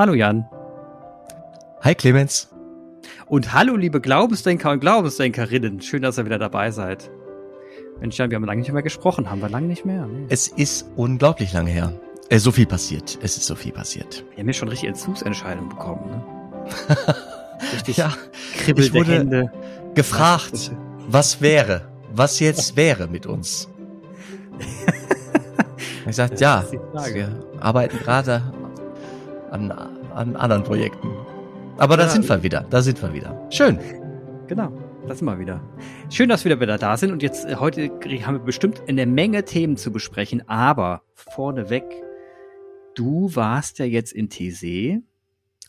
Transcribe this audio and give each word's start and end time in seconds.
Hallo 0.00 0.14
Jan. 0.14 0.46
Hi 1.82 1.94
Clemens. 1.94 2.48
Und 3.26 3.52
hallo 3.52 3.76
liebe 3.76 4.00
Glaubensdenker 4.00 4.70
und 4.70 4.80
Glaubensdenkerinnen. 4.80 5.82
Schön, 5.82 6.00
dass 6.00 6.16
ihr 6.16 6.24
wieder 6.24 6.38
dabei 6.38 6.70
seid. 6.70 7.10
Mensch, 8.00 8.16
Jan, 8.16 8.30
wir 8.30 8.36
haben 8.36 8.46
lange 8.46 8.62
nicht 8.62 8.72
mehr 8.72 8.82
gesprochen. 8.82 9.30
Haben 9.30 9.42
wir 9.42 9.50
lange 9.50 9.66
nicht 9.66 9.84
mehr? 9.84 10.06
Nee. 10.06 10.24
Es 10.30 10.48
ist 10.48 10.90
unglaublich 10.96 11.52
lange 11.52 11.68
her. 11.68 11.92
Es 12.30 12.38
ist 12.38 12.44
so 12.44 12.52
viel 12.52 12.64
passiert. 12.64 13.18
Es 13.20 13.36
ist 13.36 13.44
so 13.44 13.54
viel 13.54 13.72
passiert. 13.72 14.24
Wir 14.30 14.38
haben 14.38 14.46
ja 14.46 14.54
schon 14.54 14.68
richtig 14.68 14.88
Entzugsentscheidungen 14.88 15.68
bekommen, 15.68 16.06
ne? 16.06 16.24
richtig 17.74 17.98
ja, 17.98 18.10
ich 18.54 18.94
wurde 18.94 19.18
Hände. 19.18 19.52
gefragt, 19.94 20.72
was 21.08 21.42
wäre, 21.42 21.82
was 22.10 22.40
jetzt 22.40 22.74
wäre 22.74 23.06
mit 23.06 23.26
uns. 23.26 23.68
ich 26.08 26.16
sagte, 26.16 26.42
ja, 26.42 26.64
wir 27.12 27.44
arbeiten 27.60 27.98
gerade 27.98 28.42
an, 29.50 29.70
an 29.70 30.36
anderen 30.36 30.64
Projekten. 30.64 31.08
Aber 31.78 31.96
da 31.96 32.04
ja, 32.04 32.08
sind 32.08 32.28
wir 32.28 32.42
wieder, 32.42 32.66
da 32.70 32.82
sind 32.82 33.00
wir 33.02 33.12
wieder. 33.12 33.46
Schön. 33.50 33.78
Genau, 34.46 34.72
da 35.06 35.14
sind 35.14 35.26
wir 35.26 35.38
wieder. 35.38 35.62
Schön, 36.10 36.28
dass 36.28 36.44
wir 36.44 36.60
wieder 36.60 36.78
da 36.78 36.96
sind 36.96 37.12
und 37.12 37.22
jetzt 37.22 37.46
äh, 37.46 37.56
heute 37.56 37.90
haben 38.26 38.34
wir 38.34 38.44
bestimmt 38.44 38.82
eine 38.88 39.06
Menge 39.06 39.44
Themen 39.44 39.76
zu 39.76 39.90
besprechen, 39.90 40.48
aber 40.48 41.02
vorneweg, 41.14 41.84
du 42.94 43.34
warst 43.34 43.78
ja 43.78 43.84
jetzt 43.84 44.12
in 44.12 44.28
TC. 44.28 45.02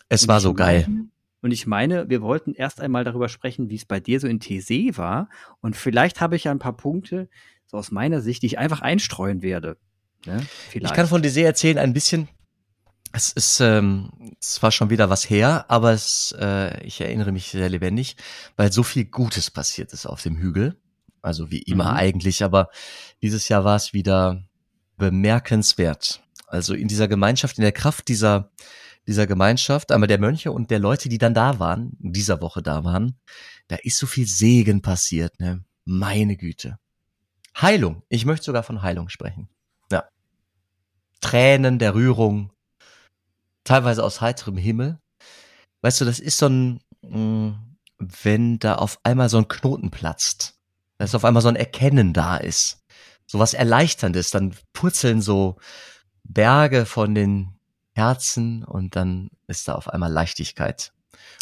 Es 0.09 0.27
war 0.27 0.41
so 0.41 0.53
geil. 0.53 0.87
Und 1.41 1.51
ich 1.51 1.65
meine, 1.65 2.09
wir 2.09 2.21
wollten 2.21 2.53
erst 2.53 2.81
einmal 2.81 3.03
darüber 3.03 3.29
sprechen, 3.29 3.69
wie 3.69 3.75
es 3.75 3.85
bei 3.85 3.99
dir 3.99 4.19
so 4.19 4.27
in 4.27 4.39
TC 4.39 4.97
war. 4.97 5.29
Und 5.61 5.75
vielleicht 5.75 6.21
habe 6.21 6.35
ich 6.35 6.43
ja 6.43 6.51
ein 6.51 6.59
paar 6.59 6.77
Punkte, 6.77 7.29
so 7.65 7.77
aus 7.77 7.89
meiner 7.89 8.21
Sicht, 8.21 8.43
die 8.43 8.47
ich 8.47 8.59
einfach 8.59 8.81
einstreuen 8.81 9.41
werde. 9.41 9.77
Ne? 10.25 10.45
Ich 10.73 10.93
kann 10.93 11.07
von 11.07 11.23
TC 11.23 11.37
erzählen 11.37 11.77
ein 11.77 11.93
bisschen. 11.93 12.27
Es 13.13 13.31
ist 13.31 13.59
ähm, 13.59 14.09
zwar 14.39 14.71
schon 14.71 14.89
wieder 14.89 15.09
was 15.09 15.29
her, 15.29 15.65
aber 15.69 15.91
es, 15.91 16.33
äh, 16.39 16.81
ich 16.85 17.01
erinnere 17.01 17.31
mich 17.31 17.51
sehr 17.51 17.69
lebendig, 17.69 18.15
weil 18.55 18.71
so 18.71 18.83
viel 18.83 19.05
Gutes 19.05 19.51
passiert 19.51 19.91
ist 19.91 20.05
auf 20.05 20.21
dem 20.21 20.37
Hügel. 20.37 20.77
Also 21.21 21.51
wie 21.51 21.61
immer 21.61 21.91
mhm. 21.91 21.97
eigentlich, 21.97 22.43
aber 22.43 22.69
dieses 23.21 23.49
Jahr 23.49 23.63
war 23.63 23.75
es 23.75 23.93
wieder 23.93 24.43
bemerkenswert. 24.97 26.23
Also 26.47 26.73
in 26.73 26.87
dieser 26.87 27.07
Gemeinschaft, 27.07 27.57
in 27.57 27.63
der 27.63 27.71
Kraft 27.71 28.07
dieser, 28.07 28.51
dieser 29.07 29.27
Gemeinschaft, 29.27 29.91
einmal 29.91 30.07
der 30.07 30.19
Mönche 30.19 30.51
und 30.51 30.71
der 30.71 30.79
Leute, 30.79 31.09
die 31.09 31.17
dann 31.17 31.33
da 31.33 31.59
waren, 31.59 31.97
in 32.01 32.13
dieser 32.13 32.41
Woche 32.41 32.61
da 32.61 32.83
waren, 32.83 33.19
da 33.67 33.77
ist 33.83 33.97
so 33.97 34.07
viel 34.07 34.27
Segen 34.27 34.81
passiert, 34.81 35.39
ne? 35.39 35.63
Meine 35.85 36.37
Güte. 36.37 36.77
Heilung. 37.59 38.03
Ich 38.09 38.25
möchte 38.25 38.45
sogar 38.45 38.63
von 38.63 38.81
Heilung 38.81 39.09
sprechen. 39.09 39.49
Ja. 39.91 40.05
Tränen 41.21 41.79
der 41.79 41.95
Rührung, 41.95 42.51
teilweise 43.63 44.03
aus 44.03 44.21
heiterem 44.21 44.57
Himmel. 44.57 44.99
Weißt 45.81 46.01
du, 46.01 46.05
das 46.05 46.19
ist 46.19 46.37
so 46.37 46.47
ein, 46.47 46.79
mm, 47.01 47.51
wenn 47.97 48.59
da 48.59 48.75
auf 48.75 48.99
einmal 49.03 49.29
so 49.29 49.37
ein 49.37 49.47
Knoten 49.47 49.91
platzt, 49.91 50.55
dass 50.97 51.15
auf 51.15 51.25
einmal 51.25 51.41
so 51.41 51.49
ein 51.49 51.55
Erkennen 51.55 52.13
da 52.13 52.37
ist, 52.37 52.79
so 53.25 53.39
was 53.39 53.53
Erleichterndes, 53.53 54.31
dann 54.31 54.53
purzeln 54.73 55.21
so 55.21 55.57
Berge 56.23 56.85
von 56.85 57.15
den 57.15 57.53
Herzen 57.93 58.63
und 58.63 58.95
dann 58.95 59.29
ist 59.47 59.67
da 59.67 59.75
auf 59.75 59.89
einmal 59.89 60.11
Leichtigkeit. 60.11 60.93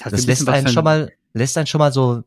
Hast 0.02 0.14
das 0.14 0.26
lässt 0.26 0.48
einen 0.48 0.68
schon 0.68 0.84
mal, 0.84 1.12
lässt 1.34 1.58
einen 1.58 1.68
schon 1.68 1.80
mal 1.80 1.92
so, 1.92 2.24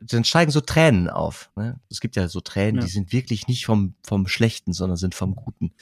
dann 0.00 0.24
steigen 0.24 0.50
so 0.50 0.60
Tränen 0.60 1.08
auf. 1.08 1.50
Ne? 1.56 1.80
Es 1.90 2.00
gibt 2.00 2.16
ja 2.16 2.28
so 2.28 2.40
Tränen, 2.40 2.76
ja. 2.76 2.86
die 2.86 2.90
sind 2.90 3.12
wirklich 3.12 3.46
nicht 3.46 3.66
vom, 3.66 3.94
vom 4.02 4.26
Schlechten, 4.26 4.72
sondern 4.72 4.96
sind 4.96 5.14
vom 5.14 5.34
Guten 5.34 5.72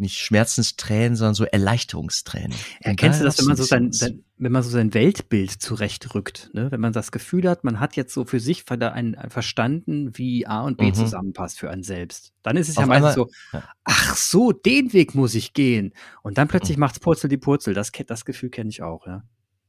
nicht 0.00 0.18
Schmerzenstränen, 0.18 1.16
sondern 1.16 1.34
so 1.34 1.44
Erleichterungstränen. 1.44 2.56
Erkennst 2.80 3.20
du 3.20 3.24
das, 3.24 3.38
wenn 3.38 3.46
man 3.46 3.56
so 3.56 3.64
sein, 3.64 3.92
sein, 3.92 4.24
wenn 4.38 4.52
man 4.52 4.62
so 4.62 4.70
sein 4.70 4.94
Weltbild 4.94 5.50
zurechtrückt, 5.50 6.50
ne? 6.52 6.70
wenn 6.70 6.80
man 6.80 6.92
das 6.92 7.12
Gefühl 7.12 7.48
hat, 7.48 7.62
man 7.62 7.78
hat 7.78 7.96
jetzt 7.96 8.14
so 8.14 8.24
für 8.24 8.40
sich 8.40 8.64
ein 8.70 9.16
verstanden, 9.28 10.16
wie 10.16 10.46
A 10.46 10.62
und 10.62 10.78
B 10.78 10.86
mhm. 10.86 10.94
zusammenpasst 10.94 11.58
für 11.58 11.70
einen 11.70 11.82
selbst. 11.82 12.32
Dann 12.42 12.56
ist 12.56 12.68
es 12.68 12.76
Auf 12.76 12.82
ja 12.82 12.86
meistens 12.86 13.14
so, 13.14 13.28
ja. 13.52 13.64
ach 13.84 14.16
so, 14.16 14.52
den 14.52 14.92
Weg 14.92 15.14
muss 15.14 15.34
ich 15.34 15.52
gehen. 15.52 15.92
Und 16.22 16.38
dann 16.38 16.48
plötzlich 16.48 16.76
mhm. 16.76 16.80
macht's 16.80 17.00
Purzel 17.00 17.28
die 17.28 17.36
Purzel. 17.36 17.74
Das, 17.74 17.92
das 18.06 18.24
Gefühl 18.24 18.50
kenne 18.50 18.70
ich 18.70 18.82
auch, 18.82 19.06
ja. 19.06 19.22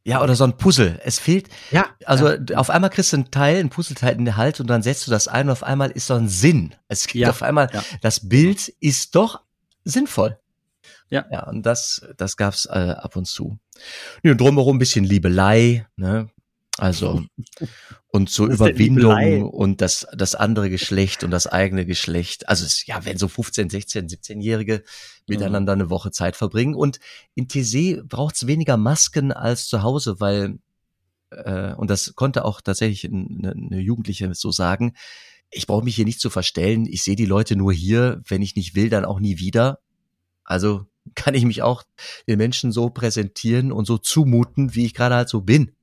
Ja, 0.03 0.23
oder 0.23 0.35
so 0.35 0.45
ein 0.45 0.57
Puzzle. 0.57 0.99
Es 1.03 1.19
fehlt, 1.19 1.47
ja, 1.69 1.85
also 2.05 2.29
ja. 2.29 2.57
auf 2.57 2.71
einmal 2.71 2.89
kriegst 2.89 3.13
du 3.13 3.17
ein 3.17 3.29
Teil, 3.29 3.59
ein 3.59 3.69
Puzzleteil 3.69 4.15
in 4.15 4.25
der 4.25 4.35
Halt 4.35 4.59
und 4.59 4.67
dann 4.67 4.81
setzt 4.81 5.05
du 5.05 5.11
das 5.11 5.27
ein 5.27 5.45
und 5.47 5.51
auf 5.51 5.63
einmal 5.63 5.91
ist 5.91 6.07
so 6.07 6.15
ein 6.15 6.27
Sinn. 6.27 6.73
Es 6.87 7.05
gibt 7.05 7.21
ja, 7.21 7.29
auf 7.29 7.43
einmal, 7.43 7.69
ja. 7.71 7.83
das 8.01 8.27
Bild 8.27 8.67
ist 8.79 9.15
doch 9.15 9.41
sinnvoll. 9.83 10.37
Ja. 11.09 11.25
Ja, 11.31 11.47
und 11.47 11.65
das, 11.65 12.07
das 12.17 12.37
gab's 12.37 12.65
äh, 12.65 12.95
ab 12.97 13.15
und 13.15 13.27
zu. 13.27 13.59
Ja, 14.23 14.33
drumherum 14.33 14.77
ein 14.77 14.79
bisschen 14.79 15.03
Liebelei, 15.03 15.85
ne? 15.95 16.29
Also, 16.77 17.23
und 18.11 18.29
so 18.29 18.47
Überwindung 18.49 19.43
und 19.43 19.81
das, 19.81 20.07
das 20.15 20.35
andere 20.35 20.69
Geschlecht 20.69 21.23
und 21.23 21.31
das 21.31 21.45
eigene 21.45 21.85
Geschlecht. 21.85 22.47
Also, 22.47 22.65
es, 22.65 22.85
ja, 22.87 23.03
wenn 23.05 23.17
so 23.17 23.27
15, 23.27 23.69
16, 23.69 24.07
17-Jährige 24.07 24.83
miteinander 25.27 25.73
eine 25.73 25.89
Woche 25.89 26.11
Zeit 26.11 26.35
verbringen. 26.35 26.73
Und 26.73 26.99
in 27.35 27.47
TC 27.47 28.07
braucht's 28.07 28.47
weniger 28.47 28.77
Masken 28.77 29.31
als 29.31 29.67
zu 29.67 29.83
Hause, 29.83 30.19
weil, 30.19 30.59
äh, 31.29 31.73
und 31.73 31.89
das 31.89 32.15
konnte 32.15 32.45
auch 32.45 32.61
tatsächlich 32.61 33.05
eine, 33.11 33.51
eine 33.51 33.79
Jugendliche 33.79 34.33
so 34.33 34.51
sagen, 34.51 34.93
ich 35.51 35.67
brauche 35.67 35.83
mich 35.83 35.95
hier 35.95 36.05
nicht 36.05 36.21
zu 36.21 36.29
verstellen. 36.29 36.85
Ich 36.85 37.03
sehe 37.03 37.15
die 37.15 37.25
Leute 37.25 37.55
nur 37.55 37.73
hier. 37.73 38.21
Wenn 38.25 38.41
ich 38.41 38.55
nicht 38.55 38.75
will, 38.75 38.89
dann 38.89 39.05
auch 39.05 39.19
nie 39.19 39.37
wieder. 39.37 39.79
Also 40.43 40.85
kann 41.15 41.33
ich 41.33 41.45
mich 41.45 41.61
auch 41.61 41.83
den 42.27 42.37
Menschen 42.37 42.71
so 42.71 42.89
präsentieren 42.89 43.71
und 43.71 43.85
so 43.85 43.97
zumuten, 43.97 44.75
wie 44.75 44.85
ich 44.85 44.93
gerade 44.93 45.15
halt 45.15 45.29
so 45.29 45.41
bin. 45.41 45.73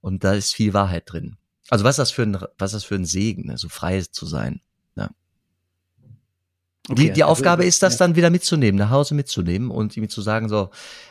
Und 0.00 0.22
da 0.22 0.34
ist 0.34 0.54
viel 0.54 0.74
Wahrheit 0.74 1.04
drin. 1.06 1.36
Also 1.70 1.84
was 1.84 1.94
ist 1.94 1.98
das 1.98 2.10
für 2.10 2.22
ein, 2.22 2.34
was 2.58 2.72
ist 2.72 2.82
das 2.82 2.84
für 2.84 2.96
ein 2.96 3.04
Segen, 3.04 3.46
ne? 3.46 3.58
so 3.58 3.68
frei 3.68 4.02
zu 4.02 4.26
sein. 4.26 4.60
Ja. 4.96 5.10
Okay, 6.88 7.02
die, 7.02 7.12
die 7.12 7.22
also, 7.22 7.32
Aufgabe 7.32 7.64
ist, 7.64 7.82
das 7.82 7.94
ja. 7.94 7.98
dann 8.00 8.16
wieder 8.16 8.30
mitzunehmen, 8.30 8.78
nach 8.78 8.90
Hause 8.90 9.14
mitzunehmen 9.14 9.70
und 9.70 9.96
ihm 9.96 10.08
zu 10.08 10.20
sagen, 10.20 10.48
so, 10.48 10.70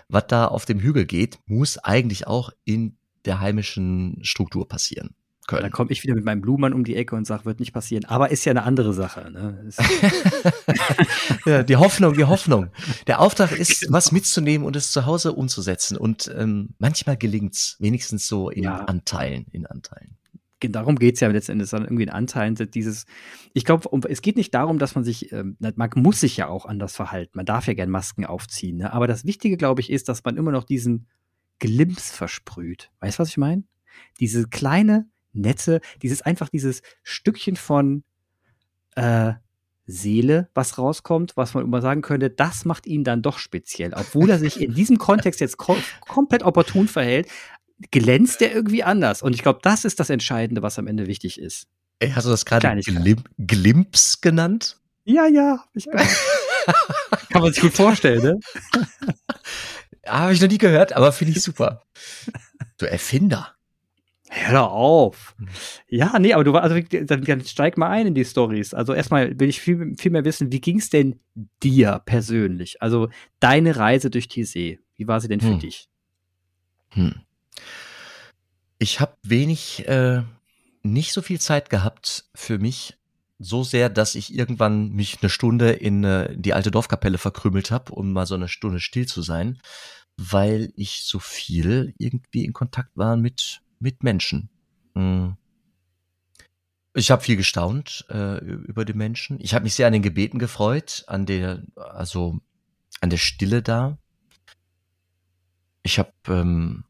was 0.09 0.27
da 0.27 0.45
auf 0.45 0.65
dem 0.65 0.79
Hügel 0.79 1.05
geht, 1.05 1.39
muss 1.45 1.77
eigentlich 1.77 2.27
auch 2.27 2.51
in 2.65 2.97
der 3.25 3.39
heimischen 3.39 4.19
Struktur 4.21 4.67
passieren 4.67 5.15
können. 5.49 5.63
Dann 5.63 5.71
komme 5.71 5.91
ich 5.91 6.03
wieder 6.03 6.15
mit 6.15 6.23
meinem 6.23 6.41
Blumenmann 6.41 6.73
um 6.73 6.83
die 6.83 6.95
Ecke 6.95 7.15
und 7.15 7.25
sage, 7.25 7.45
wird 7.45 7.59
nicht 7.59 7.73
passieren. 7.73 8.05
Aber 8.05 8.29
ist 8.29 8.45
ja 8.45 8.51
eine 8.51 8.63
andere 8.63 8.93
Sache. 8.93 9.31
Ne? 9.31 9.71
ja, 11.45 11.63
die 11.63 11.75
Hoffnung, 11.75 12.13
die 12.13 12.25
Hoffnung. 12.25 12.67
Der 13.07 13.19
Auftrag 13.19 13.51
ist, 13.51 13.81
genau. 13.81 13.93
was 13.93 14.11
mitzunehmen 14.11 14.65
und 14.65 14.75
es 14.75 14.91
zu 14.91 15.05
Hause 15.05 15.33
umzusetzen. 15.33 15.97
Und 15.97 16.31
ähm, 16.37 16.69
manchmal 16.77 17.17
gelingt's 17.17 17.77
wenigstens 17.79 18.27
so 18.27 18.49
in 18.49 18.63
ja. 18.63 18.85
Anteilen, 18.85 19.47
in 19.51 19.65
Anteilen 19.65 20.15
darum 20.61 20.97
geht's 20.97 21.21
ja 21.21 21.29
letztendlich, 21.29 21.69
sondern 21.69 21.87
irgendwie 21.87 22.03
in 22.03 22.09
Anteilen 22.09 22.55
dieses, 22.55 23.05
ich 23.53 23.63
glaube, 23.63 23.87
es 24.09 24.21
geht 24.21 24.35
nicht 24.35 24.53
darum, 24.53 24.77
dass 24.77 24.93
man 24.93 25.05
sich, 25.05 25.31
ähm, 25.31 25.55
man 25.59 25.89
muss 25.95 26.19
sich 26.19 26.35
ja 26.35 26.47
auch 26.47 26.65
anders 26.65 26.97
verhalten, 26.97 27.31
man 27.35 27.45
darf 27.45 27.67
ja 27.67 27.73
gern 27.73 27.89
Masken 27.89 28.25
aufziehen, 28.25 28.75
ne? 28.75 28.91
aber 28.91 29.07
das 29.07 29.23
Wichtige, 29.23 29.55
glaube 29.55 29.79
ich, 29.79 29.89
ist, 29.89 30.09
dass 30.09 30.21
man 30.25 30.35
immer 30.35 30.51
noch 30.51 30.65
diesen 30.65 31.07
Glimps 31.59 32.11
versprüht. 32.11 32.91
Weißt 32.99 33.19
du, 33.19 33.21
was 33.21 33.29
ich 33.29 33.37
meine? 33.37 33.63
Diese 34.19 34.47
kleine, 34.47 35.07
nette, 35.33 35.81
dieses 36.01 36.21
einfach 36.21 36.49
dieses 36.49 36.81
Stückchen 37.03 37.55
von 37.55 38.03
äh, 38.95 39.33
Seele, 39.85 40.49
was 40.53 40.77
rauskommt, 40.77 41.35
was 41.35 41.55
man 41.55 41.63
immer 41.63 41.81
sagen 41.81 42.01
könnte, 42.01 42.29
das 42.29 42.63
macht 42.63 42.85
ihn 42.85 43.03
dann 43.03 43.21
doch 43.21 43.39
speziell. 43.39 43.93
Obwohl 43.95 44.29
er 44.29 44.37
sich 44.39 44.61
in 44.61 44.73
diesem 44.73 44.97
Kontext 44.97 45.39
jetzt 45.39 45.57
kom 45.57 45.77
komplett 46.01 46.43
opportun 46.43 46.87
verhält, 46.87 47.27
glänzt 47.91 48.41
er 48.41 48.53
irgendwie 48.53 48.83
anders. 48.83 49.21
Und 49.21 49.33
ich 49.33 49.41
glaube, 49.41 49.59
das 49.63 49.85
ist 49.85 49.99
das 49.99 50.09
Entscheidende, 50.09 50.61
was 50.61 50.77
am 50.77 50.87
Ende 50.87 51.07
wichtig 51.07 51.39
ist. 51.39 51.67
Ey, 51.99 52.11
hast 52.11 52.25
du 52.25 52.29
das 52.29 52.45
gerade 52.45 52.81
Glim 52.81 53.23
Glimps 53.39 54.21
genannt? 54.21 54.77
Ja, 55.05 55.25
ja. 55.27 55.63
Ich 55.73 55.87
Kann 57.29 57.41
man 57.41 57.51
sich 57.51 57.61
gut 57.61 57.73
vorstellen, 57.73 58.21
ne? 58.21 58.39
Habe 60.05 60.33
ich 60.33 60.41
noch 60.41 60.47
nie 60.47 60.57
gehört, 60.57 60.93
aber 60.93 61.11
finde 61.11 61.33
ich 61.33 61.41
super. 61.41 61.83
Du 62.77 62.85
Erfinder. 62.85 63.55
Hör 64.31 64.69
auf. 64.69 65.35
Hm. 65.39 65.47
Ja, 65.87 66.19
nee, 66.19 66.33
aber 66.33 66.43
du 66.43 66.53
also 66.53 66.79
dann, 66.79 67.23
dann 67.23 67.43
steig 67.43 67.77
mal 67.77 67.89
ein 67.89 68.07
in 68.07 68.13
die 68.13 68.25
Stories. 68.25 68.75
Also 68.75 68.93
erstmal 68.93 69.39
will 69.39 69.49
ich 69.49 69.59
viel, 69.59 69.95
viel 69.97 70.11
mehr 70.11 70.23
wissen, 70.23 70.51
wie 70.51 70.61
ging 70.61 70.77
es 70.77 70.91
denn 70.91 71.19
dir 71.63 72.01
persönlich? 72.05 72.79
Also 72.79 73.09
deine 73.39 73.75
Reise 73.75 74.11
durch 74.11 74.27
die 74.27 74.43
See, 74.43 74.79
wie 74.97 75.07
war 75.07 75.19
sie 75.19 75.29
denn 75.29 75.41
für 75.41 75.53
hm. 75.53 75.59
dich? 75.59 75.89
Hm. 76.89 77.15
Ich 78.77 78.99
habe 78.99 79.15
wenig, 79.23 79.87
äh, 79.87 80.21
nicht 80.83 81.11
so 81.11 81.23
viel 81.23 81.41
Zeit 81.41 81.71
gehabt 81.71 82.25
für 82.35 82.59
mich, 82.59 82.97
so 83.39 83.63
sehr, 83.63 83.89
dass 83.89 84.13
ich 84.13 84.33
irgendwann 84.33 84.91
mich 84.91 85.17
eine 85.21 85.29
Stunde 85.29 85.71
in 85.71 86.03
äh, 86.03 86.35
die 86.37 86.53
alte 86.53 86.69
Dorfkapelle 86.69 87.17
verkrümelt 87.17 87.71
habe, 87.71 87.93
um 87.93 88.11
mal 88.11 88.27
so 88.27 88.35
eine 88.35 88.47
Stunde 88.47 88.79
still 88.79 89.07
zu 89.07 89.23
sein, 89.23 89.59
weil 90.17 90.71
ich 90.75 91.01
so 91.03 91.17
viel 91.17 91.95
irgendwie 91.97 92.45
in 92.45 92.53
Kontakt 92.53 92.95
war 92.95 93.17
mit 93.17 93.61
mit 93.79 94.03
Menschen. 94.03 94.49
Hm. 94.95 95.35
Ich 96.93 97.11
habe 97.11 97.21
viel 97.21 97.37
gestaunt 97.37 98.05
äh, 98.09 98.37
über 98.43 98.83
die 98.83 98.93
Menschen. 98.93 99.39
Ich 99.39 99.53
habe 99.53 99.63
mich 99.63 99.75
sehr 99.75 99.87
an 99.87 99.93
den 99.93 100.01
Gebeten 100.01 100.39
gefreut, 100.39 101.03
an 101.07 101.25
der, 101.25 101.63
also 101.75 102.39
an 103.01 103.09
der 103.09 103.17
Stille 103.17 103.61
da. 103.61 103.97
ich 105.83 105.99
habe 105.99 106.11
ähm, 106.27 106.83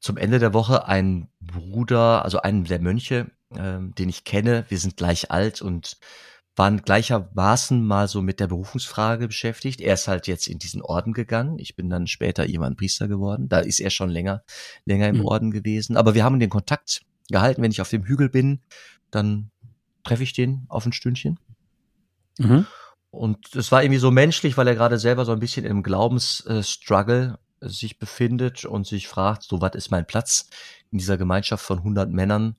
zum 0.00 0.16
Ende 0.16 0.38
der 0.38 0.54
Woche 0.54 0.86
einen 0.86 1.28
Bruder, 1.40 2.24
also 2.24 2.40
einen 2.40 2.64
der 2.64 2.80
Mönche, 2.80 3.30
ähm, 3.56 3.94
den 3.94 4.08
ich 4.08 4.24
kenne. 4.24 4.64
Wir 4.68 4.78
sind 4.78 4.96
gleich 4.96 5.30
alt 5.30 5.60
und 5.62 5.98
waren 6.56 6.82
gleichermaßen 6.82 7.84
mal 7.84 8.06
so 8.06 8.22
mit 8.22 8.38
der 8.38 8.46
Berufungsfrage 8.46 9.26
beschäftigt. 9.26 9.80
Er 9.80 9.94
ist 9.94 10.06
halt 10.06 10.26
jetzt 10.26 10.46
in 10.46 10.58
diesen 10.58 10.82
Orden 10.82 11.12
gegangen. 11.12 11.58
Ich 11.58 11.74
bin 11.74 11.90
dann 11.90 12.06
später 12.06 12.46
irgendwann 12.46 12.76
Priester 12.76 13.08
geworden. 13.08 13.48
Da 13.48 13.58
ist 13.58 13.80
er 13.80 13.90
schon 13.90 14.10
länger, 14.10 14.44
länger 14.84 15.08
im 15.08 15.18
mhm. 15.18 15.24
Orden 15.26 15.50
gewesen. 15.50 15.96
Aber 15.96 16.14
wir 16.14 16.24
haben 16.24 16.38
den 16.38 16.50
Kontakt 16.50 17.02
gehalten. 17.28 17.62
Wenn 17.62 17.72
ich 17.72 17.80
auf 17.80 17.90
dem 17.90 18.04
Hügel 18.04 18.28
bin, 18.28 18.60
dann 19.10 19.50
treffe 20.04 20.22
ich 20.22 20.32
den 20.32 20.64
auf 20.68 20.86
ein 20.86 20.92
Stündchen. 20.92 21.40
Mhm. 22.38 22.66
Und 23.10 23.54
es 23.54 23.72
war 23.72 23.82
irgendwie 23.82 24.00
so 24.00 24.10
menschlich, 24.10 24.56
weil 24.56 24.68
er 24.68 24.74
gerade 24.74 24.98
selber 24.98 25.24
so 25.24 25.32
ein 25.32 25.40
bisschen 25.40 25.64
im 25.64 25.82
Glaubensstruggle 25.82 27.38
äh, 27.60 27.68
sich 27.68 27.98
befindet 27.98 28.64
und 28.64 28.86
sich 28.86 29.08
fragt, 29.08 29.44
so 29.44 29.60
was 29.60 29.74
ist 29.74 29.90
mein 29.90 30.06
Platz 30.06 30.48
in 30.90 30.98
dieser 30.98 31.16
Gemeinschaft 31.16 31.64
von 31.64 31.78
100 31.78 32.10
Männern. 32.10 32.56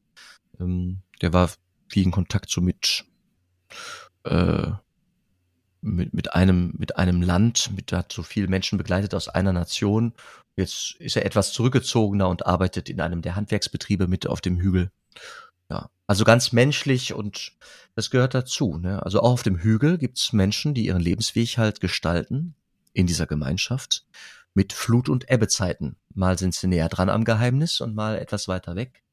Ähm, 0.59 1.01
der 1.21 1.33
war 1.33 1.49
viel 1.89 2.03
in 2.03 2.11
Kontakt 2.11 2.49
so 2.49 2.61
mit 2.61 3.05
äh, 4.23 4.71
mit, 5.81 6.13
mit 6.13 6.33
einem 6.33 6.73
mit 6.77 6.97
einem 6.97 7.21
Land, 7.21 7.71
mit 7.75 7.91
hat 7.91 8.11
so 8.11 8.23
viele 8.23 8.47
Menschen 8.47 8.77
begleitet 8.77 9.13
aus 9.13 9.29
einer 9.29 9.53
Nation. 9.53 10.13
Jetzt 10.55 10.95
ist 10.99 11.15
er 11.15 11.25
etwas 11.25 11.51
zurückgezogener 11.51 12.27
und 12.29 12.45
arbeitet 12.45 12.89
in 12.89 13.01
einem 13.01 13.21
der 13.21 13.35
Handwerksbetriebe 13.35 14.07
mit 14.07 14.27
auf 14.27 14.41
dem 14.41 14.57
Hügel. 14.59 14.89
Ja, 15.69 15.89
also 16.07 16.23
ganz 16.23 16.51
menschlich 16.51 17.13
und 17.13 17.53
das 17.95 18.09
gehört 18.09 18.33
dazu. 18.33 18.77
Ne? 18.77 19.03
Also 19.03 19.21
auch 19.21 19.33
auf 19.33 19.43
dem 19.43 19.57
Hügel 19.57 19.97
gibt's 19.97 20.33
Menschen, 20.33 20.73
die 20.73 20.85
ihren 20.85 21.01
Lebensweg 21.01 21.57
halt 21.57 21.81
gestalten 21.81 22.55
in 22.93 23.07
dieser 23.07 23.25
Gemeinschaft 23.25 24.05
mit 24.53 24.73
Flut- 24.73 25.09
und 25.09 25.29
Ebbezeiten. 25.29 25.97
Mal 26.13 26.37
sind 26.37 26.55
sie 26.55 26.67
näher 26.67 26.89
dran 26.89 27.09
am 27.09 27.25
Geheimnis 27.25 27.81
und 27.81 27.95
mal 27.95 28.17
etwas 28.17 28.47
weiter 28.47 28.75
weg. 28.75 29.03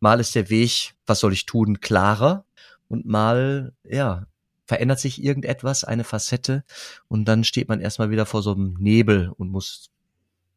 Mal 0.00 0.20
ist 0.20 0.34
der 0.34 0.48
Weg, 0.50 0.94
was 1.06 1.20
soll 1.20 1.32
ich 1.32 1.46
tun, 1.46 1.80
klarer 1.80 2.44
und 2.92 3.06
mal, 3.06 3.72
ja, 3.84 4.26
verändert 4.66 5.00
sich 5.00 5.22
irgendetwas, 5.22 5.84
eine 5.84 6.04
Facette 6.04 6.64
und 7.08 7.26
dann 7.26 7.44
steht 7.44 7.68
man 7.68 7.80
erstmal 7.80 8.10
wieder 8.10 8.26
vor 8.26 8.42
so 8.42 8.52
einem 8.52 8.74
Nebel 8.78 9.30
und 9.36 9.50
muss 9.50 9.90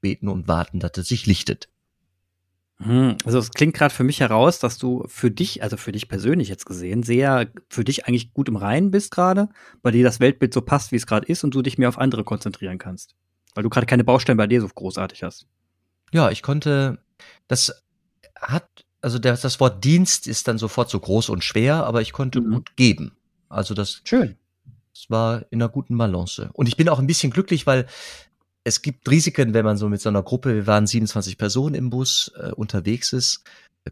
beten 0.02 0.28
und 0.28 0.48
warten, 0.48 0.80
dass 0.80 0.98
es 0.98 1.08
sich 1.08 1.26
lichtet. 1.26 1.70
Hm, 2.78 3.18
also 3.24 3.40
es 3.40 3.52
klingt 3.52 3.74
gerade 3.74 3.94
für 3.94 4.04
mich 4.04 4.20
heraus, 4.20 4.60
dass 4.60 4.78
du 4.78 5.06
für 5.08 5.32
dich, 5.32 5.64
also 5.64 5.78
für 5.78 5.94
dich 5.94 6.10
persönlich 6.10 6.50
jetzt 6.50 6.66
gesehen, 6.66 7.04
sehr 7.04 7.50
für 7.70 7.86
dich 7.86 8.06
eigentlich 8.06 8.34
gut 8.34 8.50
im 8.50 8.58
Reinen 8.58 8.92
bist 8.92 9.12
gerade, 9.12 9.50
bei 9.82 9.92
dir 9.92 10.04
das 10.04 10.20
Weltbild 10.20 10.54
so 10.54 10.62
passt, 10.62 10.92
wie 10.92 10.98
es 10.98 11.08
gerade 11.08 11.28
ist 11.28 11.44
und 11.44 11.56
du 11.56 11.62
dich 11.62 11.78
mehr 11.78 11.90
auf 11.90 11.98
andere 11.98 12.24
konzentrieren 12.24 12.78
kannst. 12.78 13.16
Weil 13.56 13.64
du 13.64 13.70
gerade 13.70 13.88
keine 13.88 14.04
Baustellen 14.04 14.38
bei 14.38 14.48
dir 14.48 14.60
so 14.60 14.68
großartig 14.68 15.24
hast. 15.24 15.48
Ja, 16.12 16.30
ich 16.30 16.42
konnte, 16.42 17.00
das 17.48 17.84
hat 18.40 18.85
also 19.06 19.20
das, 19.20 19.42
das 19.42 19.60
Wort 19.60 19.84
Dienst 19.84 20.26
ist 20.26 20.48
dann 20.48 20.58
sofort 20.58 20.90
so 20.90 21.00
groß 21.00 21.30
und 21.30 21.44
schwer, 21.44 21.86
aber 21.86 22.02
ich 22.02 22.12
konnte 22.12 22.42
mhm. 22.42 22.54
gut 22.56 22.76
geben. 22.76 23.12
Also 23.50 23.76
das, 23.76 24.02
schön. 24.04 24.36
Es 24.96 25.12
war 25.12 25.46
in 25.52 25.62
einer 25.62 25.70
guten 25.70 25.96
Balance. 25.96 26.50
Und 26.54 26.68
ich 26.68 26.76
bin 26.76 26.90
auch 26.90 26.98
ein 26.98 27.06
bisschen 27.06 27.32
glücklich, 27.32 27.68
weil 27.68 27.86
es 28.66 28.82
gibt 28.82 29.10
Risiken, 29.10 29.54
wenn 29.54 29.64
man 29.64 29.78
so 29.78 29.88
mit 29.88 30.02
so 30.02 30.10
einer 30.10 30.24
Gruppe, 30.24 30.54
wir 30.54 30.68
waren 30.68 30.88
27 30.88 31.38
Personen 31.38 31.76
im 31.76 31.90
Bus 31.90 32.32
äh, 32.36 32.52
unterwegs 32.52 33.14
ist. 33.14 33.44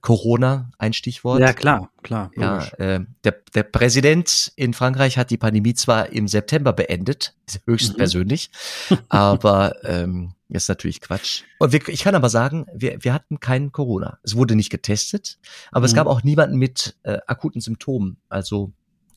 Corona, 0.01 0.71
ein 0.79 0.93
Stichwort. 0.93 1.39
Ja, 1.39 1.53
klar, 1.53 1.91
klar. 2.01 2.31
Ja, 2.35 2.65
äh, 2.79 3.01
der, 3.23 3.35
der 3.53 3.61
Präsident 3.61 4.51
in 4.55 4.73
Frankreich 4.73 5.19
hat 5.19 5.29
die 5.29 5.37
Pandemie 5.37 5.75
zwar 5.75 6.11
im 6.11 6.27
September 6.27 6.73
beendet, 6.73 7.35
höchst 7.67 7.93
mhm. 7.93 7.97
persönlich, 7.97 8.49
aber 9.09 9.75
ähm, 9.83 10.33
ist 10.49 10.67
natürlich 10.67 10.99
Quatsch. 10.99 11.43
Und 11.59 11.73
wir, 11.73 11.87
ich 11.89 12.03
kann 12.03 12.15
aber 12.15 12.29
sagen, 12.29 12.65
wir, 12.73 13.03
wir 13.03 13.13
hatten 13.13 13.39
keinen 13.39 13.71
Corona. 13.71 14.17
Es 14.23 14.35
wurde 14.35 14.55
nicht 14.55 14.71
getestet, 14.71 15.37
aber 15.71 15.81
mhm. 15.81 15.85
es 15.85 15.93
gab 15.93 16.07
auch 16.07 16.23
niemanden 16.23 16.57
mit 16.57 16.97
äh, 17.03 17.19
akuten 17.27 17.61
Symptomen. 17.61 18.17
Also 18.29 18.71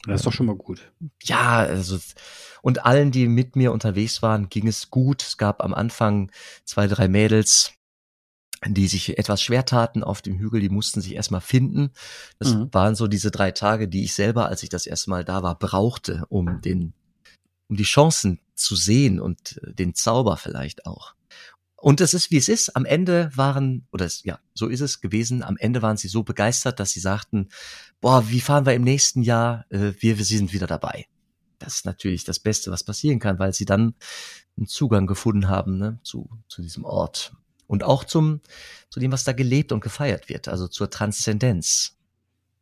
das 0.07 0.21
ist 0.21 0.27
doch 0.27 0.33
schon 0.33 0.47
mal 0.47 0.57
gut. 0.57 0.93
Ja, 1.23 1.59
also 1.59 1.99
und 2.63 2.85
allen, 2.85 3.11
die 3.11 3.29
mit 3.29 3.57
mir 3.57 3.73
unterwegs 3.73 4.23
waren, 4.23 4.49
ging 4.49 4.67
es 4.67 4.91
gut. 4.91 5.23
Es 5.23 5.37
gab 5.37 5.63
am 5.63 5.75
Anfang 5.75 6.31
zwei, 6.65 6.87
drei 6.87 7.09
Mädels, 7.09 7.73
die 8.65 8.89
sich 8.89 9.19
etwas 9.19 9.43
schwer 9.43 9.65
taten 9.65 10.03
auf 10.03 10.23
dem 10.23 10.39
Hügel, 10.39 10.61
die 10.61 10.69
mussten 10.69 11.01
sich 11.01 11.15
erstmal 11.15 11.41
finden. 11.41 11.91
Das 12.39 12.55
mhm. 12.55 12.73
waren 12.73 12.95
so 12.95 13.07
diese 13.07 13.31
drei 13.31 13.51
Tage, 13.51 13.89
die 13.89 14.05
ich 14.05 14.15
selber, 14.15 14.49
als 14.49 14.63
ich 14.63 14.69
das 14.69 14.87
erste 14.87 15.11
Mal 15.11 15.25
da 15.25 15.43
war, 15.43 15.59
brauchte, 15.59 16.25
um 16.29 16.61
den, 16.61 16.95
um 17.69 17.77
die 17.77 17.85
Chancen 17.85 18.41
zu 18.55 18.77
sehen 18.77 19.21
und 19.21 19.61
äh, 19.63 19.75
den 19.75 19.95
Zauber 19.95 20.37
vielleicht 20.37 20.87
auch. 20.87 21.16
Und 21.87 22.01
es 22.01 22.15
ist, 22.15 22.33
wie 22.33 22.37
es 22.37 22.49
ist. 22.49 22.75
Am 22.75 22.85
Ende 22.85 23.31
waren, 23.37 23.87
oder 23.93 24.07
es, 24.07 24.25
ja, 24.25 24.41
so 24.55 24.67
ist 24.67 24.81
es 24.81 25.01
gewesen. 25.01 25.45
Am 25.45 25.57
Ende 25.57 25.83
waren 25.83 25.97
sie 25.97 26.09
so 26.09 26.25
begeistert, 26.25 26.81
dass 26.81 26.91
sie 26.91 26.99
sagten, 26.99 27.49
boah, 28.01 28.29
wie 28.29 28.41
fahren 28.41 28.67
wir 28.67 28.75
im 28.75 28.83
nächsten 28.83 29.23
Jahr? 29.23 29.67
Äh, 29.71 29.93
wir, 30.01 30.19
wir 30.19 30.25
sind 30.25 30.53
wieder 30.53 30.67
dabei. 30.67 31.07
Das 31.61 31.77
ist 31.77 31.87
natürlich 31.87 32.25
das 32.25 32.41
Beste, 32.41 32.73
was 32.73 32.83
passieren 32.83 33.21
kann, 33.21 33.39
weil 33.39 33.55
sie 33.55 33.67
dann 33.67 33.95
einen 34.57 34.67
Zugang 34.67 35.07
gefunden 35.07 35.49
haben 35.49 35.79
ne, 35.79 36.01
zu, 36.03 36.29
zu 36.49 36.61
diesem 36.61 36.85
Ort 36.85 37.35
und 37.69 37.85
auch 37.85 38.03
zum, 38.03 38.41
zu 38.91 38.99
dem, 38.99 39.13
was 39.13 39.23
da 39.23 39.31
gelebt 39.31 39.71
und 39.71 39.79
gefeiert 39.79 40.29
wird, 40.29 40.49
also 40.49 40.67
zur 40.67 40.91
Transzendenz. 40.91 41.97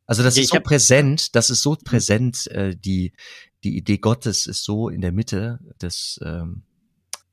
Also 0.04 0.22
das 0.22 0.36
ja, 0.36 0.42
ist 0.42 0.50
so 0.50 0.60
präsent, 0.60 1.34
das 1.34 1.48
ist 1.48 1.62
so 1.62 1.76
präsent, 1.76 2.46
äh, 2.48 2.76
die, 2.76 3.14
die 3.62 3.74
Idee 3.78 3.96
Gottes 3.96 4.46
ist 4.46 4.64
so 4.64 4.90
in 4.90 5.00
der 5.00 5.12
Mitte 5.12 5.60
des, 5.80 6.20
ähm, 6.22 6.64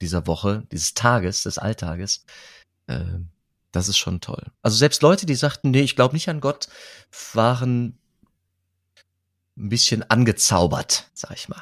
dieser 0.01 0.27
Woche, 0.27 0.67
dieses 0.71 0.93
Tages, 0.93 1.43
des 1.43 1.57
Alltages. 1.57 2.25
Äh, 2.87 3.19
das 3.71 3.87
ist 3.87 3.97
schon 3.97 4.19
toll. 4.19 4.51
Also 4.61 4.75
selbst 4.75 5.01
Leute, 5.01 5.25
die 5.25 5.35
sagten, 5.35 5.71
nee, 5.71 5.81
ich 5.81 5.95
glaube 5.95 6.13
nicht 6.13 6.29
an 6.29 6.41
Gott, 6.41 6.67
waren 7.33 7.97
ein 9.57 9.69
bisschen 9.69 10.09
angezaubert, 10.09 11.09
sag 11.13 11.31
ich 11.35 11.49
mal. 11.49 11.61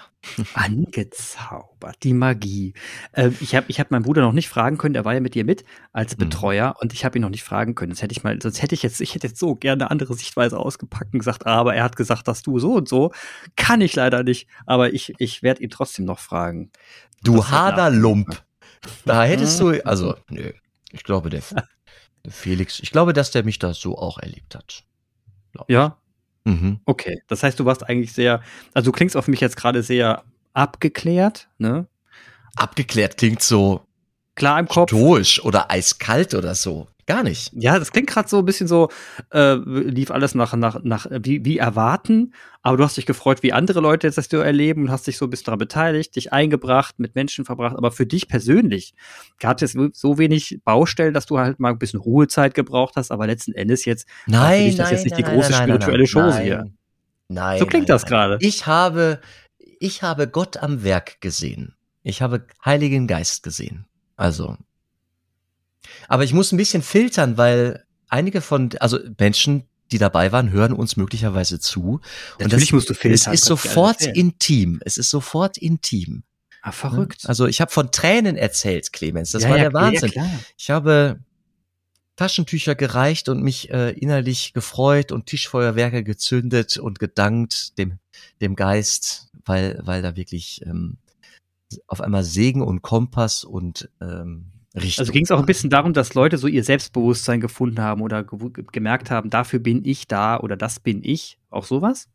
Angezaubert, 0.54 2.04
die 2.04 2.14
Magie. 2.14 2.74
Äh, 3.14 3.32
ich 3.40 3.56
habe 3.56 3.66
ich 3.70 3.80
hab 3.80 3.90
meinen 3.90 4.04
Bruder 4.04 4.22
noch 4.22 4.34
nicht 4.34 4.50
fragen 4.50 4.78
können, 4.78 4.94
der 4.94 5.06
war 5.06 5.14
ja 5.14 5.22
mit 5.22 5.34
dir 5.34 5.44
mit 5.44 5.64
als 5.92 6.16
mhm. 6.16 6.20
Betreuer 6.20 6.70
mhm. 6.70 6.76
und 6.82 6.94
ich 6.94 7.04
habe 7.04 7.18
ihn 7.18 7.22
noch 7.22 7.30
nicht 7.30 7.44
fragen 7.44 7.74
können. 7.74 7.92
Das 7.92 8.02
hätte 8.02 8.12
ich 8.12 8.24
mal, 8.24 8.40
sonst 8.42 8.62
hätte 8.62 8.76
ich 8.76 8.84
jetzt, 8.84 9.02
ich 9.02 9.16
hätte 9.16 9.28
jetzt 9.28 9.40
so 9.40 9.56
gerne 9.56 9.84
eine 9.84 9.92
andere 9.92 10.14
Sichtweise 10.14 10.58
ausgepackt 10.58 11.14
und 11.14 11.20
gesagt, 11.20 11.48
aber 11.48 11.74
er 11.74 11.84
hat 11.84 11.96
gesagt, 11.96 12.28
dass 12.28 12.44
du 12.44 12.60
so 12.60 12.74
und 12.74 12.88
so. 12.88 13.12
Kann 13.56 13.82
ich 13.82 13.96
leider 13.96 14.24
nicht, 14.24 14.48
aber 14.66 14.94
ich, 14.94 15.14
ich 15.18 15.42
werde 15.42 15.64
ihn 15.64 15.70
trotzdem 15.70 16.06
noch 16.06 16.20
fragen. 16.20 16.72
Du 17.24 17.46
Haderlump. 17.46 18.44
Da 19.06 19.24
hättest 19.24 19.60
du, 19.60 19.72
also, 19.86 20.16
nö, 20.30 20.52
ich 20.92 21.04
glaube, 21.04 21.30
der, 21.30 21.42
der 22.24 22.32
Felix, 22.32 22.80
ich 22.80 22.92
glaube, 22.92 23.14
dass 23.14 23.32
der 23.32 23.44
mich 23.44 23.60
da 23.60 23.74
so 23.74 23.98
auch 23.98 24.20
erlebt 24.20 24.56
hat. 24.56 24.84
Ja, 25.68 25.99
Mhm. 26.50 26.80
Okay, 26.86 27.22
das 27.28 27.44
heißt, 27.44 27.60
du 27.60 27.66
warst 27.66 27.88
eigentlich 27.88 28.12
sehr, 28.14 28.42
also 28.74 28.92
du 28.92 28.96
klingst 28.96 29.16
auf 29.16 29.28
mich 29.28 29.40
jetzt 29.40 29.56
gerade 29.56 29.84
sehr 29.84 30.24
abgeklärt, 30.54 31.48
ne? 31.60 31.88
Abgeklärt 32.56 33.18
klingt 33.18 33.42
so 33.44 33.86
klar 34.40 34.60
im 34.60 34.68
Kopf. 34.68 34.90
Stoisch 34.90 35.44
oder 35.44 35.70
eiskalt 35.70 36.34
oder 36.34 36.56
so. 36.56 36.88
Gar 37.10 37.24
nicht. 37.24 37.52
Ja, 37.56 37.80
das 37.80 37.92
klingt 37.92 38.08
gerade 38.08 38.30
so 38.30 38.38
ein 38.38 38.46
bisschen 38.46 38.68
so, 38.68 38.90
äh, 39.34 39.56
lief 39.56 40.12
alles 40.12 40.36
nach, 40.36 40.54
nach, 40.54 40.84
nach 40.84 41.08
wie, 41.10 41.44
wie 41.44 41.58
erwarten, 41.58 42.36
aber 42.62 42.78
du 42.78 42.84
hast 42.84 42.98
dich 42.98 43.08
gefreut, 43.08 43.42
wie 43.42 43.52
andere 43.52 43.80
Leute 43.80 44.06
jetzt 44.06 44.20
das 44.20 44.28
du 44.28 44.38
erleben 44.38 44.84
und 44.84 44.92
hast 44.92 45.08
dich 45.08 45.18
so 45.18 45.26
ein 45.26 45.32
bisschen 45.32 45.46
daran 45.46 45.58
beteiligt, 45.58 46.16
dich 46.16 46.34
eingebracht, 46.34 47.00
mit 47.00 47.16
Menschen 47.16 47.46
verbracht, 47.46 47.76
aber 47.76 47.92
für 47.92 48.06
dich 48.06 48.28
persönlich 48.28 48.94
gab 49.40 49.60
es 49.60 49.76
so 49.94 50.20
wenig 50.20 50.60
Baustellen, 50.64 51.16
dass 51.16 51.26
du 51.26 51.40
halt 51.40 51.60
mal 51.60 51.72
ein 51.72 51.80
bisschen 51.80 52.00
Ruhezeit 52.00 52.54
gebraucht 52.54 52.94
hast, 52.96 53.10
aber 53.10 53.26
letzten 53.26 53.54
Endes 53.54 53.86
jetzt 53.86 54.08
nein, 54.28 54.66
dich 54.66 54.76
das 54.76 54.92
jetzt 54.92 55.04
nicht 55.04 55.18
nein, 55.18 55.26
die 55.26 55.32
große 55.32 55.52
nein, 55.52 55.64
spirituelle 55.64 56.06
Chose 56.06 56.42
hier. 56.42 56.66
Nein. 57.28 57.58
So 57.58 57.66
klingt 57.66 57.90
das 57.90 58.06
gerade. 58.06 58.38
Ich 58.40 58.68
habe, 58.68 59.20
ich 59.80 60.04
habe 60.04 60.28
Gott 60.28 60.58
am 60.58 60.84
Werk 60.84 61.22
gesehen. 61.22 61.74
Ich 62.04 62.22
habe 62.22 62.46
Heiligen 62.64 63.08
Geist 63.08 63.42
gesehen. 63.42 63.89
Also, 64.20 64.58
aber 66.10 66.26
ich 66.26 66.34
muss 66.34 66.52
ein 66.52 66.58
bisschen 66.58 66.82
filtern, 66.82 67.38
weil 67.38 67.86
einige 68.10 68.42
von, 68.42 68.72
also 68.80 69.00
Menschen, 69.18 69.64
die 69.92 69.98
dabei 69.98 70.34
waren, 70.34 70.52
hören 70.52 70.74
uns 70.74 70.98
möglicherweise 70.98 71.60
zu. 71.60 72.02
Natürlich 72.38 72.66
das, 72.66 72.74
musst 72.74 72.90
du 72.90 72.94
filtern. 72.96 73.34
Es 73.34 73.42
ist 73.42 73.46
sofort 73.46 74.06
intim. 74.06 74.82
Es 74.84 74.98
ist 74.98 75.10
sofort 75.10 75.58
intim. 75.58 76.24
Ah, 76.62 76.74
verrückt. 76.74 77.22
Also 77.28 77.48
ich 77.48 77.62
habe 77.62 77.72
von 77.72 77.92
Tränen 77.92 78.36
erzählt, 78.36 78.92
Clemens. 78.92 79.32
Das 79.32 79.44
ja, 79.44 79.50
war 79.52 79.58
ja, 79.58 79.64
der 79.64 79.74
Wahnsinn. 79.74 80.12
Ja, 80.14 80.30
ich 80.58 80.70
habe 80.70 81.20
Taschentücher 82.18 82.76
gereicht 82.76 83.30
und 83.30 83.42
mich 83.42 83.72
äh, 83.72 83.92
innerlich 83.92 84.52
gefreut 84.54 85.14
und 85.14 85.28
Tischfeuerwerke 85.28 86.04
gezündet 86.04 86.76
und 86.76 87.00
gedankt 87.00 87.78
dem, 87.78 88.00
dem 88.42 88.58
Geist, 88.58 89.30
weil, 89.46 89.80
weil 89.84 90.02
da 90.02 90.18
wirklich 90.18 90.62
ähm, 90.66 90.98
auf 91.88 92.02
einmal 92.02 92.24
Segen 92.24 92.62
und 92.62 92.82
Kompass 92.82 93.44
und 93.44 93.90
ähm, 94.02 94.52
Richtung. 94.76 95.04
Also 95.04 95.12
ging 95.12 95.24
es 95.24 95.32
auch 95.32 95.40
ein 95.40 95.46
bisschen 95.46 95.70
darum, 95.70 95.94
dass 95.94 96.14
Leute 96.14 96.38
so 96.38 96.48
ihr 96.48 96.64
Selbstbewusstsein 96.64 97.42
gefunden 97.42 97.82
haben 97.82 98.02
oder 98.02 98.24
ge 98.24 98.52
gemerkt 98.72 99.12
haben, 99.12 99.30
dafür 99.30 99.60
bin 99.60 99.84
ich 99.86 100.08
da 100.08 100.40
oder 100.40 100.56
das 100.58 100.80
bin 100.80 101.04
ich. 101.04 101.38
Auch 101.50 101.66
sowas? 101.66 102.08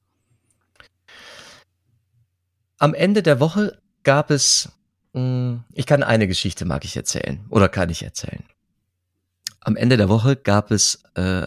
Am 2.79 2.95
Ende 2.95 3.23
der 3.23 3.41
Woche 3.41 3.79
gab 4.03 4.31
es 4.31 4.73
Mm, 5.15 5.59
ich 5.73 5.87
kann 5.87 6.03
eine 6.03 6.29
Geschichte, 6.29 6.65
mag 6.65 6.85
ich 6.85 6.97
erzählen. 6.97 7.41
Oder 7.49 7.69
kann 7.69 7.89
ich 7.89 8.03
erzählen. 8.03 8.45
Am 9.61 9.77
Ende 9.77 9.97
der 9.97 10.11
Woche 10.11 10.37
gab 10.37 10.71
es 10.71 11.03
äh, 11.15 11.47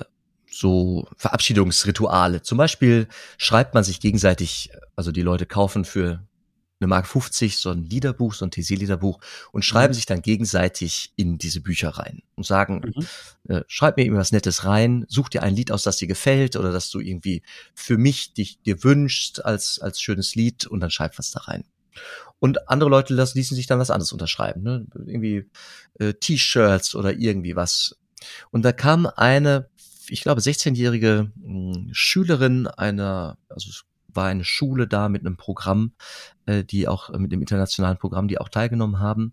so 0.50 1.08
Verabschiedungsrituale. 1.18 2.42
Zum 2.42 2.58
Beispiel 2.58 3.08
schreibt 3.38 3.76
man 3.76 3.84
sich 3.84 4.00
gegenseitig, 4.00 4.72
also 4.96 5.12
die 5.12 5.22
Leute 5.22 5.46
kaufen 5.46 5.86
für 5.86 6.26
eine 6.80 6.88
Mark 6.88 7.08
50 7.08 7.58
so 7.58 7.72
ein 7.72 7.86
Liederbuch, 7.86 8.34
so 8.34 8.46
ein 8.46 8.52
TC-Liederbuch 8.52 9.20
und 9.52 9.66
schreiben 9.66 9.92
mhm. 9.92 9.96
sich 9.96 10.06
dann 10.06 10.22
gegenseitig 10.22 11.12
in 11.16 11.38
diese 11.38 11.62
Bücher 11.62 11.90
rein 11.90 12.22
und 12.36 12.46
sagen, 12.46 12.94
mhm. 12.96 13.54
äh, 13.54 13.64
schreib 13.68 13.98
mir 13.98 14.04
irgendwas 14.04 14.32
Nettes 14.32 14.64
rein, 14.64 15.06
such 15.08 15.30
dir 15.30 15.44
ein 15.44 15.56
Lied 15.56 15.72
aus, 15.72 15.84
das 15.84 15.98
dir 15.98 16.08
gefällt 16.08 16.56
oder 16.56 16.72
das 16.72 16.90
du 16.90 17.00
irgendwie 17.00 17.42
für 17.74 17.98
mich 17.98 18.34
dich 18.34 18.62
dir 18.62 18.84
wünschst 18.84 19.44
als, 19.44 19.80
als 19.80 20.02
schönes 20.02 20.36
Lied 20.36 20.68
und 20.68 20.80
dann 20.80 20.92
schreib 20.92 21.18
was 21.18 21.32
da 21.32 21.42
rein. 21.42 21.64
Und 22.40 22.70
andere 22.70 22.92
Leute 22.92 23.16
lassen, 23.16 23.40
ließen 23.40 23.56
sich 23.56 23.66
dann 23.66 23.80
was 23.80 23.90
anderes 23.90 24.12
unterschreiben, 24.12 24.62
ne? 24.62 24.86
irgendwie 24.94 25.50
äh, 26.00 26.14
T-Shirts 26.14 26.94
oder 26.94 27.14
irgendwie 27.14 27.56
was. 27.56 27.98
Und 28.52 28.64
da 28.64 28.72
kam 28.72 29.08
eine, 29.08 29.70
ich 30.08 30.22
glaube, 30.22 30.42
16-jährige 30.42 31.32
hm, 31.42 31.90
Schülerin 31.92 32.68
einer, 32.68 33.40
also 33.50 33.72
war 34.18 34.26
eine 34.26 34.44
Schule 34.44 34.88
da 34.88 35.08
mit 35.08 35.26
einem 35.26 35.38
Programm, 35.38 35.94
äh, 36.46 36.66
die 36.66 36.90
auch 36.90 37.10
äh, 37.10 37.18
mit 37.18 37.32
dem 37.32 37.40
internationalen 37.40 37.98
Programm, 37.98 38.28
die 38.28 38.40
auch 38.40 38.50
teilgenommen 38.50 39.00
haben. 39.00 39.32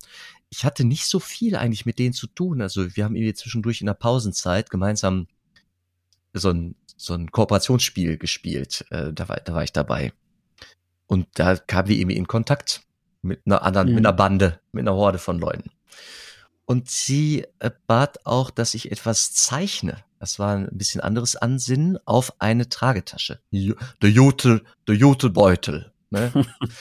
Ich 0.51 0.65
hatte 0.65 0.85
nicht 0.85 1.07
so 1.07 1.19
viel 1.19 1.57
eigentlich 1.57 1.87
mit 1.87 1.99
denen 1.99 2.13
zu 2.13 2.29
tun. 2.29 2.63
Also 2.63 2.95
wir 2.95 3.05
haben 3.05 3.17
irgendwie 3.17 3.35
zwischendurch 3.35 3.81
in 3.81 3.87
der 3.87 3.95
Pausenzeit 3.95 4.71
gemeinsam 4.71 5.27
so 6.33 6.51
ein, 6.51 6.77
so 6.97 7.15
ein 7.15 7.33
Kooperationsspiel 7.33 8.19
gespielt. 8.19 8.85
Äh, 8.91 9.13
da, 9.13 9.29
war, 9.29 9.39
da 9.39 9.55
war 9.55 9.65
ich 9.65 9.73
dabei. 9.73 10.13
Und 11.07 11.27
da 11.35 11.57
kamen 11.57 11.89
wir 11.89 11.97
irgendwie 11.97 12.17
in 12.17 12.29
Kontakt 12.29 12.83
mit 13.23 13.41
einer 13.47 13.63
anderen, 13.63 13.89
mhm. 13.89 13.95
mit 13.97 14.07
einer 14.07 14.17
Bande, 14.17 14.61
mit 14.71 14.83
einer 14.83 14.95
Horde 14.95 15.19
von 15.19 15.39
Leuten. 15.39 15.71
Und 16.67 16.89
sie 16.89 17.47
äh, 17.59 17.71
bat 17.87 18.25
auch, 18.25 18.51
dass 18.51 18.75
ich 18.75 18.93
etwas 18.93 19.33
zeichne. 19.35 20.04
Das 20.19 20.39
war 20.39 20.57
ein 20.57 20.69
bisschen 20.73 21.01
anderes 21.01 21.37
Ansinnen 21.37 21.99
auf 22.05 22.41
eine 22.41 22.69
Tragetasche. 22.69 23.41
Der 23.53 24.11
Jotel, 24.11 24.63
der 24.87 24.95
Jotelbeutel. 24.95 25.93
Ne? 26.15 26.33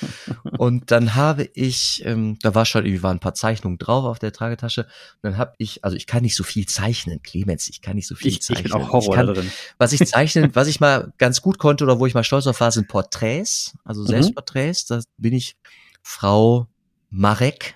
und 0.58 0.92
dann 0.92 1.16
habe 1.16 1.50
ich, 1.56 2.04
ähm, 2.06 2.38
da 2.42 2.54
war 2.54 2.66
schon 2.66 2.86
irgendwie 2.86 3.02
waren 3.02 3.18
ein 3.18 3.20
paar 3.20 3.34
Zeichnungen 3.34 3.80
drauf 3.80 4.06
auf 4.06 4.20
der 4.20 4.32
Tragetasche. 4.32 4.84
Und 4.84 5.32
dann 5.32 5.38
habe 5.38 5.54
ich, 5.58 5.84
also 5.84 5.98
ich 5.98 6.06
kann 6.06 6.22
nicht 6.22 6.36
so 6.36 6.44
viel 6.44 6.68
zeichnen, 6.68 7.22
Clemens, 7.24 7.68
ich 7.68 7.82
kann 7.82 7.96
nicht 7.96 8.08
so 8.08 8.16
viel 8.16 8.28
ich, 8.28 8.42
zeichnen. 8.42 8.68
Ich 8.68 8.72
bin 8.72 8.82
auch 8.82 8.92
Horror 8.92 9.16
kann, 9.16 9.28
drin. 9.28 9.52
Was 9.78 9.92
ich 9.92 10.00
zeichnen, 10.08 10.52
was 10.54 10.68
ich 10.68 10.80
mal 10.80 11.12
ganz 11.18 11.42
gut 11.42 11.58
konnte 11.58 11.84
oder 11.84 12.00
wo 12.00 12.06
ich 12.06 12.13
mal 12.13 12.24
stolz 12.24 12.46
auf 12.48 12.60
war, 12.60 12.72
sind 12.72 12.88
Porträts, 12.88 13.74
also 13.84 14.04
mhm. 14.04 14.08
Selbstporträts. 14.08 14.86
Da 14.86 15.02
bin 15.18 15.34
ich 15.34 15.58
Frau 16.04 16.68
Marek 17.10 17.75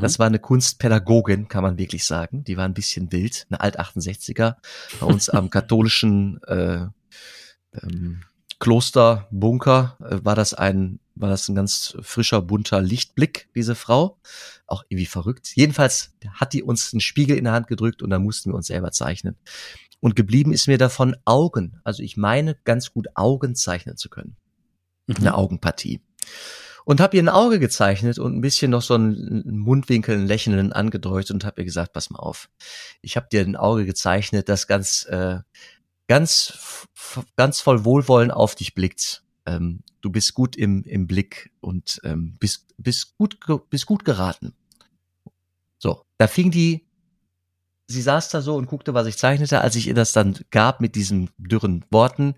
das 0.00 0.16
mhm. 0.16 0.20
war 0.20 0.26
eine 0.26 0.38
Kunstpädagogin, 0.38 1.48
kann 1.48 1.62
man 1.62 1.78
wirklich 1.78 2.04
sagen. 2.04 2.44
Die 2.44 2.56
war 2.56 2.64
ein 2.64 2.74
bisschen 2.74 3.12
wild, 3.12 3.46
eine 3.50 3.60
Alt-68er. 3.60 4.56
Bei 5.00 5.06
uns 5.06 5.28
am 5.28 5.50
katholischen 5.50 6.42
äh, 6.44 6.86
ähm, 7.74 8.22
Klosterbunker 8.58 9.98
äh, 10.00 10.24
war 10.24 10.34
das 10.34 10.54
ein 10.54 10.98
war 11.14 11.28
das 11.28 11.46
ein 11.48 11.54
ganz 11.54 11.94
frischer, 12.00 12.40
bunter 12.40 12.80
Lichtblick, 12.80 13.48
diese 13.54 13.74
Frau. 13.74 14.18
Auch 14.66 14.82
irgendwie 14.88 15.06
verrückt. 15.06 15.52
Jedenfalls 15.54 16.14
hat 16.32 16.54
die 16.54 16.62
uns 16.62 16.92
einen 16.92 17.00
Spiegel 17.00 17.36
in 17.36 17.44
der 17.44 17.52
Hand 17.52 17.66
gedrückt 17.66 18.02
und 18.02 18.08
dann 18.08 18.22
mussten 18.22 18.50
wir 18.50 18.56
uns 18.56 18.68
selber 18.68 18.92
zeichnen. 18.92 19.36
Und 20.00 20.16
geblieben 20.16 20.52
ist 20.52 20.68
mir 20.68 20.78
davon 20.78 21.14
Augen. 21.26 21.80
Also 21.84 22.02
ich 22.02 22.16
meine, 22.16 22.56
ganz 22.64 22.92
gut 22.92 23.08
Augen 23.14 23.54
zeichnen 23.54 23.96
zu 23.96 24.08
können. 24.08 24.36
Mhm. 25.06 25.16
Eine 25.16 25.34
Augenpartie 25.34 26.00
und 26.84 27.00
habe 27.00 27.16
ihr 27.16 27.22
ein 27.22 27.28
Auge 27.28 27.58
gezeichnet 27.58 28.18
und 28.18 28.36
ein 28.36 28.40
bisschen 28.40 28.70
noch 28.70 28.82
so 28.82 28.94
einen 28.94 29.58
Mundwinkel, 29.58 30.14
einen 30.14 30.26
Lächeln 30.26 30.72
angedeutet 30.72 31.30
und 31.30 31.44
habe 31.44 31.60
ihr 31.60 31.64
gesagt, 31.64 31.92
pass 31.92 32.10
mal 32.10 32.18
auf, 32.18 32.48
ich 33.00 33.16
habe 33.16 33.28
dir 33.30 33.42
ein 33.42 33.56
Auge 33.56 33.84
gezeichnet, 33.84 34.48
das 34.48 34.66
ganz, 34.66 35.04
äh, 35.06 35.38
ganz, 36.08 36.86
ganz 37.36 37.60
voll 37.60 37.84
Wohlwollen 37.84 38.30
auf 38.30 38.54
dich 38.54 38.74
blickt. 38.74 39.22
Ähm, 39.46 39.80
du 40.00 40.10
bist 40.10 40.34
gut 40.34 40.56
im, 40.56 40.84
im 40.84 41.06
Blick 41.06 41.52
und 41.60 42.00
ähm, 42.04 42.36
bist, 42.38 42.74
bist, 42.76 43.16
gut, 43.16 43.38
bist 43.70 43.86
gut 43.86 44.04
geraten. 44.04 44.54
So, 45.78 46.04
da 46.18 46.26
fing 46.28 46.50
die, 46.50 46.86
sie 47.88 48.02
saß 48.02 48.28
da 48.28 48.40
so 48.40 48.54
und 48.54 48.66
guckte, 48.66 48.94
was 48.94 49.06
ich 49.06 49.16
zeichnete, 49.16 49.60
als 49.60 49.76
ich 49.76 49.88
ihr 49.88 49.94
das 49.94 50.12
dann 50.12 50.38
gab 50.50 50.80
mit 50.80 50.94
diesen 50.94 51.30
dürren 51.38 51.84
Worten. 51.90 52.34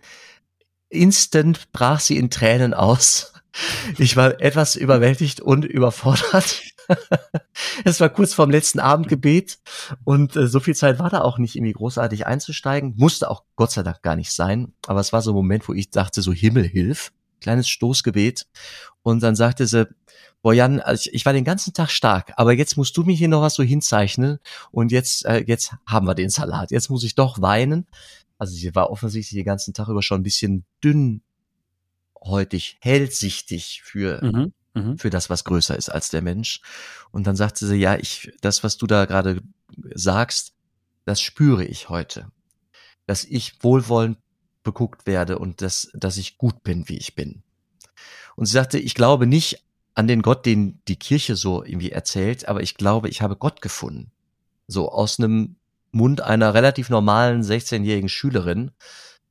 Instant 0.88 1.72
brach 1.72 2.00
sie 2.00 2.16
in 2.16 2.30
Tränen 2.30 2.72
aus 2.72 3.33
ich 3.98 4.16
war 4.16 4.40
etwas 4.40 4.76
überwältigt 4.76 5.40
und 5.40 5.64
überfordert. 5.64 6.62
es 7.84 8.00
war 8.00 8.08
kurz 8.08 8.34
vorm 8.34 8.50
letzten 8.50 8.80
Abendgebet 8.80 9.58
und 10.04 10.36
äh, 10.36 10.46
so 10.48 10.60
viel 10.60 10.74
Zeit 10.74 10.98
war 10.98 11.10
da 11.10 11.20
auch 11.22 11.38
nicht 11.38 11.56
irgendwie 11.56 11.72
großartig 11.72 12.26
einzusteigen. 12.26 12.94
Musste 12.96 13.30
auch 13.30 13.44
Gott 13.56 13.70
sei 13.70 13.82
Dank 13.82 14.02
gar 14.02 14.16
nicht 14.16 14.32
sein. 14.32 14.72
Aber 14.86 15.00
es 15.00 15.12
war 15.12 15.22
so 15.22 15.32
ein 15.32 15.36
Moment, 15.36 15.68
wo 15.68 15.72
ich 15.72 15.90
dachte, 15.90 16.22
so 16.22 16.32
Himmel 16.32 16.64
hilf. 16.64 17.12
Kleines 17.40 17.68
Stoßgebet. 17.68 18.46
Und 19.02 19.22
dann 19.22 19.36
sagte 19.36 19.66
sie, 19.66 19.88
boah 20.42 20.54
Jan, 20.54 20.80
also 20.80 21.08
ich, 21.08 21.14
ich 21.14 21.26
war 21.26 21.32
den 21.32 21.44
ganzen 21.44 21.72
Tag 21.72 21.90
stark, 21.90 22.32
aber 22.36 22.52
jetzt 22.52 22.76
musst 22.76 22.96
du 22.96 23.02
mir 23.02 23.14
hier 23.14 23.28
noch 23.28 23.42
was 23.42 23.54
so 23.54 23.62
hinzeichnen 23.62 24.38
und 24.70 24.92
jetzt, 24.92 25.24
äh, 25.24 25.44
jetzt 25.46 25.74
haben 25.86 26.06
wir 26.06 26.14
den 26.14 26.30
Salat. 26.30 26.70
Jetzt 26.70 26.90
muss 26.90 27.04
ich 27.04 27.14
doch 27.14 27.40
weinen. 27.40 27.86
Also 28.38 28.54
sie 28.54 28.74
war 28.74 28.90
offensichtlich 28.90 29.38
den 29.38 29.46
ganzen 29.46 29.74
Tag 29.74 29.88
über 29.88 30.02
schon 30.02 30.20
ein 30.20 30.24
bisschen 30.24 30.64
dünn 30.82 31.22
hellhäutig, 32.24 32.78
hellsichtig 32.80 33.82
für, 33.84 34.22
mhm, 34.24 34.52
mhm, 34.74 34.98
für 34.98 35.10
das, 35.10 35.30
was 35.30 35.44
größer 35.44 35.76
ist 35.76 35.88
als 35.88 36.10
der 36.10 36.22
Mensch. 36.22 36.60
Und 37.10 37.26
dann 37.26 37.36
sagte 37.36 37.66
sie, 37.66 37.76
ja, 37.76 37.96
ich, 37.96 38.32
das, 38.40 38.64
was 38.64 38.76
du 38.76 38.86
da 38.86 39.04
gerade 39.04 39.42
sagst, 39.94 40.54
das 41.04 41.20
spüre 41.20 41.64
ich 41.64 41.88
heute. 41.88 42.28
Dass 43.06 43.24
ich 43.24 43.62
wohlwollend 43.62 44.18
beguckt 44.62 45.06
werde 45.06 45.38
und 45.38 45.60
dass, 45.60 45.90
dass 45.92 46.16
ich 46.16 46.38
gut 46.38 46.62
bin, 46.62 46.88
wie 46.88 46.96
ich 46.96 47.14
bin. 47.14 47.42
Und 48.36 48.46
sie 48.46 48.52
sagte, 48.52 48.78
ich 48.78 48.94
glaube 48.94 49.26
nicht 49.26 49.62
an 49.94 50.08
den 50.08 50.22
Gott, 50.22 50.46
den 50.46 50.80
die 50.88 50.96
Kirche 50.98 51.36
so 51.36 51.62
irgendwie 51.62 51.92
erzählt, 51.92 52.48
aber 52.48 52.62
ich 52.62 52.74
glaube, 52.74 53.08
ich 53.08 53.22
habe 53.22 53.36
Gott 53.36 53.60
gefunden. 53.60 54.10
So 54.66 54.90
aus 54.90 55.18
einem 55.18 55.56
Mund 55.92 56.22
einer 56.22 56.54
relativ 56.54 56.90
normalen 56.90 57.42
16-jährigen 57.42 58.08
Schülerin, 58.08 58.72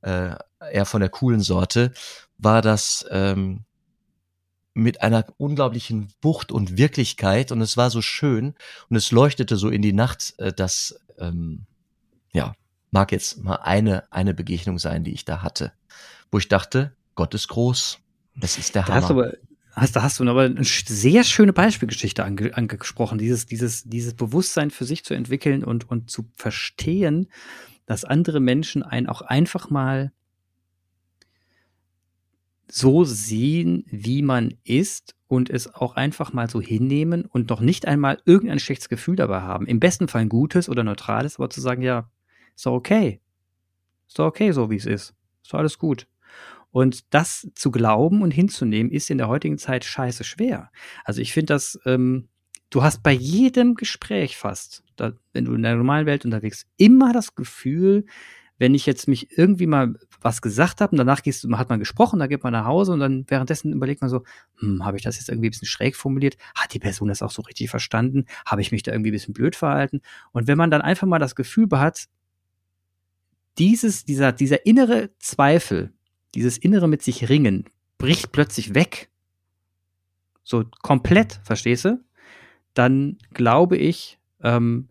äh, 0.00 0.36
eher 0.72 0.86
von 0.86 1.00
der 1.00 1.10
coolen 1.10 1.40
Sorte 1.40 1.92
war 2.38 2.62
das 2.62 3.06
ähm, 3.10 3.64
mit 4.74 5.02
einer 5.02 5.24
unglaublichen 5.38 6.12
Wucht 6.20 6.50
und 6.50 6.76
Wirklichkeit 6.76 7.52
und 7.52 7.60
es 7.60 7.76
war 7.76 7.90
so 7.90 8.02
schön 8.02 8.54
und 8.90 8.96
es 8.96 9.12
leuchtete 9.12 9.56
so 9.56 9.68
in 9.68 9.82
die 9.82 9.92
Nacht, 9.92 10.34
äh, 10.38 10.52
dass 10.52 11.00
ähm, 11.18 11.66
ja 12.32 12.54
mag 12.90 13.12
jetzt 13.12 13.42
mal 13.42 13.56
eine 13.56 14.12
eine 14.12 14.34
Begegnung 14.34 14.78
sein, 14.78 15.04
die 15.04 15.12
ich 15.12 15.24
da 15.24 15.42
hatte, 15.42 15.72
wo 16.30 16.38
ich 16.38 16.48
dachte, 16.48 16.94
Gott 17.14 17.34
ist 17.34 17.48
groß, 17.48 18.00
das 18.34 18.58
ist 18.58 18.74
der 18.74 18.86
Hammer. 18.88 19.00
Du 19.00 19.14
aber, 19.14 19.32
hast, 19.72 19.94
da 19.94 20.02
hast 20.02 20.18
du 20.18 20.28
aber 20.28 20.42
eine 20.42 20.64
sehr 20.64 21.22
schöne 21.22 21.52
Beispielgeschichte 21.52 22.24
ange, 22.24 22.56
angesprochen, 22.56 23.18
dieses 23.18 23.46
dieses 23.46 23.84
dieses 23.84 24.14
Bewusstsein 24.14 24.72
für 24.72 24.84
sich 24.84 25.04
zu 25.04 25.14
entwickeln 25.14 25.62
und 25.62 25.88
und 25.88 26.10
zu 26.10 26.28
verstehen, 26.34 27.28
dass 27.86 28.04
andere 28.04 28.40
Menschen 28.40 28.82
einen 28.82 29.08
auch 29.08 29.22
einfach 29.22 29.70
mal 29.70 30.12
so 32.68 33.04
sehen, 33.04 33.84
wie 33.86 34.22
man 34.22 34.54
ist 34.64 35.14
und 35.26 35.50
es 35.50 35.74
auch 35.74 35.96
einfach 35.96 36.32
mal 36.32 36.48
so 36.48 36.60
hinnehmen 36.60 37.24
und 37.24 37.50
noch 37.50 37.60
nicht 37.60 37.86
einmal 37.86 38.20
irgendein 38.24 38.58
schlechtes 38.58 38.88
Gefühl 38.88 39.16
dabei 39.16 39.40
haben. 39.40 39.66
Im 39.66 39.80
besten 39.80 40.08
Fall 40.08 40.22
ein 40.22 40.28
gutes 40.28 40.68
oder 40.68 40.84
neutrales, 40.84 41.36
aber 41.36 41.50
zu 41.50 41.60
sagen, 41.60 41.82
ja, 41.82 42.10
ist 42.54 42.66
doch 42.66 42.72
okay. 42.72 43.20
Ist 44.06 44.18
doch 44.18 44.26
okay, 44.26 44.52
so 44.52 44.70
wie 44.70 44.76
es 44.76 44.86
ist. 44.86 45.14
Ist 45.42 45.52
doch 45.52 45.58
alles 45.58 45.78
gut. 45.78 46.06
Und 46.70 47.14
das 47.14 47.48
zu 47.54 47.70
glauben 47.70 48.22
und 48.22 48.32
hinzunehmen, 48.32 48.90
ist 48.90 49.10
in 49.10 49.18
der 49.18 49.28
heutigen 49.28 49.58
Zeit 49.58 49.84
scheiße 49.84 50.24
schwer. 50.24 50.70
Also 51.04 51.20
ich 51.20 51.32
finde 51.32 51.54
das, 51.54 51.78
ähm, 51.84 52.28
du 52.70 52.82
hast 52.82 53.02
bei 53.02 53.12
jedem 53.12 53.74
Gespräch 53.74 54.36
fast, 54.36 54.82
da, 54.96 55.12
wenn 55.32 55.44
du 55.44 55.54
in 55.54 55.62
der 55.62 55.76
normalen 55.76 56.06
Welt 56.06 56.24
unterwegs, 56.24 56.66
immer 56.76 57.12
das 57.12 57.36
Gefühl, 57.36 58.06
wenn 58.58 58.74
ich 58.74 58.86
jetzt 58.86 59.08
mich 59.08 59.36
irgendwie 59.36 59.66
mal 59.66 59.94
was 60.20 60.40
gesagt 60.40 60.80
habe 60.80 60.92
und 60.92 60.98
danach 60.98 61.22
gehst, 61.22 61.46
hat 61.52 61.68
man 61.68 61.80
gesprochen, 61.80 62.18
da 62.18 62.26
geht 62.26 62.44
man 62.44 62.52
nach 62.52 62.64
Hause 62.64 62.92
und 62.92 63.00
dann 63.00 63.24
währenddessen 63.28 63.72
überlegt 63.72 64.00
man 64.00 64.08
so, 64.08 64.22
hm, 64.58 64.84
habe 64.84 64.96
ich 64.96 65.02
das 65.02 65.16
jetzt 65.16 65.28
irgendwie 65.28 65.48
ein 65.48 65.50
bisschen 65.50 65.68
schräg 65.68 65.96
formuliert? 65.96 66.36
Hat 66.54 66.72
die 66.72 66.78
Person 66.78 67.08
das 67.08 67.22
auch 67.22 67.30
so 67.30 67.42
richtig 67.42 67.68
verstanden? 67.68 68.26
Habe 68.46 68.62
ich 68.62 68.72
mich 68.72 68.82
da 68.82 68.92
irgendwie 68.92 69.10
ein 69.10 69.12
bisschen 69.12 69.34
blöd 69.34 69.56
verhalten? 69.56 70.00
Und 70.32 70.46
wenn 70.46 70.56
man 70.56 70.70
dann 70.70 70.82
einfach 70.82 71.06
mal 71.06 71.18
das 71.18 71.34
Gefühl 71.34 71.68
hat, 71.72 72.06
dieses, 73.58 74.04
dieser, 74.04 74.32
dieser 74.32 74.66
innere 74.66 75.10
Zweifel, 75.18 75.92
dieses 76.34 76.58
innere 76.58 76.88
mit 76.88 77.02
sich 77.02 77.28
ringen, 77.28 77.64
bricht 77.98 78.32
plötzlich 78.32 78.74
weg. 78.74 79.10
So 80.42 80.64
komplett, 80.82 81.40
verstehst 81.44 81.84
du? 81.84 82.04
Dann 82.74 83.18
glaube 83.32 83.76
ich, 83.76 84.18
ähm, 84.42 84.88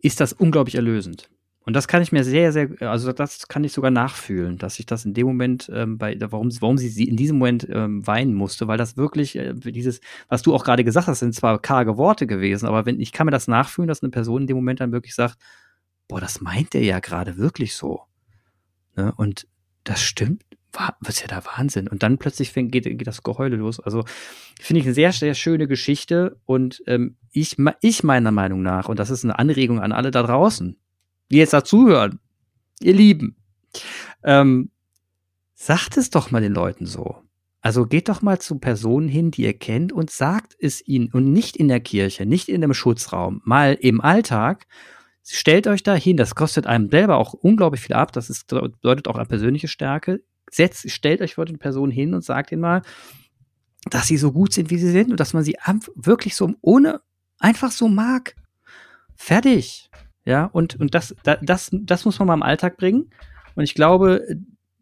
ist 0.00 0.20
das 0.20 0.32
unglaublich 0.32 0.74
erlösend. 0.74 1.30
Und 1.64 1.74
das 1.74 1.86
kann 1.86 2.02
ich 2.02 2.10
mir 2.10 2.24
sehr, 2.24 2.52
sehr, 2.52 2.70
also 2.80 3.12
das 3.12 3.46
kann 3.46 3.62
ich 3.62 3.72
sogar 3.72 3.90
nachfühlen, 3.90 4.58
dass 4.58 4.78
ich 4.80 4.86
das 4.86 5.04
in 5.04 5.14
dem 5.14 5.26
Moment, 5.26 5.70
ähm, 5.72 5.96
bei, 5.96 6.16
warum, 6.18 6.50
warum 6.60 6.76
sie 6.76 7.04
in 7.04 7.16
diesem 7.16 7.38
Moment 7.38 7.68
ähm, 7.70 8.04
weinen 8.06 8.34
musste, 8.34 8.66
weil 8.66 8.78
das 8.78 8.96
wirklich, 8.96 9.36
äh, 9.36 9.54
dieses, 9.54 10.00
was 10.28 10.42
du 10.42 10.54
auch 10.54 10.64
gerade 10.64 10.82
gesagt 10.82 11.06
hast, 11.06 11.20
sind 11.20 11.34
zwar 11.34 11.60
karge 11.60 11.96
Worte 11.96 12.26
gewesen, 12.26 12.66
aber 12.66 12.84
wenn, 12.84 12.98
ich 12.98 13.12
kann 13.12 13.26
mir 13.26 13.30
das 13.30 13.46
nachfühlen, 13.46 13.86
dass 13.86 14.02
eine 14.02 14.10
Person 14.10 14.42
in 14.42 14.46
dem 14.48 14.56
Moment 14.56 14.80
dann 14.80 14.92
wirklich 14.92 15.14
sagt, 15.14 15.38
boah, 16.08 16.20
das 16.20 16.40
meint 16.40 16.74
der 16.74 16.82
ja 16.82 16.98
gerade 16.98 17.36
wirklich 17.36 17.74
so. 17.74 18.02
Ne? 18.96 19.12
Und 19.16 19.46
das 19.84 20.02
stimmt, 20.02 20.42
was 21.00 21.20
ja 21.20 21.28
der 21.28 21.44
Wahnsinn. 21.44 21.86
Und 21.86 22.02
dann 22.02 22.18
plötzlich 22.18 22.50
fängt, 22.50 22.72
geht, 22.72 22.84
geht 22.84 23.06
das 23.06 23.22
Geheule 23.22 23.56
los. 23.56 23.78
Also 23.78 24.04
finde 24.60 24.80
ich 24.80 24.86
eine 24.86 24.94
sehr, 24.94 25.12
sehr 25.12 25.34
schöne 25.34 25.68
Geschichte. 25.68 26.38
Und 26.44 26.82
ähm, 26.86 27.16
ich, 27.30 27.56
ich 27.80 28.02
meiner 28.02 28.30
Meinung 28.30 28.62
nach, 28.62 28.88
und 28.88 28.98
das 28.98 29.10
ist 29.10 29.24
eine 29.24 29.38
Anregung 29.38 29.80
an 29.80 29.92
alle 29.92 30.10
da 30.10 30.22
draußen, 30.22 30.76
die 31.32 31.38
jetzt 31.38 31.52
dazuhören, 31.52 32.20
ihr 32.80 32.94
Lieben, 32.94 33.36
ähm, 34.22 34.70
sagt 35.54 35.96
es 35.96 36.10
doch 36.10 36.30
mal 36.30 36.42
den 36.42 36.54
Leuten 36.54 36.86
so. 36.86 37.22
Also 37.60 37.86
geht 37.86 38.08
doch 38.08 38.22
mal 38.22 38.40
zu 38.40 38.58
Personen 38.58 39.08
hin, 39.08 39.30
die 39.30 39.42
ihr 39.42 39.56
kennt 39.56 39.92
und 39.92 40.10
sagt 40.10 40.56
es 40.58 40.86
ihnen 40.86 41.10
und 41.12 41.32
nicht 41.32 41.56
in 41.56 41.68
der 41.68 41.80
Kirche, 41.80 42.26
nicht 42.26 42.48
in 42.48 42.62
einem 42.62 42.74
Schutzraum, 42.74 43.40
mal 43.44 43.74
im 43.80 44.00
Alltag. 44.00 44.66
Stellt 45.24 45.68
euch 45.68 45.84
da 45.84 45.94
hin, 45.94 46.16
das 46.16 46.34
kostet 46.34 46.66
einem 46.66 46.90
selber 46.90 47.16
auch 47.16 47.32
unglaublich 47.32 47.80
viel 47.80 47.94
ab, 47.94 48.12
das 48.12 48.28
ist, 48.28 48.48
bedeutet 48.48 49.06
auch 49.06 49.14
eine 49.14 49.26
persönliche 49.26 49.68
Stärke. 49.68 50.24
Setzt, 50.50 50.90
stellt 50.90 51.22
euch 51.22 51.36
vor 51.36 51.44
den 51.44 51.58
Personen 51.58 51.92
hin 51.92 52.14
und 52.14 52.24
sagt 52.24 52.50
ihnen 52.50 52.60
mal, 52.60 52.82
dass 53.90 54.08
sie 54.08 54.16
so 54.16 54.32
gut 54.32 54.52
sind, 54.52 54.70
wie 54.70 54.78
sie 54.78 54.90
sind 54.90 55.12
und 55.12 55.20
dass 55.20 55.32
man 55.32 55.44
sie 55.44 55.56
wirklich 55.94 56.34
so 56.34 56.52
ohne 56.60 57.00
einfach 57.38 57.70
so 57.70 57.88
mag. 57.88 58.34
Fertig. 59.14 59.88
Ja, 60.24 60.44
und, 60.46 60.78
und 60.78 60.94
das, 60.94 61.14
das, 61.24 61.70
das 61.72 62.04
muss 62.04 62.18
man 62.18 62.28
mal 62.28 62.34
im 62.34 62.42
Alltag 62.42 62.76
bringen. 62.76 63.10
Und 63.54 63.64
ich 63.64 63.74
glaube, 63.74 64.24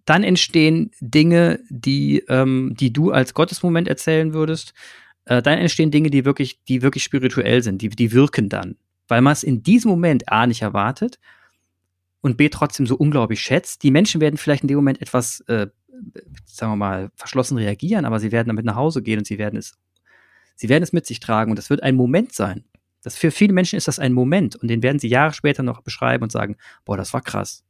dann 0.04 0.23
entstehen 0.25 0.90
Dinge, 1.00 1.61
die, 1.68 2.25
ähm, 2.28 2.75
die 2.78 2.92
du 2.92 3.11
als 3.11 3.32
Gottesmoment 3.32 3.88
erzählen 3.88 4.35
würdest. 4.35 4.75
Äh, 5.25 5.42
dann 5.42 5.59
entstehen 5.59 5.90
Dinge, 5.90 6.11
die 6.11 6.25
wirklich, 6.25 6.62
die 6.64 6.82
wirklich 6.82 7.04
spirituell 7.04 7.62
sind, 7.62 7.80
die, 7.82 7.88
die 7.88 8.12
wirken 8.12 8.49
dann. 8.49 8.76
Weil 9.09 9.23
man 9.23 9.32
es 9.32 9.42
in 9.42 9.62
diesem 9.62 9.90
Moment 9.90 10.30
A 10.30 10.47
nicht 10.47 10.62
erwartet 10.62 11.18
und 12.20 12.37
B 12.37 12.49
trotzdem 12.49 12.87
so 12.87 12.97
unglaublich 12.97 13.40
schätzt. 13.40 13.82
Die 13.82 13.90
Menschen 13.90 14.20
werden 14.20 14.37
vielleicht 14.37 14.62
in 14.62 14.68
dem 14.68 14.76
Moment 14.76 15.00
etwas, 15.00 15.40
äh, 15.49 15.68
sagen 16.44 16.73
wir 16.73 16.76
mal, 16.76 17.11
verschlossen 17.14 17.56
reagieren, 17.56 18.04
aber 18.04 18.20
sie 18.20 18.32
werden 18.32 18.49
damit 18.49 18.64
nach 18.64 18.76
Hause 18.76 19.02
gehen 19.02 19.18
und 19.18 19.26
sie 19.26 19.38
werden 19.38 19.59
es, 19.59 19.75
sie 20.56 20.68
werden 20.68 20.82
es 20.82 20.92
mit 20.92 21.06
sich 21.06 21.20
tragen 21.20 21.50
und 21.50 21.56
das 21.56 21.70
wird 21.70 21.82
ein 21.82 21.97
Moment 21.97 22.32
sein. 22.32 22.64
Das 23.02 23.16
für 23.16 23.30
viele 23.30 23.52
Menschen 23.52 23.76
ist 23.76 23.88
das 23.88 23.99
ein 23.99 24.12
Moment 24.12 24.57
und 24.57 24.69
den 24.69 24.83
werden 24.83 24.99
sie 24.99 25.09
Jahre 25.09 25.33
später 25.33 25.62
noch 25.62 25.83
beschreiben 25.83 26.25
und 26.25 26.33
sagen, 26.33 26.57
boah, 26.85 26.97
das 26.97 27.12
war 27.12 27.23
krass. 27.23 27.64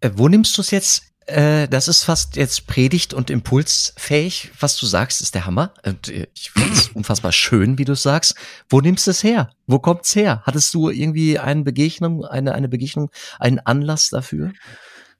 Äh, 0.00 0.10
wo 0.14 0.28
nimmst 0.28 0.56
du 0.56 0.62
es 0.62 0.70
jetzt? 0.70 1.02
Äh, 1.26 1.68
das 1.68 1.88
ist 1.88 2.04
fast 2.04 2.36
jetzt 2.36 2.66
predigt 2.66 3.12
und 3.12 3.30
impulsfähig. 3.30 4.50
Was 4.60 4.78
du 4.78 4.86
sagst, 4.86 5.20
ist 5.20 5.34
der 5.34 5.46
Hammer. 5.46 5.74
Und 5.84 6.08
äh, 6.08 6.26
ich 6.34 6.50
finde 6.50 6.72
es 6.72 6.88
unfassbar 6.94 7.32
schön, 7.32 7.78
wie 7.78 7.84
du 7.84 7.94
sagst. 7.94 8.34
Wo 8.68 8.80
nimmst 8.80 9.06
du 9.06 9.10
es 9.10 9.22
her? 9.22 9.50
Wo 9.66 9.78
kommt's 9.78 10.14
her? 10.16 10.42
Hattest 10.44 10.72
du 10.74 10.88
irgendwie 10.88 11.38
eine 11.38 11.62
Begegnung, 11.62 12.24
eine, 12.24 12.54
eine 12.54 12.68
Begegnung, 12.68 13.10
einen 13.38 13.58
Anlass 13.60 14.10
dafür? 14.10 14.52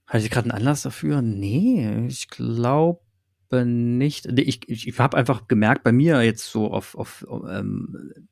Hatte 0.07 0.25
ich 0.25 0.31
gerade 0.31 0.47
einen 0.47 0.59
Anlass 0.59 0.83
dafür? 0.83 1.21
Nee, 1.21 2.07
ich 2.07 2.29
glaube 2.29 3.00
nicht. 3.53 4.27
Ich, 4.27 4.69
ich, 4.69 4.88
ich 4.88 4.99
habe 4.99 5.17
einfach 5.17 5.47
gemerkt, 5.47 5.83
bei 5.83 5.93
mir 5.93 6.23
jetzt 6.23 6.50
so 6.50 6.73
auf, 6.73 6.95
auf 6.95 7.27
ähm, 7.50 8.29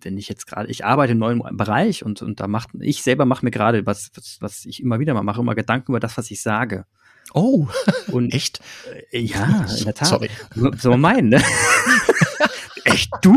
wenn 0.00 0.18
ich 0.18 0.28
jetzt 0.28 0.46
gerade, 0.46 0.70
ich 0.70 0.84
arbeite 0.84 1.12
einem 1.12 1.20
neuen 1.20 1.56
Bereich 1.56 2.04
und, 2.04 2.22
und 2.22 2.40
da 2.40 2.48
macht, 2.48 2.70
ich 2.80 3.02
selber 3.02 3.24
mache 3.24 3.44
mir 3.44 3.50
gerade, 3.50 3.86
was, 3.86 4.10
was, 4.14 4.38
was 4.40 4.64
ich 4.64 4.82
immer 4.82 4.98
wieder 4.98 5.14
mal 5.14 5.22
mache, 5.22 5.40
immer 5.40 5.54
Gedanken 5.54 5.92
über 5.92 6.00
das, 6.00 6.16
was 6.16 6.30
ich 6.30 6.42
sage. 6.42 6.86
Oh, 7.34 7.66
und 8.08 8.32
echt? 8.34 8.60
Äh, 9.10 9.20
ja, 9.20 9.66
in 9.78 9.84
der 9.84 9.94
Tat. 9.94 10.08
Sorry. 10.08 10.30
So 10.78 10.90
man 10.90 11.00
meinen, 11.00 11.28
ne? 11.30 11.42
echt 12.84 13.10
du? 13.22 13.36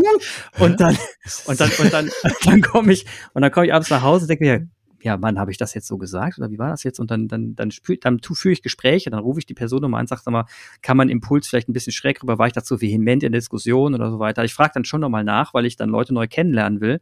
Und 0.60 0.80
dann, 0.80 0.98
und 1.46 1.60
dann, 1.60 1.72
und 1.78 1.94
dann, 1.94 2.10
dann 2.44 2.62
komme 2.62 2.94
ich, 2.94 3.06
und 3.34 3.42
dann 3.42 3.52
komme 3.52 3.68
ich 3.68 3.74
abends 3.74 3.90
nach 3.90 4.02
Hause 4.02 4.24
und 4.24 4.30
denke 4.30 4.44
mir, 4.44 4.68
ja, 5.06 5.18
Mann, 5.18 5.38
habe 5.38 5.52
ich 5.52 5.58
das 5.60 5.76
jetzt 5.76 5.86
so 5.86 6.00
gesagt 6.00 6.40
oder 6.40 6.50
wie 6.50 6.58
war 6.58 6.72
das 6.72 6.84
jetzt? 6.84 7.00
Und 7.00 7.12
dann, 7.12 7.28
dann, 7.28 7.56
dann, 7.56 7.70
spür, 7.70 7.96
dann 8.02 8.20
führe 8.20 8.54
ich 8.54 8.64
Gespräche, 8.64 9.12
dann 9.12 9.20
rufe 9.20 9.40
ich 9.40 9.46
die 9.46 9.54
Person 9.54 9.84
nochmal 9.84 10.02
an, 10.02 10.08
sag 10.08 10.26
mal, 10.26 10.46
kann 10.82 10.98
man 10.98 11.10
Impuls 11.10 11.48
vielleicht 11.48 11.70
ein 11.70 11.74
bisschen 11.74 11.94
schräg 11.94 12.24
rüber, 12.24 12.40
war 12.40 12.48
ich 12.48 12.54
dazu 12.54 12.82
vehement 12.82 13.22
in 13.22 13.32
der 13.32 13.40
Diskussion 13.40 13.94
oder 13.94 14.10
so 14.10 14.18
weiter. 14.18 14.44
Ich 14.44 14.56
frage 14.56 14.72
dann 14.74 14.84
schon 14.84 15.02
nochmal 15.02 15.24
nach, 15.24 15.54
weil 15.54 15.68
ich 15.68 15.76
dann 15.76 15.90
Leute 15.90 16.12
neu 16.12 16.28
kennenlernen 16.28 16.82
will 16.82 17.02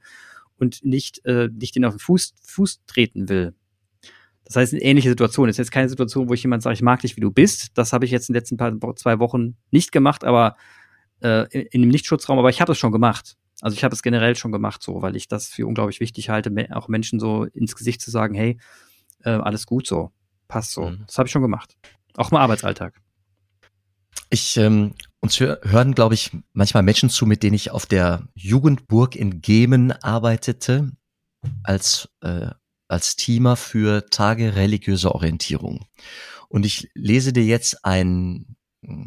und 0.58 0.84
nicht, 0.84 1.26
äh, 1.26 1.48
nicht 1.48 1.76
denen 1.76 1.86
auf 1.86 1.94
den 1.94 2.00
Fuß, 2.00 2.34
Fuß 2.44 2.82
treten 2.88 3.30
will. 3.30 3.54
Das 4.44 4.58
heißt, 4.58 4.74
eine 4.74 4.82
ähnliche 4.82 5.08
Situation. 5.08 5.48
Das 5.48 5.54
ist 5.54 5.60
jetzt 5.60 5.72
keine 5.72 5.88
Situation, 5.88 6.28
wo 6.28 6.34
ich 6.34 6.44
jemand 6.44 6.62
sage, 6.62 6.74
ich 6.74 6.82
mag 6.82 7.00
dich, 7.00 7.16
wie 7.16 7.22
du 7.22 7.32
bist. 7.32 7.70
Das 7.76 7.94
habe 7.94 8.04
ich 8.04 8.12
jetzt 8.12 8.28
in 8.28 8.34
den 8.34 8.40
letzten 8.40 8.58
paar, 8.58 8.96
zwei 8.98 9.20
Wochen 9.20 9.56
nicht 9.72 9.94
gemacht, 9.94 10.26
aber 10.26 10.58
äh, 11.22 11.48
in, 11.58 11.68
in 11.72 11.82
dem 11.84 11.90
Nichtschutzraum, 11.90 12.38
aber 12.38 12.50
ich 12.50 12.60
habe 12.60 12.74
es 12.74 12.78
schon 12.78 12.92
gemacht. 12.92 13.38
Also 13.64 13.78
ich 13.78 13.86
habe 13.86 13.96
es 13.96 14.04
generell 14.04 14.36
schon 14.36 14.52
gemacht, 14.52 14.84
so, 14.84 15.02
weil 15.02 15.16
ich 15.16 15.30
das 15.30 15.48
für 15.48 15.66
unglaublich 15.66 16.02
wichtig 16.02 16.28
halte, 16.28 16.52
auch 16.72 16.90
Menschen 16.90 17.18
so 17.18 17.46
ins 17.46 17.78
Gesicht 17.78 18.02
zu 18.02 18.12
sagen, 18.12 18.36
hey, 18.36 18.58
äh, 19.24 19.30
alles 19.30 19.66
gut 19.66 19.88
so, 19.88 20.12
passt 20.50 20.74
so. 20.74 20.90
Mhm. 20.90 21.04
Das 21.08 21.18
habe 21.18 21.28
ich 21.28 21.32
schon 21.32 21.42
gemacht. 21.42 21.78
Auch 22.18 22.30
im 22.30 22.38
Arbeitsalltag. 22.38 23.00
Ich 24.30 24.58
ähm, 24.58 24.96
uns 25.22 25.40
hören, 25.40 25.96
glaube 25.96 26.14
ich, 26.14 26.32
manchmal 26.52 26.84
Menschen 26.84 27.10
zu, 27.10 27.26
mit 27.26 27.42
denen 27.42 27.56
ich 27.56 27.72
auf 27.72 27.86
der 27.86 28.28
Jugendburg 28.36 29.16
in 29.16 29.40
Gemen 29.40 29.94
arbeitete, 29.94 30.92
als, 31.64 32.10
äh, 32.20 32.50
als 32.90 33.16
Teamer 33.16 33.56
für 33.56 34.10
Tage 34.10 34.58
religiöser 34.58 35.16
Orientierung. 35.16 35.86
Und 36.50 36.66
ich 36.66 36.90
lese 36.96 37.32
dir 37.32 37.46
jetzt 37.46 37.86
ein 37.86 38.58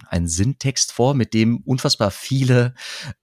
einen 0.08 0.28
Sinntext 0.28 0.92
vor, 0.92 1.14
mit 1.14 1.34
dem 1.34 1.58
unfassbar 1.58 2.10
viele 2.10 2.74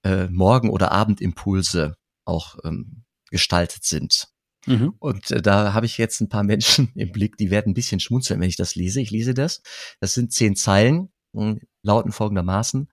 äh, 0.03 0.27
Morgen- 0.27 0.69
oder 0.69 0.91
Abendimpulse 0.91 1.95
auch 2.25 2.57
ähm, 2.63 3.03
gestaltet 3.29 3.83
sind. 3.83 4.27
Mhm. 4.65 4.95
Und 4.99 5.31
äh, 5.31 5.41
da 5.41 5.73
habe 5.73 5.85
ich 5.85 5.97
jetzt 5.97 6.21
ein 6.21 6.29
paar 6.29 6.43
Menschen 6.43 6.91
im 6.95 7.11
Blick, 7.11 7.37
die 7.37 7.51
werden 7.51 7.71
ein 7.71 7.75
bisschen 7.75 7.99
schmunzeln, 7.99 8.39
wenn 8.39 8.49
ich 8.49 8.55
das 8.55 8.75
lese. 8.75 9.01
Ich 9.01 9.11
lese 9.11 9.33
das. 9.33 9.61
Das 9.99 10.13
sind 10.13 10.31
zehn 10.31 10.55
Zeilen, 10.55 11.09
hm, 11.35 11.59
lauten 11.83 12.11
folgendermaßen. 12.11 12.89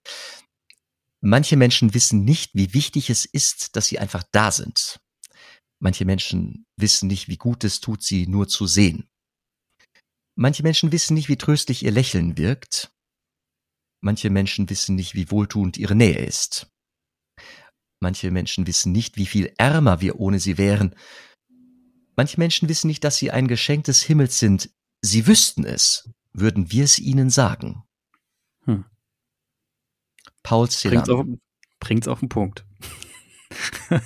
Manche 1.22 1.56
Menschen 1.56 1.92
wissen 1.92 2.24
nicht, 2.24 2.54
wie 2.54 2.72
wichtig 2.72 3.10
es 3.10 3.26
ist, 3.26 3.76
dass 3.76 3.86
sie 3.86 3.98
einfach 3.98 4.24
da 4.32 4.50
sind. 4.50 5.00
Manche 5.78 6.04
Menschen 6.04 6.66
wissen 6.76 7.08
nicht, 7.08 7.28
wie 7.28 7.36
gut 7.36 7.64
es 7.64 7.80
tut, 7.80 8.02
sie 8.02 8.26
nur 8.26 8.48
zu 8.48 8.66
sehen. 8.66 9.08
Manche 10.36 10.62
Menschen 10.62 10.92
wissen 10.92 11.14
nicht, 11.14 11.28
wie 11.28 11.36
tröstlich 11.36 11.84
ihr 11.84 11.90
Lächeln 11.90 12.38
wirkt. 12.38 12.92
Manche 14.00 14.30
Menschen 14.30 14.68
wissen 14.70 14.96
nicht, 14.96 15.14
wie 15.14 15.30
wohltuend 15.30 15.76
ihre 15.76 15.94
Nähe 15.94 16.18
ist. 16.18 16.70
Manche 18.00 18.30
Menschen 18.30 18.66
wissen 18.66 18.92
nicht, 18.92 19.16
wie 19.16 19.26
viel 19.26 19.52
ärmer 19.58 20.00
wir 20.00 20.18
ohne 20.18 20.40
sie 20.40 20.56
wären. 20.56 20.94
Manche 22.16 22.38
Menschen 22.38 22.68
wissen 22.68 22.86
nicht, 22.86 23.04
dass 23.04 23.16
sie 23.16 23.30
ein 23.30 23.46
Geschenk 23.46 23.84
des 23.84 24.02
Himmels 24.02 24.38
sind. 24.38 24.70
Sie 25.02 25.26
wüssten 25.26 25.64
es, 25.64 26.10
würden 26.32 26.72
wir 26.72 26.84
es 26.84 26.98
ihnen 26.98 27.28
sagen. 27.28 27.82
Hm. 28.64 28.84
Paul 30.42 30.70
Celan. 30.70 31.04
Bringt's 31.04 31.10
auf, 31.10 31.26
bringt's 31.78 32.08
auf 32.08 32.20
den 32.20 32.28
Punkt. 32.30 32.64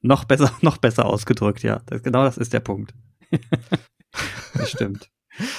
noch 0.00 0.24
besser, 0.24 0.56
noch 0.62 0.78
besser 0.78 1.04
ausgedrückt, 1.04 1.62
ja. 1.62 1.80
Das, 1.86 2.02
genau 2.02 2.24
das 2.24 2.38
ist 2.38 2.52
der 2.52 2.60
Punkt. 2.60 2.94
das 4.54 4.70
stimmt. 4.70 5.10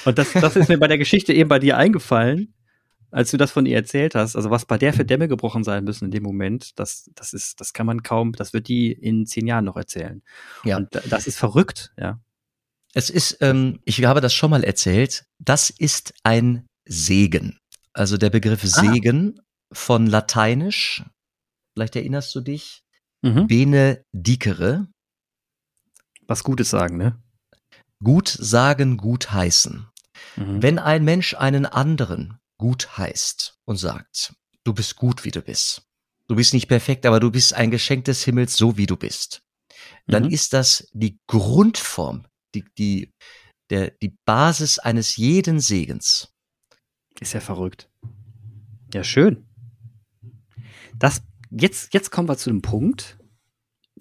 Und 0.06 0.18
das, 0.18 0.34
das 0.34 0.56
ist 0.56 0.70
mir 0.70 0.80
bei 0.80 0.88
der 0.88 0.98
Geschichte 0.98 1.34
eben 1.34 1.50
bei 1.50 1.60
dir 1.60 1.78
eingefallen, 1.78 2.54
als 3.12 3.32
du 3.32 3.38
das 3.38 3.52
von 3.52 3.66
ihr 3.66 3.76
erzählt 3.76 4.16
hast, 4.16 4.36
also 4.36 4.50
was 4.50 4.66
bei 4.66 4.78
der 4.78 4.94
für 4.94 5.06
Dämme 5.06 5.28
gebrochen 5.28 5.64
sein 5.64 5.84
müssen 5.84 6.06
in 6.06 6.12
dem 6.12 6.24
Moment, 6.24 6.78
das, 6.80 7.10
das 7.16 7.34
ist, 7.34 7.60
das 7.60 7.74
kann 7.74 7.86
man 7.86 8.04
kaum, 8.04 8.34
das 8.34 8.54
wird 8.54 8.68
die 8.68 8.92
in 8.92 9.26
zehn 9.26 9.48
Jahren 9.48 9.66
noch 9.66 9.78
erzählen. 9.78 10.22
Ja. 10.64 10.78
Und 10.78 10.90
das 11.10 11.28
ist 11.28 11.38
verrückt, 11.38 11.94
ja. 11.98 12.20
Es 12.94 13.10
ist, 13.10 13.38
ähm, 13.42 13.80
ich 13.86 14.04
habe 14.04 14.22
das 14.22 14.34
schon 14.34 14.50
mal 14.50 14.64
erzählt, 14.64 15.26
das 15.38 15.70
ist 15.70 16.14
ein 16.24 16.66
Segen. 16.86 17.60
Also 17.94 18.18
der 18.18 18.32
Begriff 18.32 18.64
ah. 18.64 18.68
Segen 18.68 19.40
von 19.72 20.08
Lateinisch, 20.08 21.04
vielleicht 21.74 21.96
erinnerst 21.96 22.34
du 22.34 22.42
dich, 22.42 22.84
mhm. 23.22 23.48
benedicere. 23.48 24.88
Was 26.28 26.44
Gutes 26.44 26.70
sagen, 26.70 26.98
ne? 26.98 27.22
Gut 28.04 28.28
sagen, 28.28 28.98
gut 28.98 29.32
heißen. 29.32 29.88
Mhm. 30.36 30.62
Wenn 30.62 30.80
ein 30.80 31.04
Mensch 31.04 31.36
einen 31.36 31.66
anderen 31.66 32.40
gut 32.60 32.98
heißt 32.98 33.58
und 33.66 33.78
sagt, 33.78 34.36
du 34.64 34.74
bist 34.74 34.96
gut, 34.96 35.26
wie 35.26 35.32
du 35.32 35.42
bist. 35.42 35.82
Du 36.28 36.36
bist 36.36 36.54
nicht 36.54 36.68
perfekt, 36.68 37.08
aber 37.08 37.20
du 37.20 37.32
bist 37.32 37.56
ein 37.56 37.72
Geschenk 37.72 38.06
des 38.06 38.24
Himmels, 38.24 38.56
so 38.56 38.78
wie 38.78 38.86
du 38.86 38.96
bist. 38.96 39.42
Dann 40.06 40.26
mhm. 40.26 40.30
ist 40.30 40.54
das 40.54 40.88
die 40.94 41.20
Grundform, 41.26 42.28
die, 42.54 42.66
die, 42.78 43.14
der, 43.72 43.92
die 44.02 44.16
Basis 44.26 44.78
eines 44.78 45.16
jeden 45.16 45.60
Segens. 45.60 46.36
Ist 47.20 47.34
ja 47.34 47.40
verrückt. 47.40 47.90
Ja, 48.94 49.04
schön. 49.04 49.48
Das, 50.96 51.22
jetzt, 51.50 51.94
jetzt 51.94 52.12
kommen 52.12 52.28
wir 52.28 52.38
zu 52.38 52.50
dem 52.50 52.62
Punkt, 52.62 53.19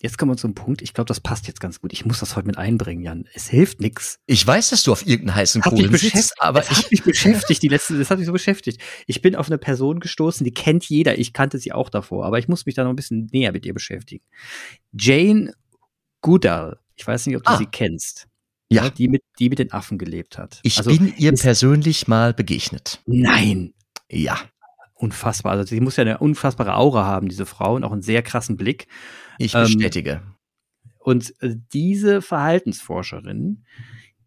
jetzt 0.00 0.18
kommen 0.18 0.32
wir 0.32 0.37
zum 0.37 0.54
Punkt. 0.54 0.82
Ich 0.82 0.94
glaube, 0.94 1.06
das 1.06 1.20
passt 1.20 1.46
jetzt 1.46 1.61
ganz 1.61 1.80
gut. 1.80 1.92
Ich 1.92 2.04
muss 2.04 2.20
das 2.20 2.37
heute 2.37 2.46
mit 2.46 2.58
einbringen, 2.58 3.02
Jan. 3.02 3.28
Es 3.34 3.48
hilft 3.48 3.80
nix. 3.80 4.18
Ich 4.26 4.46
weiß, 4.46 4.70
dass 4.70 4.82
du 4.82 4.92
auf 4.92 5.06
irgendeinen 5.06 5.37
heißen 5.37 5.62
Kohlen 5.62 5.96
sitzt, 5.96 6.34
aber 6.38 6.62
ich 6.62 6.70
habe 6.70 6.88
mich 6.90 7.02
beschäftigt. 7.02 7.62
Die 7.62 7.68
letzte, 7.68 7.98
das 7.98 8.11
hat 8.11 8.18
mich 8.18 8.26
so 8.26 8.32
beschäftigt. 8.32 8.80
Ich 9.06 9.22
bin 9.22 9.37
auf 9.37 9.48
eine 9.48 9.58
Person 9.58 10.00
gestoßen, 10.00 10.44
die 10.44 10.52
kennt 10.52 10.84
jeder. 10.88 11.18
Ich 11.18 11.32
kannte 11.32 11.58
sie 11.58 11.72
auch 11.72 11.90
davor, 11.90 12.24
aber 12.26 12.38
ich 12.38 12.48
muss 12.48 12.66
mich 12.66 12.74
da 12.74 12.84
noch 12.84 12.90
ein 12.90 12.96
bisschen 12.96 13.28
näher 13.32 13.52
mit 13.52 13.66
ihr 13.66 13.74
beschäftigen. 13.74 14.24
Jane 14.92 15.52
Goodall. 16.20 16.78
Ich 16.96 17.06
weiß 17.06 17.26
nicht, 17.26 17.37
ob 17.37 17.44
du 17.44 17.50
ah. 17.50 17.58
sie 17.58 17.66
kennst. 17.66 18.26
Ja. 18.70 18.90
Die 18.90 19.08
mit, 19.08 19.22
die 19.38 19.48
mit 19.48 19.58
den 19.58 19.72
Affen 19.72 19.98
gelebt 19.98 20.37
hat. 20.37 20.61
Ich 20.62 20.78
also, 20.78 20.90
bin 20.90 21.14
ihr 21.16 21.32
persönlich 21.32 22.06
mal 22.06 22.34
begegnet. 22.34 23.00
Nein. 23.06 23.72
Ja. 24.11 24.38
Unfassbar. 24.94 25.52
Also 25.52 25.64
sie 25.64 25.80
muss 25.80 25.96
ja 25.96 26.02
eine 26.02 26.18
unfassbare 26.18 26.74
Aura 26.74 27.06
haben, 27.06 27.28
diese 27.28 27.46
Frau, 27.46 27.76
und 27.76 27.84
auch 27.84 27.92
einen 27.92 28.02
sehr 28.02 28.22
krassen 28.22 28.56
Blick. 28.56 28.88
Ich 29.38 29.53
bestätige. 29.53 30.11
Ähm, 30.11 30.35
und 30.98 31.35
äh, 31.40 31.57
diese 31.72 32.20
Verhaltensforscherin, 32.20 33.64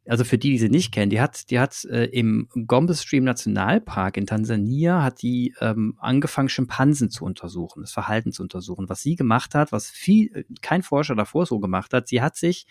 also 0.07 0.23
für 0.23 0.37
die, 0.37 0.51
die 0.51 0.57
sie 0.57 0.69
nicht 0.69 0.91
kennen, 0.91 1.11
die 1.11 1.21
hat, 1.21 1.51
die 1.51 1.59
hat 1.59 1.85
äh, 1.85 2.05
im 2.05 2.47
Gombe 2.65 2.95
Stream 2.95 3.23
Nationalpark 3.23 4.17
in 4.17 4.25
Tansania 4.25 5.03
hat 5.03 5.21
die 5.21 5.53
ähm, 5.61 5.95
angefangen, 5.99 6.49
Schimpansen 6.49 7.11
zu 7.11 7.23
untersuchen, 7.23 7.81
das 7.81 7.91
Verhalten 7.91 8.31
zu 8.31 8.41
untersuchen. 8.41 8.89
Was 8.89 9.01
sie 9.01 9.15
gemacht 9.15 9.53
hat, 9.53 9.71
was 9.71 9.89
viel, 9.89 10.45
kein 10.61 10.81
Forscher 10.81 11.15
davor 11.15 11.45
so 11.45 11.59
gemacht 11.59 11.93
hat, 11.93 12.07
sie 12.07 12.21
hat 12.21 12.35
sich 12.35 12.65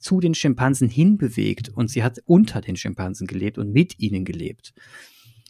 zu 0.00 0.20
den 0.20 0.34
Schimpansen 0.34 0.88
hinbewegt 0.88 1.68
und 1.68 1.90
sie 1.90 2.02
hat 2.02 2.18
unter 2.24 2.60
den 2.60 2.76
Schimpansen 2.76 3.26
gelebt 3.26 3.58
und 3.58 3.72
mit 3.72 3.98
ihnen 3.98 4.24
gelebt. 4.24 4.74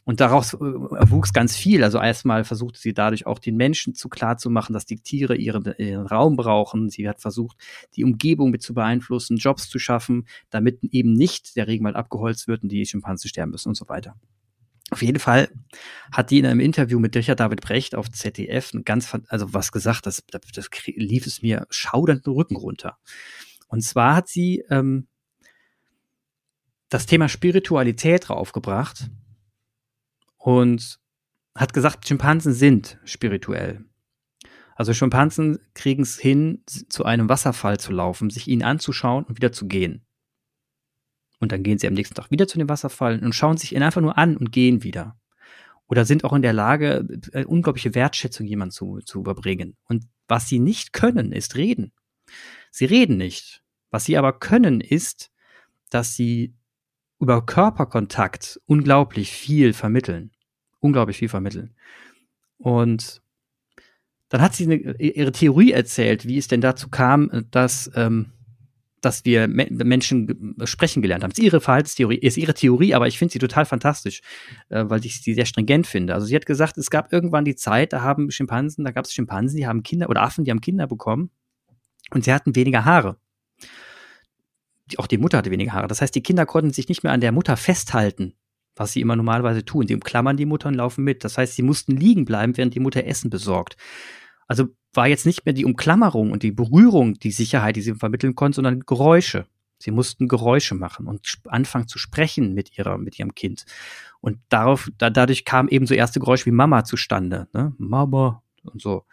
Und 0.09 0.21
daraus 0.21 0.55
äh, 0.55 0.57
erwuchs 0.97 1.35
ganz 1.35 1.55
viel. 1.55 1.85
Also 1.85 1.99
erstmal 2.01 2.43
versuchte 2.43 2.81
sie 2.81 2.95
dadurch 2.95 3.27
auch 3.27 3.39
den 3.39 3.57
Menschen 3.59 3.95
zu 3.95 4.09
klar 4.09 4.39
zu 4.39 4.49
machen, 4.49 4.73
dass 4.73 4.87
die 4.87 5.01
Tiere 5.01 5.37
ihren, 5.37 5.71
ihren 5.77 6.07
Raum 6.07 6.35
brauchen. 6.35 6.89
Sie 6.89 7.07
hat 7.07 7.21
versucht, 7.21 7.59
die 7.95 8.05
Umgebung 8.05 8.51
mit 8.51 8.63
zu 8.63 8.73
beeinflussen, 8.73 9.37
Jobs 9.37 9.69
zu 9.69 9.79
schaffen, 9.79 10.27
damit 10.49 10.83
eben 10.83 11.13
nicht 11.13 11.57
der 11.57 11.67
Regenwald 11.67 11.95
abgeholzt 11.95 12.49
wird 12.49 12.63
und 12.63 12.71
die 12.71 12.87
Schimpansen 12.87 13.29
sterben 13.29 13.51
müssen 13.53 13.69
und 13.69 13.75
so 13.75 13.87
weiter. 13.91 14.17
Auf 14.89 15.03
jeden 15.03 15.19
Fall 15.19 15.51
hat 16.11 16.31
die 16.31 16.39
in 16.39 16.47
einem 16.47 16.61
Interview 16.61 16.99
mit 16.99 17.15
Richard 17.15 17.41
David 17.41 17.61
Brecht 17.61 17.95
auf 17.95 18.11
ZDF 18.11 18.73
ein 18.73 18.85
ganz, 18.85 19.15
also 19.29 19.53
was 19.53 19.73
gesagt, 19.73 20.07
das, 20.07 20.25
das, 20.31 20.41
das 20.55 20.71
lief 20.87 21.27
es 21.27 21.43
mir 21.43 21.67
schaudernd 21.69 22.25
den 22.25 22.33
Rücken 22.33 22.57
runter. 22.57 22.97
Und 23.67 23.83
zwar 23.83 24.17
hat 24.17 24.29
sie 24.29 24.65
ähm, 24.71 25.07
das 26.89 27.05
Thema 27.05 27.29
Spiritualität 27.29 28.31
draufgebracht 28.31 29.11
und 30.39 30.99
hat 31.55 31.75
gesagt, 31.75 32.07
Schimpansen 32.07 32.53
sind 32.53 32.99
spirituell. 33.05 33.85
Also 34.77 34.95
Schimpansen 34.95 35.59
kriegen 35.75 36.03
es 36.03 36.19
hin, 36.19 36.63
zu 36.67 37.05
einem 37.05 37.29
Wasserfall 37.29 37.81
zu 37.81 37.93
laufen, 37.93 38.31
sich 38.31 38.47
ihn 38.47 38.63
anzuschauen 38.63 39.25
und 39.25 39.37
wieder 39.37 39.51
zu 39.51 39.67
gehen. 39.67 40.07
Und 41.41 41.53
dann 41.53 41.63
gehen 41.63 41.79
sie 41.79 41.89
am 41.89 41.95
nächsten 41.95 42.15
Tag 42.15 42.31
wieder 42.31 42.47
zu 42.47 42.59
dem 42.59 42.69
Wasserfall 42.69 43.19
und 43.23 43.35
schauen 43.35 43.57
sich 43.57 43.75
ihn 43.75 43.83
einfach 43.83 44.01
nur 44.01 44.17
an 44.17 44.37
und 44.37 44.53
gehen 44.53 44.85
wieder. 44.85 45.19
Oder 45.89 46.05
sind 46.05 46.23
auch 46.25 46.33
in 46.33 46.43
der 46.43 46.53
Lage, 46.53 47.07
äh, 47.33 47.45
unglaubliche 47.45 47.95
Wertschätzung 47.95 48.47
jemand 48.47 48.73
zu, 48.73 49.01
zu 49.05 49.21
überbringen. 49.21 49.77
Und 49.85 50.05
was 50.29 50.49
sie 50.49 50.59
nicht 50.59 50.93
können, 50.93 51.33
ist 51.33 51.57
reden. 51.57 51.93
Sie 52.71 52.85
reden 52.85 53.17
nicht. 53.17 53.63
Was 53.91 54.05
sie 54.05 54.17
aber 54.17 54.39
können, 54.39 54.81
ist, 54.81 55.33
dass 55.91 56.15
sie 56.15 56.55
über 57.21 57.45
Körperkontakt 57.45 58.61
unglaublich 58.67 59.33
viel 59.33 59.73
vermitteln. 59.73 60.31
Unglaublich 60.81 61.19
viel 61.19 61.29
vermitteln. 61.29 61.75
Und 62.59 63.23
dann 64.29 64.41
hat 64.41 64.55
sie 64.55 64.65
eine, 64.65 64.77
ihre 65.01 65.33
Theorie 65.33 65.73
erzählt, 65.73 66.27
wie 66.27 66.39
es 66.39 66.49
denn 66.49 66.61
dazu 66.61 66.89
kam, 66.89 67.47
dass, 67.51 67.91
ähm, 67.95 68.33
dass 69.01 69.25
wir 69.25 69.49
Me 69.49 69.67
Menschen 69.71 70.55
sprechen 70.65 71.03
gelernt 71.03 71.25
haben. 71.25 71.31
Das 71.31 71.39
ist 71.39 71.45
ihre 71.45 71.61
Verhaltenstheorie, 71.61 72.19
ist 72.19 72.37
ihre 72.37 72.55
Theorie, 72.55 72.95
aber 72.95 73.09
ich 73.09 73.19
finde 73.19 73.33
sie 73.33 73.39
total 73.39 73.65
fantastisch, 73.65 74.21
äh, 74.69 74.85
weil 74.87 75.05
ich 75.05 75.23
sie 75.23 75.35
sehr 75.35 75.47
stringent 75.47 75.87
finde. 75.87 76.15
Also 76.15 76.27
sie 76.27 76.37
hat 76.37 76.47
gesagt, 76.47 76.79
es 76.79 76.91
gab 76.91 77.13
irgendwann 77.13 77.45
die 77.45 77.57
Zeit, 77.57 77.93
da 77.93 78.03
haben 78.03 78.31
Schimpansen, 78.31 78.85
da 78.85 78.91
gab 78.91 79.07
es 79.07 79.13
Schimpansen, 79.13 79.57
die 79.57 79.67
haben 79.67 79.83
Kinder 79.83 80.11
oder 80.11 80.23
Affen, 80.23 80.45
die 80.45 80.51
haben 80.51 80.61
Kinder 80.61 80.87
bekommen 80.87 81.31
und 82.11 82.25
sie 82.25 82.33
hatten 82.33 82.55
weniger 82.55 82.85
Haare 82.85 83.19
auch 84.97 85.07
die 85.07 85.19
Mutter 85.19 85.39
hatte 85.39 85.51
weniger 85.51 85.73
Haare. 85.73 85.89
Das 85.89 86.01
heißt, 86.01 86.15
die 86.15 86.23
Kinder 86.23 86.47
konnten 86.47 86.73
sich 86.73 86.89
nicht 86.89 87.03
mehr 87.03 87.13
an 87.13 87.21
der 87.21 87.33
Mutter 87.33 87.57
festhalten, 87.57 88.35
was 88.77 88.93
sie 88.93 89.01
immer 89.01 89.17
normalerweise 89.17 89.65
tun. 89.65 89.87
Die 89.87 89.95
umklammern 89.95 90.37
die 90.37 90.47
Mutter 90.47 90.69
und 90.69 90.75
laufen 90.75 91.05
mit. 91.05 91.25
Das 91.25 91.37
heißt, 91.37 91.55
sie 91.55 91.63
mussten 91.63 91.97
liegen 91.97 92.25
bleiben, 92.25 92.57
während 92.57 92.75
die 92.75 92.81
Mutter 92.81 93.05
Essen 93.05 93.31
besorgt. 93.31 93.77
Also 94.47 94.69
war 94.95 95.07
jetzt 95.07 95.27
nicht 95.27 95.45
mehr 95.45 95.53
die 95.53 95.65
Umklammerung 95.65 96.33
und 96.33 96.43
die 96.43 96.53
Berührung 96.53 97.15
die 97.15 97.31
Sicherheit, 97.31 97.77
die 97.77 97.83
sie 97.83 97.95
vermitteln 97.95 98.35
konnten, 98.35 98.55
sondern 98.55 98.81
Geräusche. 98.81 99.47
Sie 99.79 99.91
mussten 99.91 100.27
Geräusche 100.27 100.75
machen 100.75 101.07
und 101.07 101.39
anfangen 101.47 101.87
zu 101.87 101.99
sprechen 101.99 102.53
mit 102.53 102.77
ihrer, 102.77 102.99
mit 102.99 103.19
ihrem 103.19 103.35
Kind. 103.35 103.65
Und 104.21 104.39
darauf, 104.49 104.91
da, 104.99 105.11
dadurch 105.11 105.45
kam 105.45 105.69
eben 105.69 105.87
so 105.87 105.95
erste 105.95 106.19
Geräusche 106.19 106.47
wie 106.47 106.51
Mama 106.51 106.85
zustande, 106.85 107.47
ne? 107.53 107.75
Mama 107.79 108.43
und 108.65 108.83
so. 108.83 109.05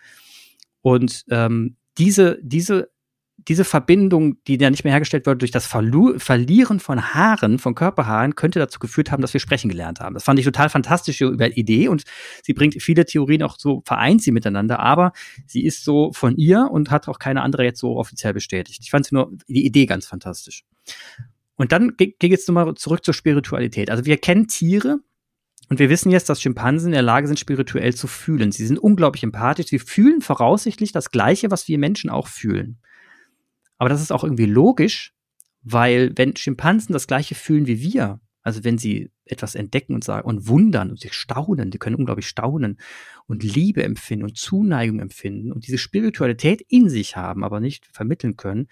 Und 0.82 1.26
ähm, 1.30 1.76
diese, 1.98 2.40
diese 2.42 2.90
diese 3.38 3.66
Verbindung, 3.66 4.44
die 4.46 4.58
ja 4.58 4.70
nicht 4.70 4.84
mehr 4.84 4.94
hergestellt 4.94 5.26
wird 5.26 5.42
durch 5.42 5.52
das 5.52 5.68
Verlu 5.68 6.18
Verlieren 6.18 6.80
von 6.80 7.14
Haaren, 7.14 7.60
von 7.60 7.76
Körperhaaren, 7.76 8.36
könnte 8.36 8.60
dazu 8.60 8.80
geführt 8.80 9.12
haben, 9.12 9.22
dass 9.22 9.34
wir 9.34 9.40
sprechen 9.40 9.70
gelernt 9.70 10.00
haben. 10.00 10.14
Das 10.14 10.24
fand 10.24 10.40
ich 10.40 10.46
total 10.46 10.70
fantastische 10.70 11.26
Idee 11.56 11.88
und 11.90 12.04
sie 12.44 12.54
bringt 12.54 12.82
viele 12.82 13.06
Theorien 13.06 13.44
auch 13.44 13.58
so, 13.58 13.84
vereint 13.86 14.22
sie 14.22 14.32
miteinander, 14.32 14.80
aber 14.80 15.12
sie 15.46 15.66
ist 15.66 15.84
so 15.84 16.12
von 16.14 16.38
ihr 16.38 16.70
und 16.72 16.92
hat 16.92 17.08
auch 17.08 17.20
keine 17.20 17.42
andere 17.42 17.64
jetzt 17.64 17.80
so 17.80 17.98
offiziell 17.98 18.34
bestätigt. 18.34 18.82
Ich 18.84 18.92
fand 18.92 19.06
sie 19.06 19.16
nur 19.16 19.32
die 19.48 19.66
Idee 19.66 19.86
ganz 19.86 20.08
fantastisch. 20.08 20.64
Und 21.56 21.72
dann 21.72 21.96
geht 21.98 22.22
jetzt 22.24 22.48
nochmal 22.48 22.74
zurück 22.76 23.06
zur 23.06 23.14
Spiritualität. 23.14 23.90
Also 23.90 24.06
wir 24.06 24.18
kennen 24.18 24.48
Tiere, 24.48 25.00
und 25.70 25.80
wir 25.80 25.90
wissen 25.90 26.12
jetzt, 26.12 26.30
dass 26.30 26.42
Schimpansen 26.42 26.90
in 26.90 26.94
der 26.94 27.02
Lage 27.02 27.28
sind, 27.28 27.40
spirituell 27.40 27.96
zu 27.96 28.08
fühlen. 28.08 28.52
Sie 28.52 28.68
sind 28.68 28.78
unglaublich 28.78 29.24
empathisch. 29.24 29.68
Sie 29.68 29.80
fühlen 29.80 30.22
voraussichtlich 30.22 30.92
das 30.92 31.10
Gleiche, 31.10 31.50
was 31.50 31.68
wir 31.68 31.80
Menschen 31.80 32.10
auch 32.10 32.28
fühlen. 32.28 32.78
Aber 33.78 33.90
das 33.90 34.02
ist 34.02 34.12
auch 34.12 34.24
irgendwie 34.24 34.46
logisch, 34.46 35.14
weil 35.62 36.12
wenn 36.16 36.36
Schimpansen 36.36 36.94
das 36.94 37.08
gleiche 37.08 37.36
fühlen 37.36 37.68
wie 37.68 37.82
wir, 37.82 38.20
also 38.42 38.64
wenn 38.64 38.78
sie 38.78 39.12
etwas 39.26 39.56
entdecken 39.56 39.96
und 39.96 40.04
sagen 40.04 40.28
und 40.28 40.48
wundern 40.48 40.92
und 40.92 41.00
sich 41.00 41.14
staunen, 41.14 41.72
die 41.72 41.80
können 41.80 41.96
unglaublich 41.96 42.28
staunen 42.28 42.78
und 43.26 43.44
Liebe 43.44 43.84
empfinden 43.84 44.24
und 44.24 44.38
Zuneigung 44.38 45.00
empfinden 45.00 45.52
und 45.52 45.66
diese 45.66 45.80
Spiritualität 45.80 46.62
in 46.70 46.88
sich 46.90 47.16
haben, 47.16 47.44
aber 47.44 47.60
nicht 47.60 47.88
vermitteln 47.92 48.38
können, 48.38 48.68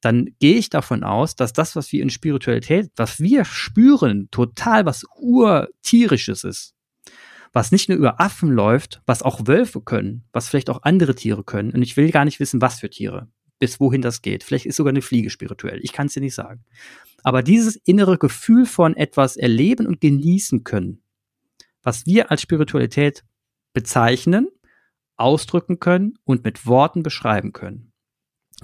dann 0.00 0.30
gehe 0.40 0.56
ich 0.56 0.68
davon 0.68 1.04
aus, 1.04 1.36
dass 1.36 1.52
das, 1.52 1.76
was 1.76 1.92
wir 1.92 2.02
in 2.02 2.10
Spiritualität, 2.10 2.90
was 2.96 3.20
wir 3.20 3.44
spüren, 3.44 4.28
total 4.32 4.84
was 4.84 5.04
urtierisches 5.14 6.42
ist. 6.42 6.74
Was 7.52 7.70
nicht 7.70 7.88
nur 7.88 7.98
über 7.98 8.20
Affen 8.20 8.50
läuft, 8.50 9.02
was 9.06 9.22
auch 9.22 9.46
Wölfe 9.46 9.80
können, 9.82 10.24
was 10.32 10.48
vielleicht 10.48 10.70
auch 10.70 10.82
andere 10.82 11.14
Tiere 11.14 11.44
können. 11.44 11.70
Und 11.70 11.82
ich 11.82 11.96
will 11.96 12.10
gar 12.10 12.24
nicht 12.24 12.40
wissen, 12.40 12.60
was 12.60 12.80
für 12.80 12.90
Tiere 12.90 13.28
bis 13.62 13.78
wohin 13.78 14.02
das 14.02 14.22
geht. 14.22 14.42
Vielleicht 14.42 14.66
ist 14.66 14.74
sogar 14.74 14.90
eine 14.90 15.02
Fliege 15.02 15.30
spirituell. 15.30 15.78
Ich 15.84 15.92
kann 15.92 16.08
es 16.08 16.14
dir 16.14 16.20
nicht 16.20 16.34
sagen. 16.34 16.64
Aber 17.22 17.44
dieses 17.44 17.76
innere 17.76 18.18
Gefühl 18.18 18.66
von 18.66 18.96
etwas 18.96 19.36
erleben 19.36 19.86
und 19.86 20.00
genießen 20.00 20.64
können, 20.64 21.00
was 21.80 22.04
wir 22.04 22.32
als 22.32 22.42
Spiritualität 22.42 23.22
bezeichnen, 23.72 24.48
ausdrücken 25.16 25.78
können 25.78 26.18
und 26.24 26.42
mit 26.42 26.66
Worten 26.66 27.04
beschreiben 27.04 27.52
können. 27.52 27.92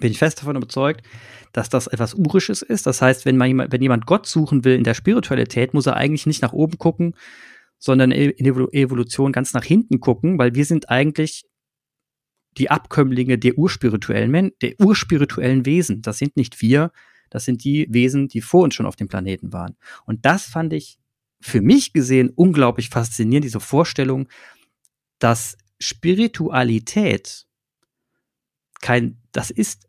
Bin 0.01 0.11
ich 0.11 0.19
fest 0.19 0.41
davon 0.41 0.57
überzeugt, 0.57 1.07
dass 1.53 1.69
das 1.69 1.87
etwas 1.87 2.15
Urisches 2.15 2.63
ist. 2.63 2.85
Das 2.85 3.01
heißt, 3.01 3.25
wenn, 3.25 3.37
man 3.37 3.71
wenn 3.71 3.83
jemand 3.83 4.05
Gott 4.05 4.27
suchen 4.27 4.65
will 4.65 4.75
in 4.75 4.83
der 4.83 4.95
Spiritualität, 4.95 5.75
muss 5.75 5.87
er 5.87 5.95
eigentlich 5.95 6.27
nicht 6.27 6.43
nach 6.43 6.53
oben 6.53 6.77
gucken, 6.77 7.15
sondern 7.79 8.11
in 8.11 8.47
Evolution 8.73 9.31
ganz 9.31 9.55
nach 9.55 9.65
hinten 9.65 10.01
gucken, 10.01 10.41
weil 10.41 10.57
wir 10.57 10.65
sind 10.65 10.91
eigentlich 10.91 11.45
die 12.59 12.71
Abkömmlinge 12.71 13.39
der 13.39 13.57
urspirituellen, 13.57 14.53
der 14.61 14.81
urspirituellen 14.81 15.65
Wesen. 15.65 16.03
Das 16.03 16.19
sind 16.19 16.37
nicht 16.37 16.61
wir, 16.61 16.93
das 17.31 17.45
sind 17.45 17.65
die 17.65 17.87
Wesen, 17.91 18.29
die 18.29 18.41
vor 18.41 18.65
uns 18.65 18.75
schon 18.75 18.87
auf 18.87 18.97
dem 18.97 19.09
Planeten 19.09 19.53
waren. 19.53 19.77
Und 20.05 20.25
das 20.25 20.45
fand 20.47 20.73
ich 20.73 20.99
für 21.41 21.61
mich 21.61 21.93
gesehen 21.93 22.31
unglaublich 22.31 22.89
faszinierend, 22.89 23.45
diese 23.45 23.61
Vorstellung, 23.61 24.29
dass 25.19 25.57
Spiritualität 25.79 27.47
kein, 28.81 29.21
das 29.33 29.51
ist, 29.51 29.89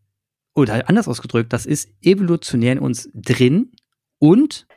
oder 0.53 0.87
anders 0.89 1.07
ausgedrückt, 1.07 1.53
das 1.53 1.65
ist 1.65 1.89
evolutionär 2.01 2.73
in 2.73 2.79
uns 2.79 3.09
drin 3.13 3.71
und 4.19 4.67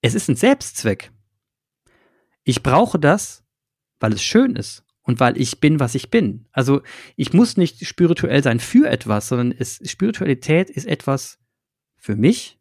es 0.00 0.14
ist 0.14 0.28
ein 0.28 0.36
Selbstzweck. 0.36 1.10
Ich 2.44 2.62
brauche 2.62 2.98
das, 2.98 3.44
weil 3.98 4.14
es 4.14 4.22
schön 4.22 4.56
ist 4.56 4.84
und 5.10 5.18
weil 5.18 5.36
ich 5.36 5.58
bin, 5.58 5.80
was 5.80 5.96
ich 5.96 6.08
bin. 6.08 6.46
Also 6.52 6.82
ich 7.16 7.32
muss 7.32 7.56
nicht 7.56 7.84
spirituell 7.84 8.44
sein 8.44 8.60
für 8.60 8.88
etwas, 8.88 9.26
sondern 9.26 9.52
es, 9.58 9.80
Spiritualität 9.90 10.70
ist 10.70 10.86
etwas 10.86 11.40
für 11.96 12.14
mich 12.14 12.60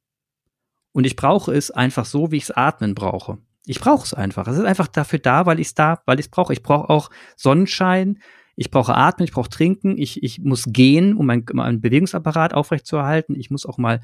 und 0.93 1.05
ich 1.05 1.15
brauche 1.15 1.53
es 1.53 1.69
einfach 1.69 2.05
so, 2.05 2.31
wie 2.31 2.37
ich 2.37 2.43
es 2.45 2.51
atmen 2.51 2.95
brauche. 2.95 3.37
Ich 3.67 3.79
brauche 3.79 4.03
es 4.03 4.15
einfach. 4.15 4.47
Es 4.47 4.57
ist 4.57 4.65
einfach 4.65 4.87
dafür 4.87 5.19
da, 5.19 5.45
weil 5.45 5.59
ich 5.59 5.67
es 5.67 5.73
da, 5.75 6.01
weil 6.07 6.19
ich 6.19 6.25
es 6.25 6.31
brauche. 6.31 6.53
Ich 6.53 6.63
brauche 6.63 6.89
auch 6.89 7.11
Sonnenschein. 7.35 8.17
Ich 8.55 8.71
brauche 8.71 8.95
atmen, 8.95 9.25
ich 9.25 9.31
brauche 9.31 9.49
trinken, 9.49 9.97
ich, 9.99 10.23
ich 10.23 10.39
muss 10.39 10.65
gehen, 10.65 11.13
um 11.13 11.27
meinen 11.27 11.45
mein 11.53 11.81
Bewegungsapparat 11.81 12.55
aufrechtzuerhalten. 12.55 13.35
Ich 13.39 13.51
muss 13.51 13.67
auch 13.67 13.77
mal 13.77 14.01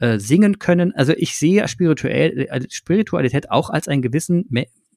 äh, 0.00 0.18
singen 0.18 0.58
können. 0.58 0.92
Also 0.96 1.12
ich 1.16 1.36
sehe 1.36 1.68
spirituell, 1.68 2.48
äh, 2.50 2.66
Spiritualität 2.68 3.52
auch 3.52 3.70
als 3.70 3.86
einen 3.86 4.02
gewissen 4.02 4.44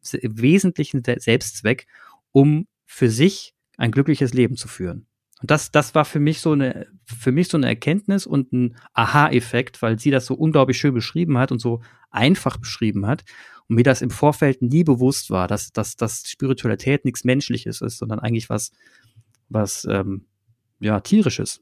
wesentlichen 0.02 1.04
Selbstzweck, 1.04 1.86
um 2.32 2.68
für 2.90 3.12
sich 3.12 3.54
ein 3.78 3.92
glückliches 3.92 4.34
Leben 4.34 4.56
zu 4.56 4.68
führen. 4.68 5.06
Und 5.42 5.52
das, 5.52 5.72
das 5.72 5.96
war 5.96 6.06
für 6.06 6.20
mich 6.20 6.42
so 6.42 6.52
eine, 6.52 6.88
für 7.06 7.32
mich 7.32 7.48
so 7.48 7.56
eine 7.56 7.68
Erkenntnis 7.68 8.26
und 8.26 8.52
ein 8.52 8.76
Aha-Effekt, 8.94 9.82
weil 9.82 10.00
sie 10.00 10.12
das 10.12 10.26
so 10.26 10.34
unglaublich 10.34 10.78
schön 10.78 10.94
beschrieben 10.94 11.38
hat 11.38 11.52
und 11.52 11.60
so 11.60 11.82
einfach 12.10 12.58
beschrieben 12.58 13.06
hat. 13.06 13.24
Und 13.68 13.76
mir 13.76 13.84
das 13.84 14.02
im 14.02 14.10
Vorfeld 14.10 14.64
nie 14.64 14.84
bewusst 14.84 15.30
war, 15.30 15.48
dass, 15.48 15.72
dass, 15.72 15.96
dass 15.96 16.28
Spiritualität 16.28 17.06
nichts 17.06 17.24
Menschliches 17.24 17.82
ist, 17.82 18.00
sondern 18.00 18.20
eigentlich 18.20 18.50
was, 18.50 18.72
was, 19.48 19.86
ähm, 19.86 20.26
ja, 20.80 21.00
tierisches. 21.00 21.62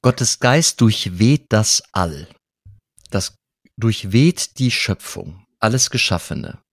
Gottes 0.00 0.40
Geist 0.40 0.80
durchweht 0.80 1.46
das 1.50 1.82
All. 1.92 2.26
Das 3.10 3.36
durchweht 3.76 4.58
die 4.58 4.70
Schöpfung, 4.70 5.46
alles 5.60 5.90
Geschaffene. 5.90 6.63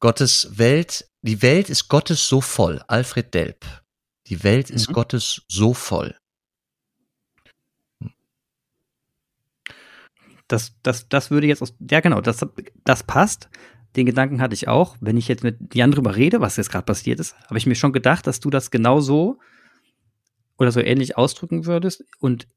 Gottes 0.00 0.58
Welt, 0.58 1.08
die 1.22 1.42
Welt 1.42 1.68
ist 1.68 1.88
Gottes 1.88 2.26
so 2.26 2.40
voll. 2.40 2.82
Alfred 2.88 3.32
Delp. 3.34 3.64
Die 4.26 4.42
Welt 4.42 4.70
ist 4.70 4.88
mhm. 4.88 4.94
Gottes 4.94 5.42
so 5.48 5.74
voll. 5.74 6.16
Das, 10.48 10.72
das, 10.82 11.08
das 11.08 11.30
würde 11.30 11.46
jetzt 11.46 11.62
aus, 11.62 11.74
ja 11.88 12.00
genau, 12.00 12.20
das, 12.20 12.44
das 12.84 13.02
passt. 13.04 13.48
Den 13.94 14.06
Gedanken 14.06 14.40
hatte 14.40 14.54
ich 14.54 14.68
auch. 14.68 14.96
Wenn 15.00 15.16
ich 15.16 15.28
jetzt 15.28 15.44
mit 15.44 15.74
Jan 15.74 15.92
drüber 15.92 16.16
rede, 16.16 16.40
was 16.40 16.56
jetzt 16.56 16.70
gerade 16.70 16.84
passiert 16.84 17.20
ist, 17.20 17.36
habe 17.44 17.58
ich 17.58 17.66
mir 17.66 17.74
schon 17.74 17.92
gedacht, 17.92 18.26
dass 18.26 18.40
du 18.40 18.50
das 18.50 18.70
genau 18.70 19.00
so 19.00 19.38
oder 20.58 20.72
so 20.72 20.80
ähnlich 20.80 21.16
ausdrücken 21.16 21.66
würdest. 21.66 22.04
Und 22.18 22.48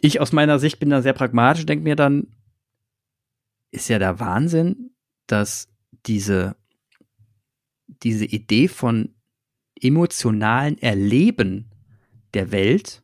ich 0.00 0.20
aus 0.20 0.32
meiner 0.32 0.58
Sicht 0.58 0.78
bin 0.80 0.90
da 0.90 1.02
sehr 1.02 1.12
pragmatisch, 1.12 1.66
denke 1.66 1.84
mir 1.84 1.96
dann, 1.96 2.28
ist 3.70 3.88
ja 3.88 3.98
der 3.98 4.20
Wahnsinn, 4.20 4.90
dass 5.26 5.68
diese, 6.06 6.56
diese 7.86 8.24
Idee 8.24 8.68
von 8.68 9.14
emotionalen 9.80 10.78
Erleben 10.78 11.70
der 12.34 12.52
Welt 12.52 13.02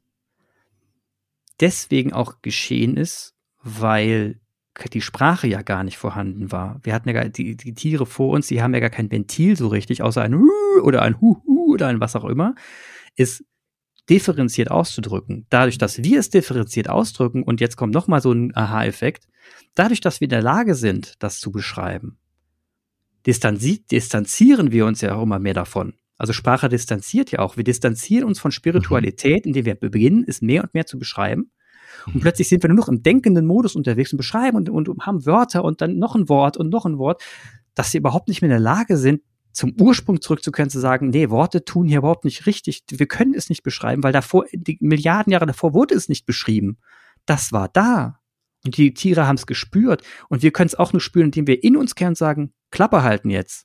deswegen 1.60 2.12
auch 2.12 2.42
geschehen 2.42 2.96
ist, 2.96 3.34
weil 3.62 4.40
die 4.92 5.00
Sprache 5.00 5.46
ja 5.46 5.62
gar 5.62 5.84
nicht 5.84 5.96
vorhanden 5.96 6.52
war. 6.52 6.80
Wir 6.82 6.92
hatten 6.92 7.08
ja 7.08 7.14
gar, 7.14 7.28
die, 7.28 7.56
die 7.56 7.74
Tiere 7.74 8.04
vor 8.04 8.34
uns, 8.34 8.46
die 8.48 8.60
haben 8.60 8.74
ja 8.74 8.80
gar 8.80 8.90
kein 8.90 9.10
Ventil 9.10 9.56
so 9.56 9.68
richtig, 9.68 10.02
außer 10.02 10.22
ein 10.22 10.34
Hu 10.34 10.50
oder 10.82 11.02
ein 11.02 11.20
Hu 11.20 11.40
oder 11.72 11.86
ein 11.86 12.00
was 12.00 12.14
auch 12.14 12.24
immer, 12.24 12.54
ist 13.14 13.44
differenziert 14.10 14.70
auszudrücken. 14.70 15.46
Dadurch, 15.48 15.78
dass 15.78 16.02
wir 16.02 16.20
es 16.20 16.30
differenziert 16.30 16.88
ausdrücken, 16.88 17.42
und 17.42 17.60
jetzt 17.60 17.76
kommt 17.76 17.94
nochmal 17.94 18.20
so 18.20 18.32
ein 18.32 18.54
Aha-Effekt, 18.54 19.26
dadurch, 19.74 20.00
dass 20.00 20.20
wir 20.20 20.26
in 20.26 20.30
der 20.30 20.42
Lage 20.42 20.74
sind, 20.74 21.14
das 21.20 21.40
zu 21.40 21.50
beschreiben, 21.50 22.18
distanzi 23.26 23.84
distanzieren 23.90 24.72
wir 24.72 24.86
uns 24.86 25.00
ja 25.00 25.14
auch 25.14 25.22
immer 25.22 25.38
mehr 25.38 25.54
davon. 25.54 25.94
Also 26.18 26.32
Sprache 26.32 26.68
distanziert 26.68 27.30
ja 27.30 27.40
auch. 27.40 27.56
Wir 27.56 27.64
distanzieren 27.64 28.24
uns 28.24 28.40
von 28.40 28.50
Spiritualität, 28.50 29.44
mhm. 29.44 29.50
indem 29.50 29.66
wir 29.66 29.74
beginnen, 29.74 30.24
es 30.26 30.40
mehr 30.40 30.62
und 30.62 30.72
mehr 30.74 30.86
zu 30.86 30.98
beschreiben. 30.98 31.50
Und 32.06 32.16
mhm. 32.16 32.20
plötzlich 32.20 32.48
sind 32.48 32.62
wir 32.62 32.68
nur 32.68 32.78
noch 32.78 32.88
im 32.88 33.02
denkenden 33.02 33.46
Modus 33.46 33.76
unterwegs 33.76 34.12
und 34.12 34.16
beschreiben 34.16 34.56
und, 34.56 34.88
und 34.88 35.06
haben 35.06 35.26
Wörter 35.26 35.64
und 35.64 35.80
dann 35.80 35.98
noch 35.98 36.14
ein 36.14 36.28
Wort 36.28 36.56
und 36.56 36.70
noch 36.70 36.86
ein 36.86 36.98
Wort, 36.98 37.22
dass 37.74 37.90
sie 37.90 37.98
überhaupt 37.98 38.28
nicht 38.28 38.40
mehr 38.40 38.48
in 38.48 38.52
der 38.52 38.60
Lage 38.60 38.96
sind, 38.96 39.22
zum 39.52 39.74
Ursprung 39.80 40.20
zurückzukehren, 40.20 40.70
zu 40.70 40.78
sagen, 40.78 41.08
nee, 41.08 41.30
Worte 41.30 41.64
tun 41.64 41.86
hier 41.86 41.98
überhaupt 41.98 42.24
nicht 42.24 42.46
richtig. 42.46 42.84
Wir 42.90 43.06
können 43.06 43.34
es 43.34 43.48
nicht 43.48 43.62
beschreiben, 43.62 44.02
weil 44.02 44.12
davor, 44.12 44.44
die 44.52 44.76
Milliarden 44.80 45.32
Jahre 45.32 45.46
davor 45.46 45.72
wurde 45.72 45.94
es 45.94 46.08
nicht 46.08 46.26
beschrieben. 46.26 46.78
Das 47.24 47.52
war 47.52 47.68
da. 47.68 48.20
Und 48.66 48.76
die 48.76 48.92
Tiere 48.92 49.26
haben 49.26 49.36
es 49.36 49.46
gespürt. 49.46 50.02
Und 50.28 50.42
wir 50.42 50.50
können 50.50 50.68
es 50.68 50.74
auch 50.74 50.92
nur 50.92 51.00
spüren, 51.00 51.26
indem 51.26 51.46
wir 51.46 51.64
in 51.64 51.76
uns 51.76 51.94
kehren 51.94 52.10
und 52.10 52.18
sagen, 52.18 52.52
Klappe 52.70 53.02
halten 53.02 53.30
jetzt. 53.30 53.64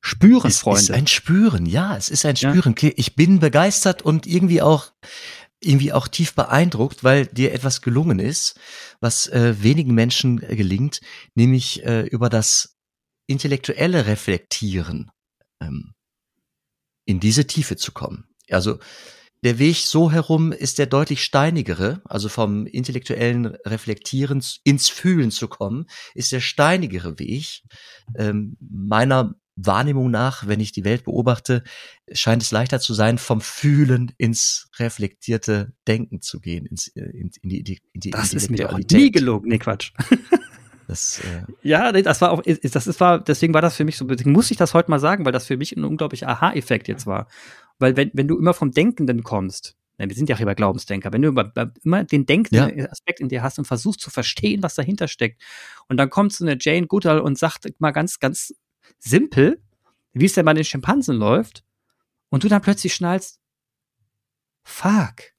Spüren, 0.00 0.48
es 0.48 0.58
Freunde. 0.58 0.80
Es 0.80 0.88
ist 0.88 0.94
ein 0.94 1.06
Spüren, 1.06 1.66
ja, 1.66 1.96
es 1.96 2.10
ist 2.10 2.26
ein 2.26 2.36
Spüren. 2.36 2.74
Ja. 2.78 2.90
Ich 2.96 3.14
bin 3.14 3.38
begeistert 3.38 4.02
und 4.02 4.26
irgendwie 4.26 4.60
auch 4.60 4.92
irgendwie 5.60 5.94
auch 5.94 6.08
tief 6.08 6.34
beeindruckt, 6.34 7.04
weil 7.04 7.26
dir 7.26 7.54
etwas 7.54 7.80
gelungen 7.80 8.18
ist, 8.18 8.60
was 9.00 9.28
äh, 9.28 9.62
wenigen 9.62 9.94
Menschen 9.94 10.42
äh, 10.42 10.56
gelingt, 10.56 11.00
nämlich 11.34 11.82
äh, 11.84 12.02
über 12.02 12.28
das 12.28 12.76
intellektuelle 13.26 14.06
Reflektieren 14.06 15.10
ähm, 15.60 15.94
in 17.06 17.18
diese 17.18 17.46
Tiefe 17.46 17.76
zu 17.76 17.92
kommen. 17.92 18.28
Also 18.50 18.78
der 19.44 19.58
Weg 19.58 19.76
so 19.76 20.10
herum 20.10 20.52
ist 20.52 20.78
der 20.78 20.86
deutlich 20.86 21.22
steinigere, 21.22 22.00
also 22.06 22.30
vom 22.30 22.66
intellektuellen 22.66 23.46
Reflektieren 23.66 24.42
ins 24.64 24.88
Fühlen 24.88 25.30
zu 25.30 25.48
kommen, 25.48 25.86
ist 26.14 26.32
der 26.32 26.40
steinigere 26.40 27.18
Weg. 27.18 27.62
Ähm, 28.16 28.56
meiner 28.58 29.34
Wahrnehmung 29.56 30.10
nach, 30.10 30.48
wenn 30.48 30.60
ich 30.60 30.72
die 30.72 30.84
Welt 30.84 31.04
beobachte, 31.04 31.62
scheint 32.10 32.42
es 32.42 32.50
leichter 32.50 32.80
zu 32.80 32.94
sein, 32.94 33.18
vom 33.18 33.42
Fühlen 33.42 34.12
ins 34.16 34.70
reflektierte 34.78 35.74
Denken 35.86 36.22
zu 36.22 36.40
gehen, 36.40 36.64
ins, 36.66 36.88
äh, 36.88 37.02
in, 37.02 37.30
in 37.42 37.48
die, 37.50 37.80
in 37.92 38.00
die 38.00 38.10
Das 38.10 38.32
ist 38.32 38.50
mir 38.50 38.72
auch 38.72 38.78
nie 38.78 39.12
gelogen, 39.12 39.48
nee, 39.48 39.58
Quatsch. 39.58 39.92
Das, 40.86 41.20
äh 41.20 41.44
ja, 41.62 41.92
das 41.92 42.20
war 42.20 42.30
auch, 42.30 42.42
das 42.42 43.00
war, 43.00 43.18
deswegen 43.18 43.54
war 43.54 43.62
das 43.62 43.76
für 43.76 43.84
mich 43.84 43.96
so, 43.96 44.04
deswegen 44.04 44.32
muss 44.32 44.50
ich 44.50 44.56
das 44.56 44.74
heute 44.74 44.90
mal 44.90 45.00
sagen, 45.00 45.24
weil 45.24 45.32
das 45.32 45.46
für 45.46 45.56
mich 45.56 45.74
ein 45.74 45.84
unglaublicher 45.84 46.28
Aha-Effekt 46.28 46.88
jetzt 46.88 47.06
war. 47.06 47.26
Weil 47.78 47.96
wenn, 47.96 48.10
wenn 48.14 48.28
du 48.28 48.38
immer 48.38 48.54
vom 48.54 48.70
Denkenden 48.70 49.22
kommst, 49.22 49.76
ne, 49.98 50.08
wir 50.08 50.14
sind 50.16 50.28
ja 50.28 50.36
hier 50.36 50.46
bei 50.46 50.54
Glaubensdenker, 50.54 51.12
wenn 51.12 51.22
du 51.22 51.28
immer, 51.28 51.52
immer 51.82 52.04
den 52.04 52.26
denkenden 52.26 52.78
ja. 52.78 52.90
Aspekt 52.90 53.20
in 53.20 53.28
dir 53.28 53.42
hast 53.42 53.58
und 53.58 53.66
versuchst 53.66 54.00
zu 54.00 54.10
verstehen, 54.10 54.62
was 54.62 54.74
dahinter 54.74 55.08
steckt, 55.08 55.42
und 55.88 55.96
dann 55.96 56.10
kommt 56.10 56.32
so 56.32 56.44
eine 56.44 56.56
Jane 56.60 56.86
Goodall 56.86 57.20
und 57.20 57.38
sagt 57.38 57.68
mal 57.80 57.92
ganz, 57.92 58.20
ganz 58.20 58.54
simpel, 58.98 59.62
wie 60.12 60.26
es 60.26 60.34
denn 60.34 60.44
bei 60.44 60.54
den 60.54 60.64
Schimpansen 60.64 61.16
läuft, 61.16 61.64
und 62.30 62.44
du 62.44 62.48
dann 62.48 62.62
plötzlich 62.62 62.94
schnallst, 62.94 63.40
fuck, 64.64 65.34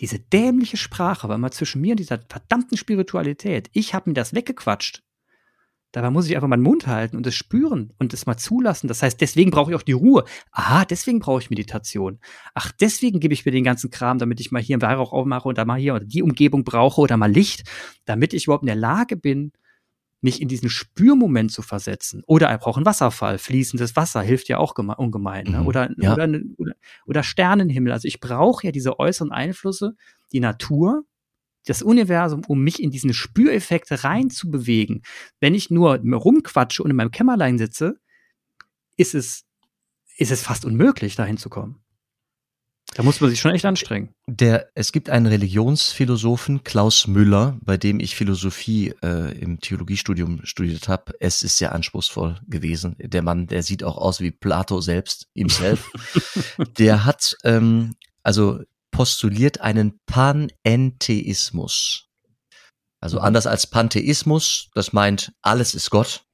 diese 0.00 0.18
dämliche 0.18 0.78
Sprache 0.78 1.28
war 1.28 1.36
immer 1.36 1.50
zwischen 1.50 1.80
mir 1.82 1.92
und 1.92 2.00
dieser 2.00 2.20
verdammten 2.28 2.76
Spiritualität. 2.76 3.68
Ich 3.72 3.94
habe 3.94 4.10
mir 4.10 4.14
das 4.14 4.34
weggequatscht. 4.34 5.02
Dabei 5.92 6.10
muss 6.10 6.28
ich 6.28 6.36
einfach 6.36 6.48
meinen 6.48 6.62
Mund 6.62 6.86
halten 6.86 7.16
und 7.16 7.26
es 7.26 7.34
spüren 7.34 7.92
und 7.98 8.14
es 8.14 8.26
mal 8.26 8.36
zulassen. 8.36 8.86
Das 8.86 9.02
heißt, 9.02 9.20
deswegen 9.20 9.50
brauche 9.50 9.72
ich 9.72 9.76
auch 9.76 9.82
die 9.82 9.92
Ruhe. 9.92 10.24
Aha, 10.52 10.84
deswegen 10.84 11.18
brauche 11.18 11.40
ich 11.40 11.50
Meditation. 11.50 12.20
Ach, 12.54 12.70
deswegen 12.72 13.18
gebe 13.18 13.34
ich 13.34 13.44
mir 13.44 13.52
den 13.52 13.64
ganzen 13.64 13.90
Kram, 13.90 14.18
damit 14.18 14.40
ich 14.40 14.52
mal 14.52 14.62
hier 14.62 14.74
einen 14.74 14.82
Weihrauch 14.82 15.12
aufmache 15.12 15.48
und 15.48 15.58
da 15.58 15.64
mal 15.64 15.80
hier 15.80 15.94
oder 15.94 16.04
die 16.04 16.22
Umgebung 16.22 16.62
brauche 16.62 17.00
oder 17.00 17.16
mal 17.16 17.30
Licht, 17.30 17.68
damit 18.04 18.34
ich 18.34 18.44
überhaupt 18.44 18.62
in 18.62 18.68
der 18.68 18.76
Lage 18.76 19.16
bin, 19.16 19.52
mich 20.20 20.40
in 20.40 20.48
diesen 20.48 20.68
Spürmoment 20.68 21.50
zu 21.50 21.62
versetzen. 21.62 22.22
Oder 22.26 22.48
er 22.48 22.58
braucht 22.58 22.76
einen 22.76 22.86
Wasserfall, 22.86 23.38
fließendes 23.38 23.96
Wasser 23.96 24.22
hilft 24.22 24.48
ja 24.48 24.58
auch 24.58 24.74
ungemein. 24.76 25.46
Ne? 25.46 25.60
Mhm, 25.60 25.66
oder, 25.66 25.90
ja. 25.98 26.12
oder, 26.12 26.28
oder, 26.58 26.72
oder 27.06 27.22
Sternenhimmel. 27.22 27.92
Also 27.92 28.06
ich 28.06 28.20
brauche 28.20 28.66
ja 28.66 28.72
diese 28.72 28.98
äußeren 28.98 29.32
Einflüsse, 29.32 29.96
die 30.32 30.40
Natur, 30.40 31.04
das 31.66 31.82
Universum, 31.82 32.42
um 32.46 32.62
mich 32.62 32.82
in 32.82 32.90
diesen 32.90 33.12
Spüreffekt 33.12 34.04
reinzubewegen. 34.04 35.02
Wenn 35.40 35.54
ich 35.54 35.70
nur 35.70 35.96
rumquatsche 35.98 36.82
und 36.82 36.90
in 36.90 36.96
meinem 36.96 37.10
Kämmerlein 37.10 37.58
sitze, 37.58 37.96
ist 38.96 39.14
es, 39.14 39.44
ist 40.16 40.30
es 40.30 40.42
fast 40.42 40.64
unmöglich, 40.64 41.16
dahin 41.16 41.36
zu 41.36 41.48
kommen. 41.48 41.82
Da 42.94 43.04
muss 43.04 43.20
man 43.20 43.30
sich 43.30 43.38
schon 43.38 43.54
echt 43.54 43.64
anstrengen. 43.64 44.12
Der, 44.26 44.68
es 44.74 44.90
gibt 44.90 45.10
einen 45.10 45.26
Religionsphilosophen, 45.26 46.64
Klaus 46.64 47.06
Müller, 47.06 47.56
bei 47.62 47.76
dem 47.76 48.00
ich 48.00 48.16
Philosophie 48.16 48.92
äh, 49.02 49.38
im 49.38 49.60
Theologiestudium 49.60 50.40
studiert 50.42 50.88
habe. 50.88 51.12
Es 51.20 51.44
ist 51.44 51.58
sehr 51.58 51.72
anspruchsvoll 51.72 52.40
gewesen. 52.48 52.96
Der 52.98 53.22
Mann, 53.22 53.46
der 53.46 53.62
sieht 53.62 53.84
auch 53.84 53.96
aus 53.96 54.20
wie 54.20 54.32
Plato 54.32 54.80
selbst, 54.80 55.28
himself. 55.34 55.92
der 56.78 57.04
hat 57.04 57.36
ähm, 57.44 57.94
also 58.22 58.60
postuliert 58.90 59.60
einen 59.60 59.98
Panentheismus. 60.06 62.08
Also 63.00 63.18
mhm. 63.18 63.24
anders 63.24 63.46
als 63.46 63.66
Pantheismus, 63.66 64.70
das 64.74 64.92
meint, 64.92 65.32
alles 65.42 65.74
ist 65.74 65.90
Gott. 65.90 66.24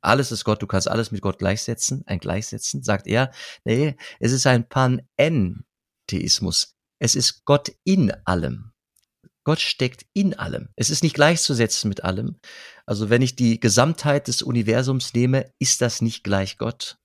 Alles 0.00 0.32
ist 0.32 0.44
Gott, 0.44 0.62
du 0.62 0.66
kannst 0.66 0.88
alles 0.88 1.12
mit 1.12 1.22
Gott 1.22 1.38
gleichsetzen, 1.38 2.02
ein 2.06 2.18
Gleichsetzen, 2.18 2.82
sagt 2.82 3.06
er. 3.06 3.30
Nee, 3.64 3.96
es 4.18 4.32
ist 4.32 4.46
ein 4.46 4.68
Pan-En 4.68 5.64
Theismus. 6.08 6.74
Es 6.98 7.14
ist 7.14 7.44
Gott 7.44 7.72
in 7.84 8.12
allem. 8.24 8.72
Gott 9.44 9.60
steckt 9.60 10.06
in 10.12 10.34
allem. 10.34 10.68
Es 10.76 10.90
ist 10.90 11.02
nicht 11.02 11.14
gleichzusetzen 11.14 11.88
mit 11.88 12.04
allem. 12.04 12.38
Also 12.84 13.10
wenn 13.10 13.22
ich 13.22 13.36
die 13.36 13.60
Gesamtheit 13.60 14.28
des 14.28 14.42
Universums 14.42 15.14
nehme, 15.14 15.50
ist 15.58 15.80
das 15.80 16.02
nicht 16.02 16.24
gleich 16.24 16.58
Gott. 16.58 16.98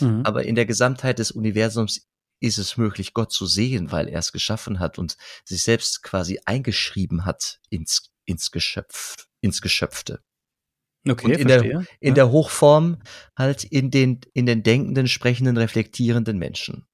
Mhm. 0.00 0.22
Aber 0.24 0.44
in 0.44 0.54
der 0.54 0.66
Gesamtheit 0.66 1.18
des 1.18 1.32
Universums 1.32 2.06
ist 2.42 2.58
es 2.58 2.76
möglich, 2.76 3.14
Gott 3.14 3.32
zu 3.32 3.46
sehen, 3.46 3.92
weil 3.92 4.08
er 4.08 4.18
es 4.18 4.32
geschaffen 4.32 4.80
hat 4.80 4.98
und 4.98 5.16
sich 5.44 5.62
selbst 5.62 6.02
quasi 6.02 6.40
eingeschrieben 6.44 7.24
hat 7.24 7.60
ins, 7.70 8.10
ins 8.24 8.50
Geschöpf, 8.50 9.28
ins 9.40 9.62
Geschöpfte. 9.62 10.22
Okay, 11.08 11.26
und 11.26 11.32
in 11.32 11.48
verstehe. 11.48 11.72
der, 11.72 11.80
in 12.00 12.08
ja. 12.08 12.14
der 12.14 12.30
Hochform 12.30 13.02
halt 13.36 13.64
in 13.64 13.90
den, 13.90 14.20
in 14.34 14.46
den 14.46 14.62
denkenden, 14.62 15.08
sprechenden, 15.08 15.56
reflektierenden 15.56 16.38
Menschen. 16.38 16.86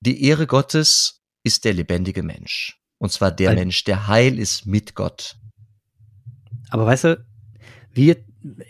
Die 0.00 0.24
Ehre 0.24 0.46
Gottes 0.46 1.22
ist 1.42 1.64
der 1.64 1.72
lebendige 1.72 2.22
Mensch. 2.22 2.78
Und 2.98 3.12
zwar 3.12 3.30
der 3.30 3.50
Weil, 3.50 3.56
Mensch, 3.56 3.84
der 3.84 4.08
heil 4.08 4.38
ist 4.38 4.66
mit 4.66 4.94
Gott. 4.94 5.36
Aber 6.70 6.86
weißt 6.86 7.04
du, 7.04 7.26
wir, 7.90 8.16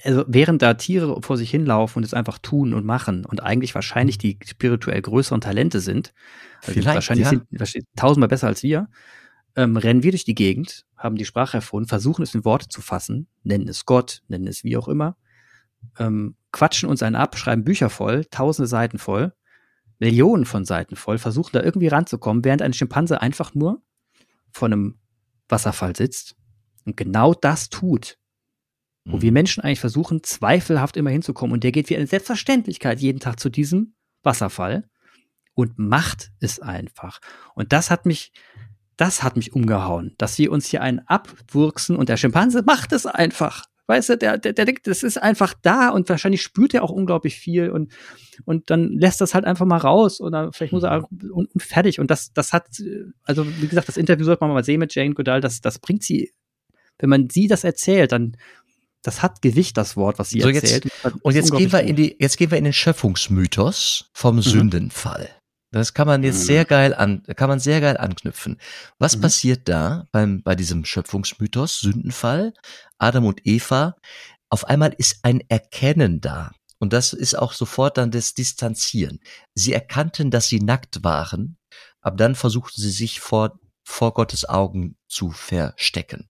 also 0.05 0.25
während 0.27 0.63
da 0.63 0.75
Tiere 0.75 1.21
vor 1.23 1.37
sich 1.37 1.51
hinlaufen 1.51 2.01
und 2.01 2.05
es 2.05 2.15
einfach 2.15 2.39
tun 2.39 2.75
und 2.75 2.85
machen 2.85 3.25
und 3.25 3.43
eigentlich 3.43 3.75
wahrscheinlich 3.75 4.19
die 4.19 4.39
spirituell 4.45 5.01
größeren 5.03 5.41
Talente 5.41 5.81
sind, 5.81 6.15
also 6.67 6.85
wahrscheinlich 6.85 7.25
ja. 7.25 7.31
sind 7.31 7.45
wahrscheinlich 7.51 7.89
tausendmal 7.97 8.29
besser 8.29 8.47
als 8.47 8.63
wir, 8.63 8.89
ähm, 9.55 9.77
rennen 9.77 10.03
wir 10.03 10.13
durch 10.13 10.25
die 10.25 10.35
Gegend, 10.35 10.85
haben 10.97 11.17
die 11.17 11.25
Sprache 11.25 11.59
erfunden, 11.59 11.89
versuchen 11.89 12.23
es 12.23 12.35
in 12.35 12.45
Worte 12.45 12.69
zu 12.69 12.81
fassen, 12.81 13.29
nennen 13.43 13.69
es 13.69 13.85
Gott, 13.85 14.23
nennen 14.29 14.47
es 14.47 14.65
wie 14.65 14.77
auch 14.77 14.89
immer, 14.89 15.17
ähm, 15.99 16.37
quatschen 16.53 16.89
uns 16.89 17.03
einen 17.03 17.17
ab, 17.17 17.37
schreiben 17.37 17.65
Bücher 17.65 17.91
voll, 17.91 18.25
tausende 18.27 18.69
Seiten 18.69 18.99
voll, 18.99 19.33
Millionen 19.99 20.45
von 20.45 20.65
Seiten 20.65 20.97
voll, 20.97 21.19
versuchen 21.19 21.51
da 21.53 21.63
irgendwie 21.63 21.89
ranzukommen, 21.89 22.45
während 22.45 22.63
ein 22.63 22.73
Schimpanse 22.73 23.21
einfach 23.21 23.55
nur 23.55 23.83
vor 24.53 24.67
einem 24.67 24.99
Wasserfall 25.49 25.97
sitzt 25.97 26.37
und 26.85 26.97
genau 26.97 27.35
das 27.35 27.69
tut, 27.69 28.19
wo 29.07 29.17
mhm. 29.17 29.23
wir 29.23 29.33
Menschen 29.33 29.63
eigentlich 29.63 29.81
versuchen, 29.81 30.23
zweifelhaft 30.23 30.97
immer 30.97 31.11
hinzukommen. 31.11 31.55
Und 31.55 31.65
der 31.65 31.73
geht 31.73 31.89
wie 31.89 31.97
eine 31.97 32.07
Selbstverständlichkeit 32.07 33.01
jeden 33.01 33.21
Tag 33.21 33.41
zu 33.41 33.49
diesem 33.49 33.95
Wasserfall 34.23 34.89
und 35.55 35.79
macht 35.79 36.33
es 36.41 36.61
einfach. 36.61 37.21
Und 37.55 37.73
das 37.73 37.91
hat 37.91 38.05
mich, 38.05 38.33
das 38.97 39.23
hat 39.23 39.37
mich 39.37 39.55
umgehauen, 39.55 40.15
dass 40.19 40.39
wir 40.39 40.53
uns 40.53 40.67
hier 40.67 40.83
einen 40.83 41.01
abwurksen 41.07 41.97
und 41.97 42.09
der 42.09 42.17
Schimpanse 42.17 42.63
macht 42.63 42.93
es 42.93 43.07
einfach. 43.07 43.65
Weißt 43.89 44.09
du, 44.09 44.19
der, 44.19 44.37
der, 44.37 44.53
der 44.53 44.65
denkt, 44.65 44.89
das 44.89 45.05
ist 45.05 45.23
einfach 45.23 45.55
da 45.63 45.91
und 45.91 46.09
wahrscheinlich 46.09 46.43
spürt 46.43 46.75
er 46.75 46.83
auch 46.83 46.91
unglaublich 46.91 47.37
viel 47.37 47.71
und, 47.71 47.93
und 48.45 48.69
dann 48.69 48.99
lässt 48.99 49.21
das 49.21 49.33
halt 49.33 49.45
einfach 49.45 49.65
mal 49.65 49.77
raus 49.77 50.21
oder 50.21 50.53
vielleicht 50.53 50.73
muss 50.73 50.83
er 50.83 51.07
mhm. 51.09 51.31
und, 51.31 51.55
und 51.55 51.63
fertig. 51.63 52.01
Und 52.01 52.11
das, 52.11 52.33
das 52.33 52.53
hat, 52.53 52.67
also 53.23 53.47
wie 53.61 53.69
gesagt, 53.69 53.87
das 53.87 53.97
Interview 53.97 54.25
sollte 54.25 54.43
man 54.43 54.53
mal 54.53 54.65
sehen 54.65 54.81
mit 54.81 54.93
Jane 54.93 55.15
Goodall, 55.15 55.41
das, 55.41 55.61
das 55.61 55.79
bringt 55.79 56.03
sie, 56.03 56.33
wenn 56.99 57.11
man 57.11 57.31
sie 57.31 57.47
das 57.47 57.63
erzählt, 57.63 58.11
dann, 58.11 58.37
das 59.07 59.23
hat 59.23 59.41
Gewicht, 59.41 59.77
das 59.77 59.97
Wort, 59.97 60.19
was 60.19 60.31
sie 60.31 60.41
so 60.41 60.49
erzählt. 60.49 60.85
Jetzt, 60.85 61.17
und 61.23 61.35
jetzt 61.35 61.53
gehen 61.53 61.71
wir 61.71 61.83
in 61.83 61.95
die, 61.95 62.17
jetzt 62.19 62.37
gehen 62.37 62.51
wir 62.51 62.59
in 62.59 62.65
den 62.65 62.73
Schöpfungsmythos 62.73 64.11
vom 64.13 64.37
mhm. 64.37 64.43
Sündenfall. 64.43 65.31
Das 65.71 65.95
kann 65.95 66.07
man 66.07 66.23
jetzt 66.23 66.41
mhm. 66.41 66.45
sehr 66.45 66.65
geil 66.65 66.95
an, 66.95 67.23
kann 67.37 67.49
man 67.49 67.61
sehr 67.61 67.81
geil 67.81 67.97
anknüpfen. 67.97 68.59
Was 68.99 69.17
mhm. 69.17 69.21
passiert 69.21 69.69
da 69.69 70.07
beim, 70.11 70.43
bei 70.43 70.57
diesem 70.57 70.85
Schöpfungsmythos, 70.85 71.81
Sündenfall? 71.81 72.53
Adam 72.99 73.27
und 73.27 73.47
Eva. 73.47 73.97
Auf 74.49 74.65
einmal 74.65 74.95
ist 74.97 75.19
ein 75.23 75.43
Erkennen 75.49 76.21
da. 76.21 76.53
Und 76.79 76.93
das 76.93 77.13
ist 77.13 77.39
auch 77.39 77.53
sofort 77.53 77.99
dann 77.99 78.11
das 78.11 78.35
Distanzieren. 78.35 79.21
Sie 79.55 79.73
erkannten, 79.73 80.31
dass 80.31 80.49
sie 80.49 80.61
nackt 80.61 81.05
waren, 81.05 81.59
aber 82.01 82.17
dann 82.17 82.35
versuchten 82.35 82.81
sie 82.81 82.91
sich 82.91 83.21
vor, 83.21 83.59
vor 83.85 84.15
Gottes 84.15 84.49
Augen 84.49 84.97
zu 85.09 85.31
verstecken. 85.31 86.29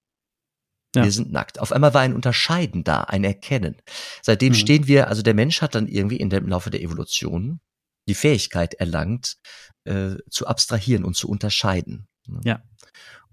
Ja. 0.96 1.04
Wir 1.04 1.12
sind 1.12 1.32
nackt. 1.32 1.58
Auf 1.60 1.72
einmal 1.72 1.94
war 1.94 2.00
ein 2.00 2.14
Unterscheiden 2.14 2.84
da, 2.84 3.02
ein 3.02 3.24
Erkennen. 3.24 3.76
Seitdem 4.22 4.50
mhm. 4.50 4.56
stehen 4.56 4.86
wir, 4.86 5.08
also 5.08 5.22
der 5.22 5.34
Mensch 5.34 5.62
hat 5.62 5.74
dann 5.74 5.86
irgendwie 5.86 6.16
in 6.16 6.30
dem 6.30 6.48
Laufe 6.48 6.70
der 6.70 6.82
Evolution 6.82 7.60
die 8.08 8.14
Fähigkeit 8.14 8.74
erlangt, 8.74 9.36
äh, 9.84 10.16
zu 10.30 10.46
abstrahieren 10.46 11.04
und 11.04 11.16
zu 11.16 11.28
unterscheiden. 11.28 12.06
Ja. 12.44 12.62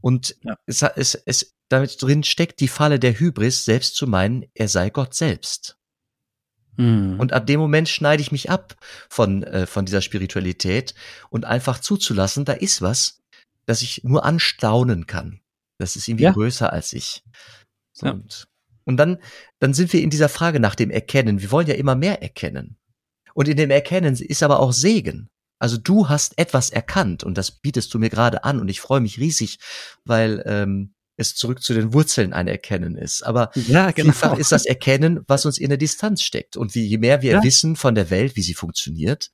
Und 0.02 0.36
ja. 0.43 0.58
Es, 0.65 0.82
es, 0.82 1.15
es, 1.15 1.54
damit 1.69 2.02
drin 2.02 2.23
steckt 2.23 2.60
die 2.60 2.67
Falle 2.67 2.99
der 2.99 3.19
Hybris, 3.19 3.65
selbst 3.65 3.95
zu 3.95 4.08
meinen, 4.08 4.45
er 4.54 4.67
sei 4.67 4.89
Gott 4.89 5.13
selbst. 5.13 5.78
Mhm. 6.78 7.19
Und 7.19 7.34
ab 7.34 7.47
dem 7.47 7.60
Moment 7.60 7.88
schneide 7.89 8.21
ich 8.21 8.32
mich 8.32 8.49
ab 8.49 8.76
von, 9.10 9.43
äh, 9.43 9.65
von 9.65 9.86
dieser 9.86 10.02
Spiritualität 10.02 10.93
und 11.30 11.45
einfach 11.45 11.80
zuzulassen, 11.80 12.45
da 12.45 12.54
ist 12.54 12.82
was, 12.82 13.21
das 13.65 13.82
ich 13.82 14.04
nur 14.04 14.26
anstaunen 14.26 15.08
kann. 15.08 15.39
Das 15.79 15.95
ist 15.95 16.07
irgendwie 16.07 16.25
ja. 16.25 16.31
größer 16.31 16.71
als 16.71 16.93
ich. 16.93 17.23
So, 17.93 18.07
ja. 18.07 18.12
Und, 18.13 18.47
und 18.86 18.97
dann, 18.97 19.17
dann 19.59 19.73
sind 19.73 19.93
wir 19.93 20.01
in 20.01 20.09
dieser 20.09 20.29
Frage 20.29 20.59
nach 20.59 20.75
dem 20.75 20.91
Erkennen. 20.91 21.41
Wir 21.41 21.51
wollen 21.51 21.67
ja 21.67 21.75
immer 21.75 21.95
mehr 21.95 22.21
erkennen. 22.21 22.77
Und 23.33 23.47
in 23.47 23.57
dem 23.57 23.71
Erkennen 23.71 24.15
ist 24.15 24.43
aber 24.43 24.59
auch 24.59 24.73
Segen. 24.73 25.29
Also 25.59 25.77
du 25.77 26.09
hast 26.09 26.38
etwas 26.38 26.69
erkannt 26.69 27.23
und 27.23 27.38
das 27.38 27.51
bietest 27.51 27.93
du 27.93 27.99
mir 27.99 28.09
gerade 28.09 28.43
an 28.43 28.59
und 28.59 28.67
ich 28.67 28.81
freue 28.81 28.99
mich 28.99 29.17
riesig, 29.17 29.59
weil 30.03 30.43
ähm, 30.45 30.93
es 31.15 31.36
zurück 31.36 31.62
zu 31.62 31.73
den 31.73 31.93
Wurzeln 31.93 32.33
ein 32.33 32.47
Erkennen 32.47 32.97
ist. 32.97 33.23
Aber 33.23 33.51
ja, 33.55 33.91
genau. 33.91 34.12
vielfach 34.12 34.38
ist 34.38 34.51
das 34.51 34.65
Erkennen, 34.65 35.21
was 35.27 35.45
uns 35.45 35.57
in 35.57 35.69
der 35.69 35.77
Distanz 35.77 36.21
steckt. 36.21 36.57
Und 36.57 36.75
wie, 36.75 36.86
je 36.86 36.97
mehr 36.97 37.21
wir 37.21 37.33
ja. 37.33 37.43
wissen 37.43 37.75
von 37.75 37.95
der 37.95 38.09
Welt, 38.09 38.36
wie 38.36 38.41
sie 38.41 38.55
funktioniert, 38.55 39.31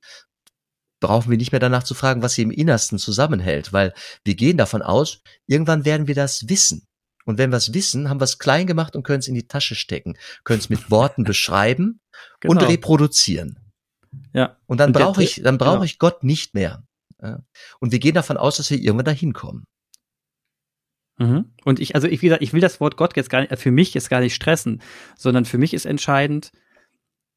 brauchen 0.99 1.29
wir 1.29 1.37
nicht 1.37 1.51
mehr 1.51 1.59
danach 1.59 1.83
zu 1.83 1.93
fragen, 1.93 2.21
was 2.21 2.33
sie 2.33 2.41
im 2.41 2.51
Innersten 2.51 2.99
zusammenhält, 2.99 3.73
weil 3.73 3.93
wir 4.23 4.35
gehen 4.35 4.57
davon 4.57 4.81
aus, 4.81 5.21
irgendwann 5.47 5.85
werden 5.85 6.07
wir 6.07 6.15
das 6.15 6.49
wissen. 6.49 6.87
Und 7.25 7.37
wenn 7.37 7.51
wir 7.51 7.57
es 7.57 7.73
wissen, 7.73 8.09
haben 8.09 8.19
wir 8.19 8.25
es 8.25 8.39
klein 8.39 8.67
gemacht 8.67 8.95
und 8.95 9.03
können 9.03 9.19
es 9.19 9.27
in 9.27 9.35
die 9.35 9.47
Tasche 9.47 9.75
stecken, 9.75 10.17
können 10.43 10.59
es 10.59 10.69
mit 10.69 10.89
Worten 10.89 11.23
beschreiben 11.25 12.01
genau. 12.39 12.53
und 12.53 12.67
reproduzieren. 12.67 13.59
Ja. 14.33 14.57
Und 14.65 14.79
dann 14.79 14.91
brauche 14.91 15.23
ich, 15.23 15.41
dann 15.43 15.57
brauche 15.57 15.73
genau. 15.73 15.83
ich 15.83 15.99
Gott 15.99 16.23
nicht 16.23 16.53
mehr. 16.53 16.83
Und 17.79 17.91
wir 17.91 17.99
gehen 17.99 18.15
davon 18.15 18.37
aus, 18.37 18.57
dass 18.57 18.71
wir 18.71 18.77
irgendwann 18.79 19.05
dahin 19.05 19.33
kommen. 19.33 19.65
Mhm. 21.17 21.51
Und 21.65 21.79
ich, 21.79 21.95
also 21.95 22.07
ich, 22.07 22.21
wie 22.21 22.27
gesagt, 22.27 22.41
ich 22.41 22.53
will 22.53 22.61
das 22.61 22.79
Wort 22.79 22.95
Gott 22.95 23.15
jetzt 23.17 23.29
gar 23.29 23.41
nicht, 23.41 23.55
für 23.59 23.71
mich 23.71 23.93
jetzt 23.93 24.09
gar 24.09 24.21
nicht 24.21 24.33
stressen, 24.33 24.81
sondern 25.17 25.45
für 25.45 25.57
mich 25.57 25.73
ist 25.73 25.85
entscheidend, 25.85 26.51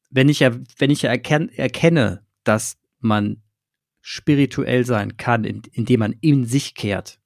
wenn 0.09 0.29
ich 0.29 0.39
ja, 0.39 0.51
wenn 0.77 0.89
ich 0.89 1.01
ja 1.01 1.09
erken, 1.09 1.49
erkenne, 1.49 2.25
dass 2.45 2.77
man 2.99 3.42
spirituell 4.05 4.85
sein 4.85 5.15
kann, 5.15 5.45
indem 5.45 6.01
man 6.01 6.13
in 6.19 6.45
sich 6.45 6.75
kehrt. 6.75 7.19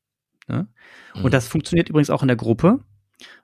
Ne? 0.48 0.68
Mhm. 1.16 1.26
Und 1.26 1.34
das 1.34 1.48
funktioniert 1.48 1.90
übrigens 1.90 2.12
auch 2.12 2.22
in 2.22 2.28
der 2.28 2.38
Gruppe, 2.38 2.80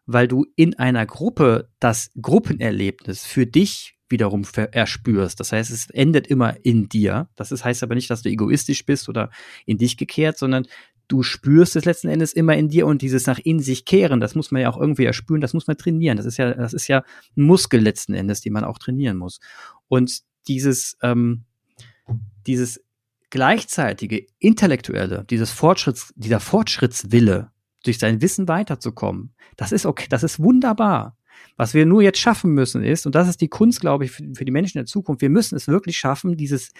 weil 0.06 0.28
du 0.28 0.46
in 0.56 0.78
einer 0.78 1.06
Gruppe 1.08 1.68
das 1.80 2.12
Gruppenerlebnis 2.22 3.26
für 3.26 3.48
dich 3.48 3.98
wiederum 4.08 4.44
erspürst. 4.54 5.40
Das 5.40 5.52
heißt, 5.52 5.72
es 5.72 5.90
endet 5.90 6.28
immer 6.28 6.64
in 6.64 6.88
dir. 6.88 7.28
Das 7.36 7.52
ist, 7.52 7.66
heißt 7.66 7.82
aber 7.82 7.96
nicht, 7.96 8.12
dass 8.12 8.22
du 8.22 8.30
egoistisch 8.30 8.86
bist 8.86 9.10
oder 9.10 9.32
in 9.66 9.80
dich 9.80 9.98
gekehrt, 9.98 10.38
sondern 10.38 10.68
du 11.08 11.24
spürst 11.24 11.76
es 11.76 11.86
letzten 11.86 12.10
Endes 12.10 12.34
immer 12.34 12.56
in 12.56 12.70
dir 12.70 12.86
und 12.86 13.02
dieses 13.02 13.26
nach 13.26 13.40
in 13.40 13.60
sich 13.60 13.86
kehren, 13.86 14.20
das 14.20 14.36
muss 14.36 14.52
man 14.52 14.62
ja 14.62 14.70
auch 14.70 14.80
irgendwie 14.80 15.06
erspüren, 15.06 15.42
das 15.42 15.56
muss 15.56 15.66
man 15.66 15.76
trainieren. 15.76 16.18
Das 16.18 16.28
ist 16.28 16.38
ja, 16.38 16.54
das 16.54 16.74
ist 16.74 16.88
ja 16.88 17.04
ein 17.36 17.44
Muskel 17.44 17.82
letzten 17.82 18.14
Endes, 18.14 18.42
den 18.42 18.54
man 18.54 18.64
auch 18.64 18.78
trainieren 18.78 19.18
muss. 19.18 19.40
Und 19.88 20.20
dieses, 20.48 20.98
ähm, 21.02 21.46
dieses 22.46 22.84
gleichzeitige 23.34 24.28
intellektuelle, 24.38 25.26
dieses 25.28 25.50
Fortschritts, 25.50 26.14
dieser 26.16 26.40
Fortschrittswille, 26.40 27.50
durch 27.84 27.98
sein 27.98 28.22
Wissen 28.22 28.48
weiterzukommen, 28.48 29.34
das 29.58 29.72
ist 29.72 29.88
okay, 29.88 30.06
das 30.08 30.22
ist 30.22 30.40
wunderbar. 30.40 31.18
Was 31.58 31.74
wir 31.74 31.88
nur 31.88 32.04
jetzt 32.04 32.20
schaffen 32.20 32.52
müssen 32.52 32.84
ist, 32.84 33.08
und 33.08 33.16
das 33.16 33.28
ist 33.28 33.42
die 33.42 33.48
Kunst, 33.48 33.82
glaube 33.82 34.06
ich, 34.06 34.12
für, 34.12 34.24
für 34.36 34.46
die 34.46 34.52
Menschen 34.52 34.78
der 34.78 34.86
Zukunft, 34.86 35.24
wir 35.24 35.32
müssen 35.32 35.56
es 35.56 35.68
wirklich 35.68 35.98
schaffen, 35.98 36.38
dieses, 36.38 36.74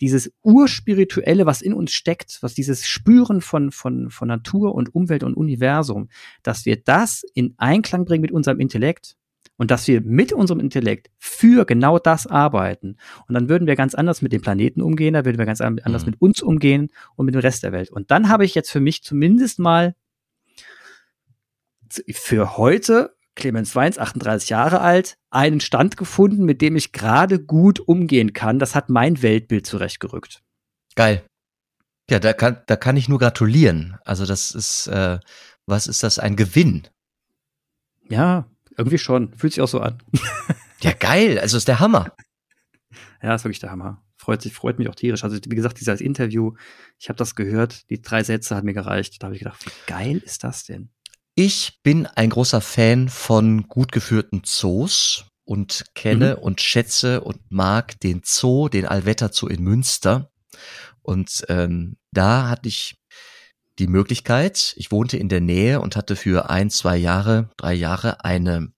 dieses 0.00 0.32
Urspirituelle, 0.42 1.46
was 1.46 1.62
in 1.62 1.72
uns 1.72 1.92
steckt, 1.92 2.38
was 2.40 2.54
dieses 2.54 2.88
Spüren 2.88 3.40
von, 3.40 3.70
von, 3.70 4.10
von 4.10 4.26
Natur 4.26 4.74
und 4.74 4.92
Umwelt 4.92 5.22
und 5.22 5.34
Universum, 5.34 6.08
dass 6.42 6.66
wir 6.66 6.82
das 6.82 7.22
in 7.34 7.54
Einklang 7.56 8.04
bringen 8.04 8.22
mit 8.22 8.32
unserem 8.32 8.58
Intellekt 8.58 9.16
und 9.60 9.70
dass 9.70 9.86
wir 9.86 10.00
mit 10.00 10.32
unserem 10.32 10.58
Intellekt 10.58 11.10
für 11.18 11.66
genau 11.66 11.98
das 11.98 12.26
arbeiten. 12.26 12.96
Und 13.28 13.34
dann 13.34 13.50
würden 13.50 13.66
wir 13.66 13.76
ganz 13.76 13.94
anders 13.94 14.22
mit 14.22 14.32
dem 14.32 14.40
Planeten 14.40 14.80
umgehen, 14.80 15.12
da 15.12 15.26
würden 15.26 15.36
wir 15.36 15.44
ganz 15.44 15.60
anders 15.60 16.06
mhm. 16.06 16.12
mit 16.12 16.22
uns 16.22 16.40
umgehen 16.40 16.88
und 17.14 17.26
mit 17.26 17.34
dem 17.34 17.42
Rest 17.42 17.62
der 17.62 17.70
Welt. 17.70 17.90
Und 17.90 18.10
dann 18.10 18.30
habe 18.30 18.46
ich 18.46 18.54
jetzt 18.54 18.70
für 18.70 18.80
mich 18.80 19.02
zumindest 19.02 19.58
mal 19.58 19.94
für 22.10 22.56
heute 22.56 23.14
Clemens 23.34 23.76
Weins, 23.76 23.98
38 23.98 24.48
Jahre 24.48 24.80
alt, 24.80 25.18
einen 25.28 25.60
Stand 25.60 25.98
gefunden, 25.98 26.46
mit 26.46 26.62
dem 26.62 26.74
ich 26.74 26.92
gerade 26.92 27.38
gut 27.38 27.80
umgehen 27.80 28.32
kann. 28.32 28.58
Das 28.58 28.74
hat 28.74 28.88
mein 28.88 29.20
Weltbild 29.20 29.66
zurechtgerückt. 29.66 30.40
Geil. 30.96 31.22
Ja, 32.08 32.18
da 32.18 32.32
kann, 32.32 32.62
da 32.66 32.76
kann 32.76 32.96
ich 32.96 33.10
nur 33.10 33.18
gratulieren. 33.18 33.98
Also 34.06 34.24
das 34.24 34.52
ist, 34.52 34.86
äh, 34.86 35.18
was 35.66 35.86
ist 35.86 36.02
das, 36.02 36.18
ein 36.18 36.36
Gewinn? 36.36 36.88
Ja, 38.08 38.46
irgendwie 38.80 38.98
schon. 38.98 39.32
Fühlt 39.36 39.52
sich 39.52 39.62
auch 39.62 39.68
so 39.68 39.80
an. 39.80 40.02
ja, 40.80 40.92
geil. 40.92 41.38
Also 41.38 41.56
ist 41.56 41.68
der 41.68 41.80
Hammer. 41.80 42.12
Ja, 43.22 43.34
ist 43.34 43.44
wirklich 43.44 43.60
der 43.60 43.70
Hammer. 43.70 44.02
Freut 44.16 44.42
sich, 44.42 44.52
freut 44.52 44.78
mich 44.78 44.88
auch 44.88 44.94
tierisch. 44.94 45.24
Also 45.24 45.36
wie 45.36 45.54
gesagt, 45.54 45.80
dieses 45.80 46.00
Interview, 46.00 46.54
ich 46.98 47.08
habe 47.08 47.16
das 47.16 47.34
gehört, 47.34 47.88
die 47.90 48.00
drei 48.00 48.22
Sätze 48.22 48.56
hat 48.56 48.64
mir 48.64 48.74
gereicht. 48.74 49.22
Da 49.22 49.26
habe 49.26 49.34
ich 49.34 49.40
gedacht, 49.42 49.64
wie 49.64 49.70
geil 49.86 50.18
ist 50.24 50.44
das 50.44 50.64
denn? 50.64 50.90
Ich 51.34 51.80
bin 51.82 52.06
ein 52.06 52.30
großer 52.30 52.60
Fan 52.60 53.08
von 53.08 53.68
gut 53.68 53.92
geführten 53.92 54.42
Zoos 54.44 55.26
und 55.44 55.86
kenne 55.94 56.36
mhm. 56.36 56.42
und 56.42 56.60
schätze 56.60 57.22
und 57.22 57.38
mag 57.50 57.98
den 58.00 58.22
Zoo, 58.24 58.68
den 58.68 58.86
Allwetter 58.86 59.30
Zoo 59.32 59.46
in 59.46 59.62
Münster. 59.62 60.30
Und 61.02 61.44
ähm, 61.48 61.96
da 62.12 62.48
hatte 62.48 62.68
ich 62.68 62.99
die 63.80 63.88
Möglichkeit, 63.88 64.74
ich 64.76 64.92
wohnte 64.92 65.16
in 65.16 65.28
der 65.28 65.40
Nähe 65.40 65.80
und 65.80 65.96
hatte 65.96 66.14
für 66.14 66.50
ein, 66.50 66.70
zwei 66.70 66.96
Jahre, 66.96 67.50
drei 67.56 67.74
Jahre 67.74 68.24
eine 68.24 68.72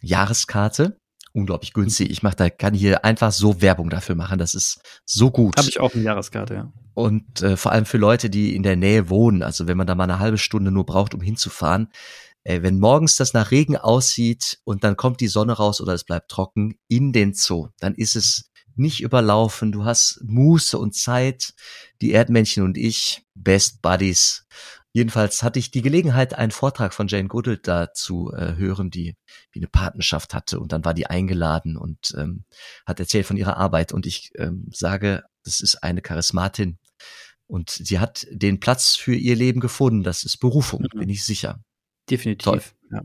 Jahreskarte. 0.00 0.96
Unglaublich 1.32 1.72
günstig. 1.72 2.10
Ich 2.10 2.22
mache 2.22 2.36
da, 2.36 2.48
kann 2.48 2.74
hier 2.74 3.04
einfach 3.04 3.32
so 3.32 3.60
Werbung 3.60 3.90
dafür 3.90 4.14
machen. 4.14 4.38
Das 4.38 4.54
ist 4.54 4.80
so 5.04 5.32
gut. 5.32 5.56
Habe 5.56 5.68
ich 5.68 5.80
auch 5.80 5.92
eine 5.92 6.04
Jahreskarte, 6.04 6.54
ja. 6.54 6.72
Und 6.94 7.42
äh, 7.42 7.56
vor 7.56 7.72
allem 7.72 7.86
für 7.86 7.98
Leute, 7.98 8.30
die 8.30 8.54
in 8.54 8.62
der 8.62 8.76
Nähe 8.76 9.10
wohnen, 9.10 9.42
also 9.42 9.66
wenn 9.66 9.76
man 9.76 9.88
da 9.88 9.96
mal 9.96 10.04
eine 10.04 10.20
halbe 10.20 10.38
Stunde 10.38 10.70
nur 10.70 10.86
braucht, 10.86 11.12
um 11.12 11.20
hinzufahren, 11.20 11.88
äh, 12.44 12.62
wenn 12.62 12.78
morgens 12.78 13.16
das 13.16 13.32
nach 13.32 13.50
Regen 13.50 13.76
aussieht 13.76 14.60
und 14.62 14.84
dann 14.84 14.96
kommt 14.96 15.20
die 15.20 15.26
Sonne 15.26 15.54
raus 15.54 15.80
oder 15.80 15.94
es 15.94 16.04
bleibt 16.04 16.30
trocken 16.30 16.78
in 16.86 17.12
den 17.12 17.34
Zoo, 17.34 17.70
dann 17.80 17.96
ist 17.96 18.14
es 18.14 18.52
nicht 18.76 19.00
überlaufen. 19.00 19.72
Du 19.72 19.84
hast 19.84 20.20
Muße 20.24 20.78
und 20.78 20.94
Zeit. 20.94 21.54
Die 22.00 22.12
Erdmännchen 22.12 22.62
und 22.62 22.76
ich, 22.76 23.24
Best 23.34 23.82
Buddies. 23.82 24.46
Jedenfalls 24.92 25.42
hatte 25.42 25.58
ich 25.58 25.72
die 25.72 25.82
Gelegenheit, 25.82 26.34
einen 26.34 26.52
Vortrag 26.52 26.94
von 26.94 27.08
Jane 27.08 27.26
Goodall 27.26 27.58
da 27.58 27.92
zu 27.92 28.32
äh, 28.32 28.54
hören, 28.56 28.90
die 28.90 29.16
wie 29.50 29.58
eine 29.58 29.66
Patenschaft 29.66 30.34
hatte. 30.34 30.60
Und 30.60 30.70
dann 30.70 30.84
war 30.84 30.94
die 30.94 31.08
eingeladen 31.08 31.76
und 31.76 32.14
ähm, 32.16 32.44
hat 32.86 33.00
erzählt 33.00 33.26
von 33.26 33.36
ihrer 33.36 33.56
Arbeit. 33.56 33.92
Und 33.92 34.06
ich 34.06 34.30
ähm, 34.36 34.68
sage, 34.72 35.24
das 35.42 35.60
ist 35.60 35.82
eine 35.82 36.00
Charismatin. 36.00 36.78
Und 37.48 37.70
sie 37.70 37.98
hat 37.98 38.26
den 38.30 38.60
Platz 38.60 38.94
für 38.94 39.16
ihr 39.16 39.34
Leben 39.34 39.58
gefunden. 39.58 40.04
Das 40.04 40.22
ist 40.22 40.38
Berufung, 40.38 40.82
mhm. 40.82 40.98
bin 41.00 41.08
ich 41.08 41.24
sicher. 41.24 41.60
Definitiv. 42.08 42.44
Toll. 42.44 42.62
Ja. 42.92 43.02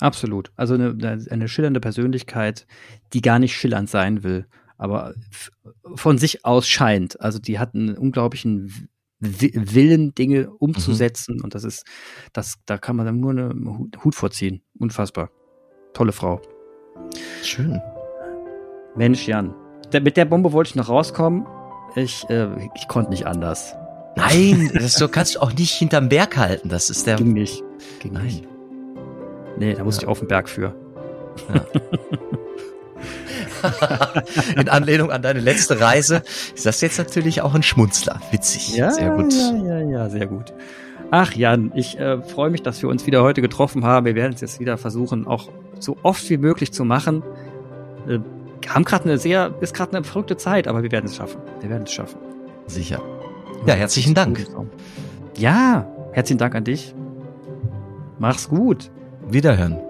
Absolut. 0.00 0.50
Also 0.56 0.74
eine, 0.74 1.24
eine 1.30 1.48
schillernde 1.48 1.80
Persönlichkeit, 1.80 2.66
die 3.12 3.22
gar 3.22 3.38
nicht 3.38 3.56
schillernd 3.56 3.88
sein 3.88 4.24
will, 4.24 4.48
aber 4.76 5.14
von 5.94 6.18
sich 6.18 6.44
aus 6.44 6.66
scheint. 6.66 7.20
Also 7.20 7.38
die 7.38 7.58
hat 7.58 7.74
einen 7.74 7.96
unglaublichen 7.96 8.88
Willen, 9.20 10.14
Dinge 10.14 10.50
umzusetzen. 10.50 11.36
Mhm. 11.36 11.44
Und 11.44 11.54
das 11.54 11.64
ist, 11.64 11.84
das, 12.32 12.56
da 12.66 12.78
kann 12.78 12.96
man 12.96 13.06
dann 13.06 13.20
nur 13.20 13.30
einen 13.30 13.92
Hut 14.02 14.14
vorziehen. 14.14 14.62
Unfassbar. 14.78 15.30
Tolle 15.92 16.12
Frau. 16.12 16.40
Schön. 17.42 17.80
Mensch, 18.96 19.26
Jan. 19.26 19.54
Mit 19.92 20.16
der 20.16 20.24
Bombe 20.24 20.52
wollte 20.52 20.70
ich 20.70 20.74
noch 20.76 20.88
rauskommen. 20.88 21.46
Ich, 21.94 22.28
äh, 22.28 22.48
ich 22.74 22.88
konnte 22.88 23.10
nicht 23.10 23.26
anders. 23.26 23.74
Nein, 24.16 24.70
das 24.74 24.94
so 24.94 25.08
kannst 25.08 25.36
du 25.36 25.40
auch 25.40 25.52
nicht 25.52 25.72
hinterm 25.72 26.08
Berg 26.08 26.36
halten. 26.36 26.68
Das 26.68 26.90
ist 26.90 27.06
der. 27.06 27.16
Ging 27.16 27.32
nicht. 27.32 27.62
Ging 28.00 28.12
Nein. 28.12 28.24
nicht. 28.24 28.48
Nee, 29.56 29.74
da 29.74 29.84
muss 29.84 29.96
ja. 29.96 30.02
ich 30.02 30.08
auf 30.08 30.18
den 30.18 30.28
Berg 30.28 30.48
für. 30.48 30.74
Ja. 31.48 31.64
In 34.56 34.68
Anlehnung 34.68 35.10
an 35.10 35.22
deine 35.22 35.40
letzte 35.40 35.80
Reise 35.80 36.22
ist 36.54 36.66
das 36.66 36.80
jetzt 36.80 36.98
natürlich 36.98 37.42
auch 37.42 37.54
ein 37.54 37.62
Schmunzler. 37.62 38.20
Witzig. 38.30 38.76
Ja, 38.76 38.90
sehr 38.90 39.10
gut. 39.10 39.32
Ja, 39.32 39.54
ja, 39.54 39.80
ja, 39.80 40.10
sehr 40.10 40.26
gut. 40.26 40.52
Ach 41.10 41.32
Jan, 41.32 41.72
ich 41.74 41.98
äh, 41.98 42.20
freue 42.22 42.50
mich, 42.50 42.62
dass 42.62 42.82
wir 42.82 42.88
uns 42.88 43.06
wieder 43.06 43.22
heute 43.22 43.40
getroffen 43.40 43.84
haben. 43.84 44.06
Wir 44.06 44.14
werden 44.14 44.32
es 44.34 44.40
jetzt 44.40 44.60
wieder 44.60 44.78
versuchen, 44.78 45.26
auch 45.26 45.48
so 45.78 45.96
oft 46.02 46.28
wie 46.30 46.38
möglich 46.38 46.72
zu 46.72 46.84
machen. 46.84 47.22
Äh, 48.08 48.18
haben 48.68 48.84
gerade 48.84 49.04
eine 49.04 49.18
sehr, 49.18 49.54
ist 49.60 49.74
gerade 49.74 49.96
eine 49.96 50.04
verrückte 50.04 50.36
Zeit, 50.36 50.66
aber 50.68 50.82
wir 50.82 50.90
werden 50.90 51.06
es 51.06 51.16
schaffen. 51.16 51.40
Wir 51.60 51.70
werden 51.70 51.84
es 51.84 51.92
schaffen. 51.92 52.18
Sicher. 52.66 53.00
Ja, 53.66 53.74
herzlichen 53.74 54.14
Dank. 54.14 54.46
Ja, 55.36 55.86
herzlichen 56.12 56.38
Dank 56.38 56.54
an 56.54 56.64
dich. 56.64 56.94
Mach's 58.18 58.48
gut. 58.48 58.90
Wiederhören. 59.28 59.83